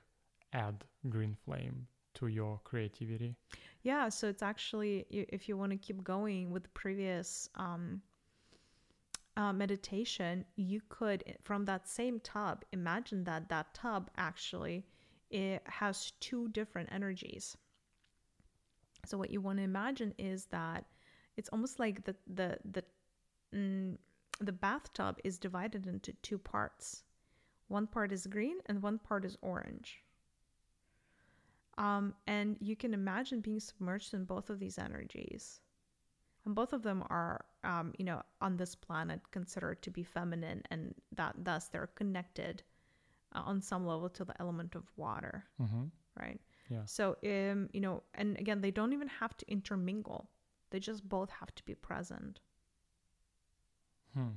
add 0.53 0.85
green 1.09 1.37
flame 1.45 1.89
to 2.15 2.29
your 2.29 2.61
creativity? 2.63 3.35
Yeah, 3.83 4.09
so 4.11 4.29
it's 4.29 4.45
actually 4.45 5.05
if 5.11 5.49
you 5.49 5.57
want 5.57 5.73
to 5.73 5.79
keep 5.79 6.05
going 6.05 6.53
with 6.53 6.63
the 6.63 6.75
previous 6.83 7.49
um, 7.57 8.01
uh, 9.37 9.53
meditation, 9.53 10.45
you 10.55 10.81
could 10.89 11.25
from 11.43 11.65
that 11.65 11.89
same 11.89 12.21
tub 12.21 12.65
imagine 12.73 13.25
that 13.25 13.49
that 13.49 13.75
tub 13.75 14.09
actually 14.17 14.85
it 15.31 15.63
has 15.67 16.13
two 16.21 16.49
different 16.49 16.91
energies. 16.93 17.57
So 19.05 19.19
what 19.19 19.31
you 19.31 19.41
want 19.41 19.59
to 19.59 19.65
imagine 19.65 20.15
is 20.19 20.47
that 20.47 20.85
it's 21.37 21.49
almost 21.51 21.79
like 21.79 22.05
the 22.05 22.17
the 22.27 22.59
the 22.65 22.85
mm, 23.55 23.97
the 24.41 24.53
bathtub 24.53 25.19
is 25.25 25.39
divided 25.39 25.87
into 25.87 26.13
two 26.23 26.39
parts. 26.39 27.03
One 27.69 27.87
part 27.87 28.13
is 28.13 28.27
green 28.27 28.59
and 28.67 28.83
one 28.83 28.99
part 28.99 29.25
is 29.25 29.37
orange. 29.43 30.03
Um, 31.79 32.15
and 32.27 32.57
you 32.61 32.77
can 32.77 32.95
imagine 32.95 33.41
being 33.41 33.61
submerged 33.61 34.15
in 34.15 34.25
both 34.25 34.51
of 34.51 34.59
these 34.59 34.79
energies. 34.79 35.61
And 36.45 36.55
both 36.55 36.73
of 36.73 36.83
them 36.83 37.05
are, 37.11 37.45
um, 37.65 37.93
you 37.99 38.05
know, 38.05 38.23
on 38.41 38.57
this 38.57 38.75
planet 38.75 39.21
considered 39.31 39.83
to 39.83 39.91
be 39.91 40.05
feminine, 40.05 40.63
and 40.71 40.95
that 41.13 41.35
thus 41.37 41.69
they're 41.69 41.89
connected 41.89 42.63
uh, 43.37 43.43
on 43.45 43.61
some 43.63 43.87
level 43.87 44.09
to 44.09 44.25
the 44.25 44.35
element 44.41 44.75
of 44.75 44.85
water, 44.97 45.45
mm-hmm. 45.61 45.85
right? 46.19 46.41
Yeah. 46.71 46.83
So, 46.87 47.17
um, 47.25 47.69
you 47.73 47.81
know, 47.81 48.03
and 48.15 48.39
again, 48.39 48.61
they 48.61 48.71
don't 48.71 48.93
even 48.93 49.09
have 49.09 49.37
to 49.37 49.45
intermingle; 49.51 50.29
they 50.71 50.81
just 50.81 51.09
both 51.09 51.31
have 51.31 51.55
to 51.55 51.65
be 51.65 51.75
present. 51.75 52.41
Hmm. 54.15 54.37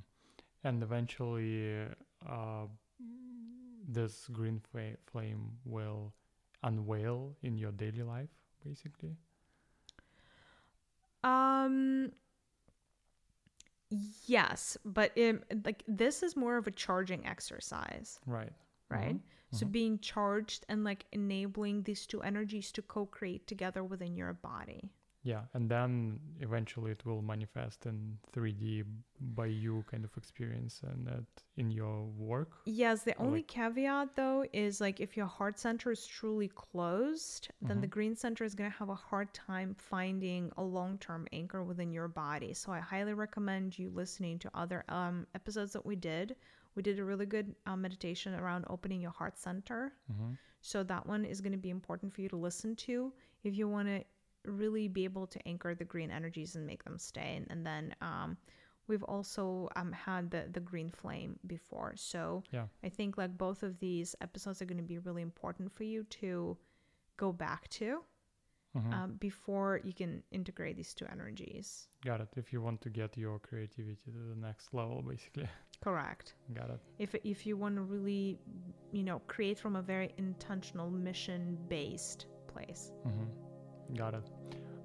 And 0.63 0.83
eventually, 0.83 1.87
uh, 2.27 2.65
this 3.87 4.27
green 4.31 4.61
fa- 4.71 4.97
flame 5.05 5.57
will 5.65 6.13
unveil 6.63 7.35
in 7.41 7.57
your 7.57 7.71
daily 7.71 8.03
life, 8.03 8.29
basically. 8.63 9.15
Um. 11.23 12.11
Yes, 14.27 14.77
but 14.85 15.17
um, 15.17 15.41
like 15.65 15.83
this 15.87 16.21
is 16.21 16.35
more 16.35 16.57
of 16.57 16.67
a 16.67 16.71
charging 16.71 17.25
exercise. 17.25 18.19
Right. 18.27 18.51
Right? 18.89 19.15
Mm-hmm. 19.15 19.55
So 19.57 19.65
Mhm. 19.65 19.71
being 19.71 19.99
charged 19.99 20.65
and 20.69 20.83
like 20.83 21.05
enabling 21.11 21.83
these 21.83 22.05
two 22.05 22.21
energies 22.21 22.71
to 22.73 22.81
co-create 22.81 23.47
together 23.47 23.83
within 23.83 24.15
your 24.15 24.33
body. 24.33 24.91
Yeah, 25.21 25.43
and 25.53 25.69
then 25.69 26.19
eventually 26.39 26.91
it 26.91 27.05
will 27.05 27.21
manifest 27.21 27.85
in 27.85 28.17
3D 28.31 28.83
by 29.19 29.47
you 29.47 29.83
kind 29.91 30.05
of 30.05 30.15
experience 30.15 30.79
and 30.81 31.05
that 31.07 31.25
in 31.57 31.71
your 31.71 32.05
work. 32.05 32.61
Yes, 32.65 33.03
the 33.03 33.15
only 33.17 33.39
like- 33.39 33.47
caveat 33.47 34.15
though 34.15 34.45
is 34.53 34.79
like 34.79 35.01
if 35.01 35.17
your 35.17 35.25
heart 35.25 35.59
center 35.59 35.91
is 35.91 36.05
truly 36.07 36.47
closed, 36.47 37.49
then 37.61 37.81
the 37.81 37.87
Mhm. 37.87 37.91
green 37.91 38.15
center 38.15 38.45
is 38.45 38.55
going 38.55 38.71
to 38.71 38.77
have 38.77 38.87
a 38.89 38.95
hard 38.95 39.33
time 39.33 39.75
finding 39.75 40.51
a 40.55 40.63
long-term 40.63 41.27
anchor 41.33 41.63
within 41.65 41.91
your 41.91 42.07
body. 42.07 42.53
So 42.53 42.71
I 42.71 42.79
highly 42.79 43.13
recommend 43.13 43.77
you 43.77 43.89
listening 43.89 44.39
to 44.39 44.51
other 44.53 44.85
um, 44.87 45.27
episodes 45.35 45.73
that 45.73 45.85
we 45.85 45.97
did. 45.97 46.37
We 46.80 46.84
did 46.84 46.97
a 46.97 47.03
really 47.03 47.25
good 47.25 47.53
uh, 47.65 47.75
meditation 47.75 48.34
around 48.34 48.63
opening 48.69 49.01
your 49.01 49.11
heart 49.11 49.38
center. 49.38 49.91
Mm-hmm. 50.09 50.36
So 50.61 50.82
that 50.84 51.05
one 51.05 51.25
is 51.25 51.41
going 51.41 51.51
to 51.51 51.57
be 51.57 51.71
important 51.71 52.13
for 52.13 52.21
you 52.21 52.30
to 52.30 52.38
listen 52.38 52.73
to 52.88 53.11
if 53.43 53.53
you 53.53 53.67
want 53.67 53.89
to 53.89 54.05
really 54.49 54.88
be 54.88 55.03
able 55.03 55.27
to 55.27 55.45
anchor 55.45 55.75
the 55.75 55.84
green 55.84 56.09
energies 56.09 56.55
and 56.55 56.65
make 56.65 56.86
them 56.86 56.97
stay. 56.97 57.34
And, 57.36 57.47
and 57.49 57.65
then 57.65 57.93
um, 57.99 58.38
we've 58.88 59.03
also 59.03 59.67
um, 59.75 59.91
had 59.91 60.32
the 60.32 60.47
the 60.53 60.61
green 60.61 60.89
flame 60.89 61.38
before. 61.47 61.95
So 61.97 62.43
Yeah. 62.51 62.67
I 62.82 62.88
think 62.88 63.17
like 63.17 63.38
both 63.38 63.61
of 63.61 63.77
these 63.80 64.15
episodes 64.21 64.61
are 64.61 64.65
going 64.65 64.77
to 64.77 64.93
be 64.95 64.99
really 64.99 65.21
important 65.21 65.73
for 65.73 65.84
you 65.84 66.05
to 66.21 66.57
go 67.17 67.34
back 67.34 67.67
to 67.71 68.05
Mm-hmm. 68.78 68.93
um, 68.93 69.13
before 69.20 69.82
you 69.84 69.93
can 69.93 70.22
integrate 70.32 70.78
these 70.78 70.93
two 70.93 71.07
energies. 71.11 71.88
Got 72.05 72.22
it. 72.22 72.30
If 72.36 72.53
you 72.53 72.61
want 72.61 72.82
to 72.82 72.89
get 72.91 73.17
your 73.17 73.39
creativity 73.39 73.97
to 74.05 74.11
the 74.11 74.39
next 74.39 74.76
level, 74.76 75.01
basically. 75.01 75.47
Correct. 75.82 76.36
Got 76.53 76.70
it. 76.70 76.80
If 76.99 77.15
if 77.24 77.47
you 77.47 77.57
want 77.57 77.78
to 77.78 77.82
really, 77.82 78.38
you 78.91 79.01
know, 79.01 79.22
create 79.26 79.57
from 79.57 79.76
a 79.76 79.82
very 79.82 80.13
intentional 80.17 80.91
mission 80.91 81.57
based 81.67 82.28
place. 82.45 82.91
Mm-hmm. 83.07 83.95
Got 83.95 84.13
it. 84.13 84.30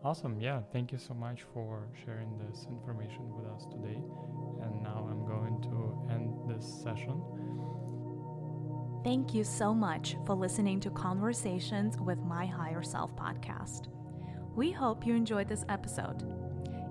Awesome. 0.02 0.40
Yeah. 0.40 0.60
Thank 0.72 0.90
you 0.90 0.98
so 0.98 1.12
much 1.12 1.42
for 1.52 1.86
sharing 2.04 2.38
this 2.38 2.66
information 2.70 3.34
with 3.34 3.46
us 3.46 3.66
today. 3.70 4.00
And 4.62 4.82
now 4.82 5.06
I'm 5.10 5.26
going 5.26 5.60
to 5.68 6.14
end 6.14 6.32
this 6.48 6.64
session. 6.82 7.22
Thank 9.04 9.32
you 9.34 9.44
so 9.44 9.74
much 9.74 10.16
for 10.24 10.34
listening 10.34 10.80
to 10.80 10.88
Conversations 10.88 12.00
with 12.00 12.18
My 12.20 12.46
Higher 12.46 12.82
Self 12.82 13.14
podcast. 13.14 13.88
We 14.56 14.72
hope 14.72 15.06
you 15.06 15.14
enjoyed 15.14 15.46
this 15.46 15.66
episode. 15.68 16.24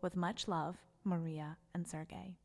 With 0.03 0.15
much 0.15 0.47
love, 0.47 0.77
Maria 1.05 1.57
and 1.75 1.87
Sergey. 1.87 2.37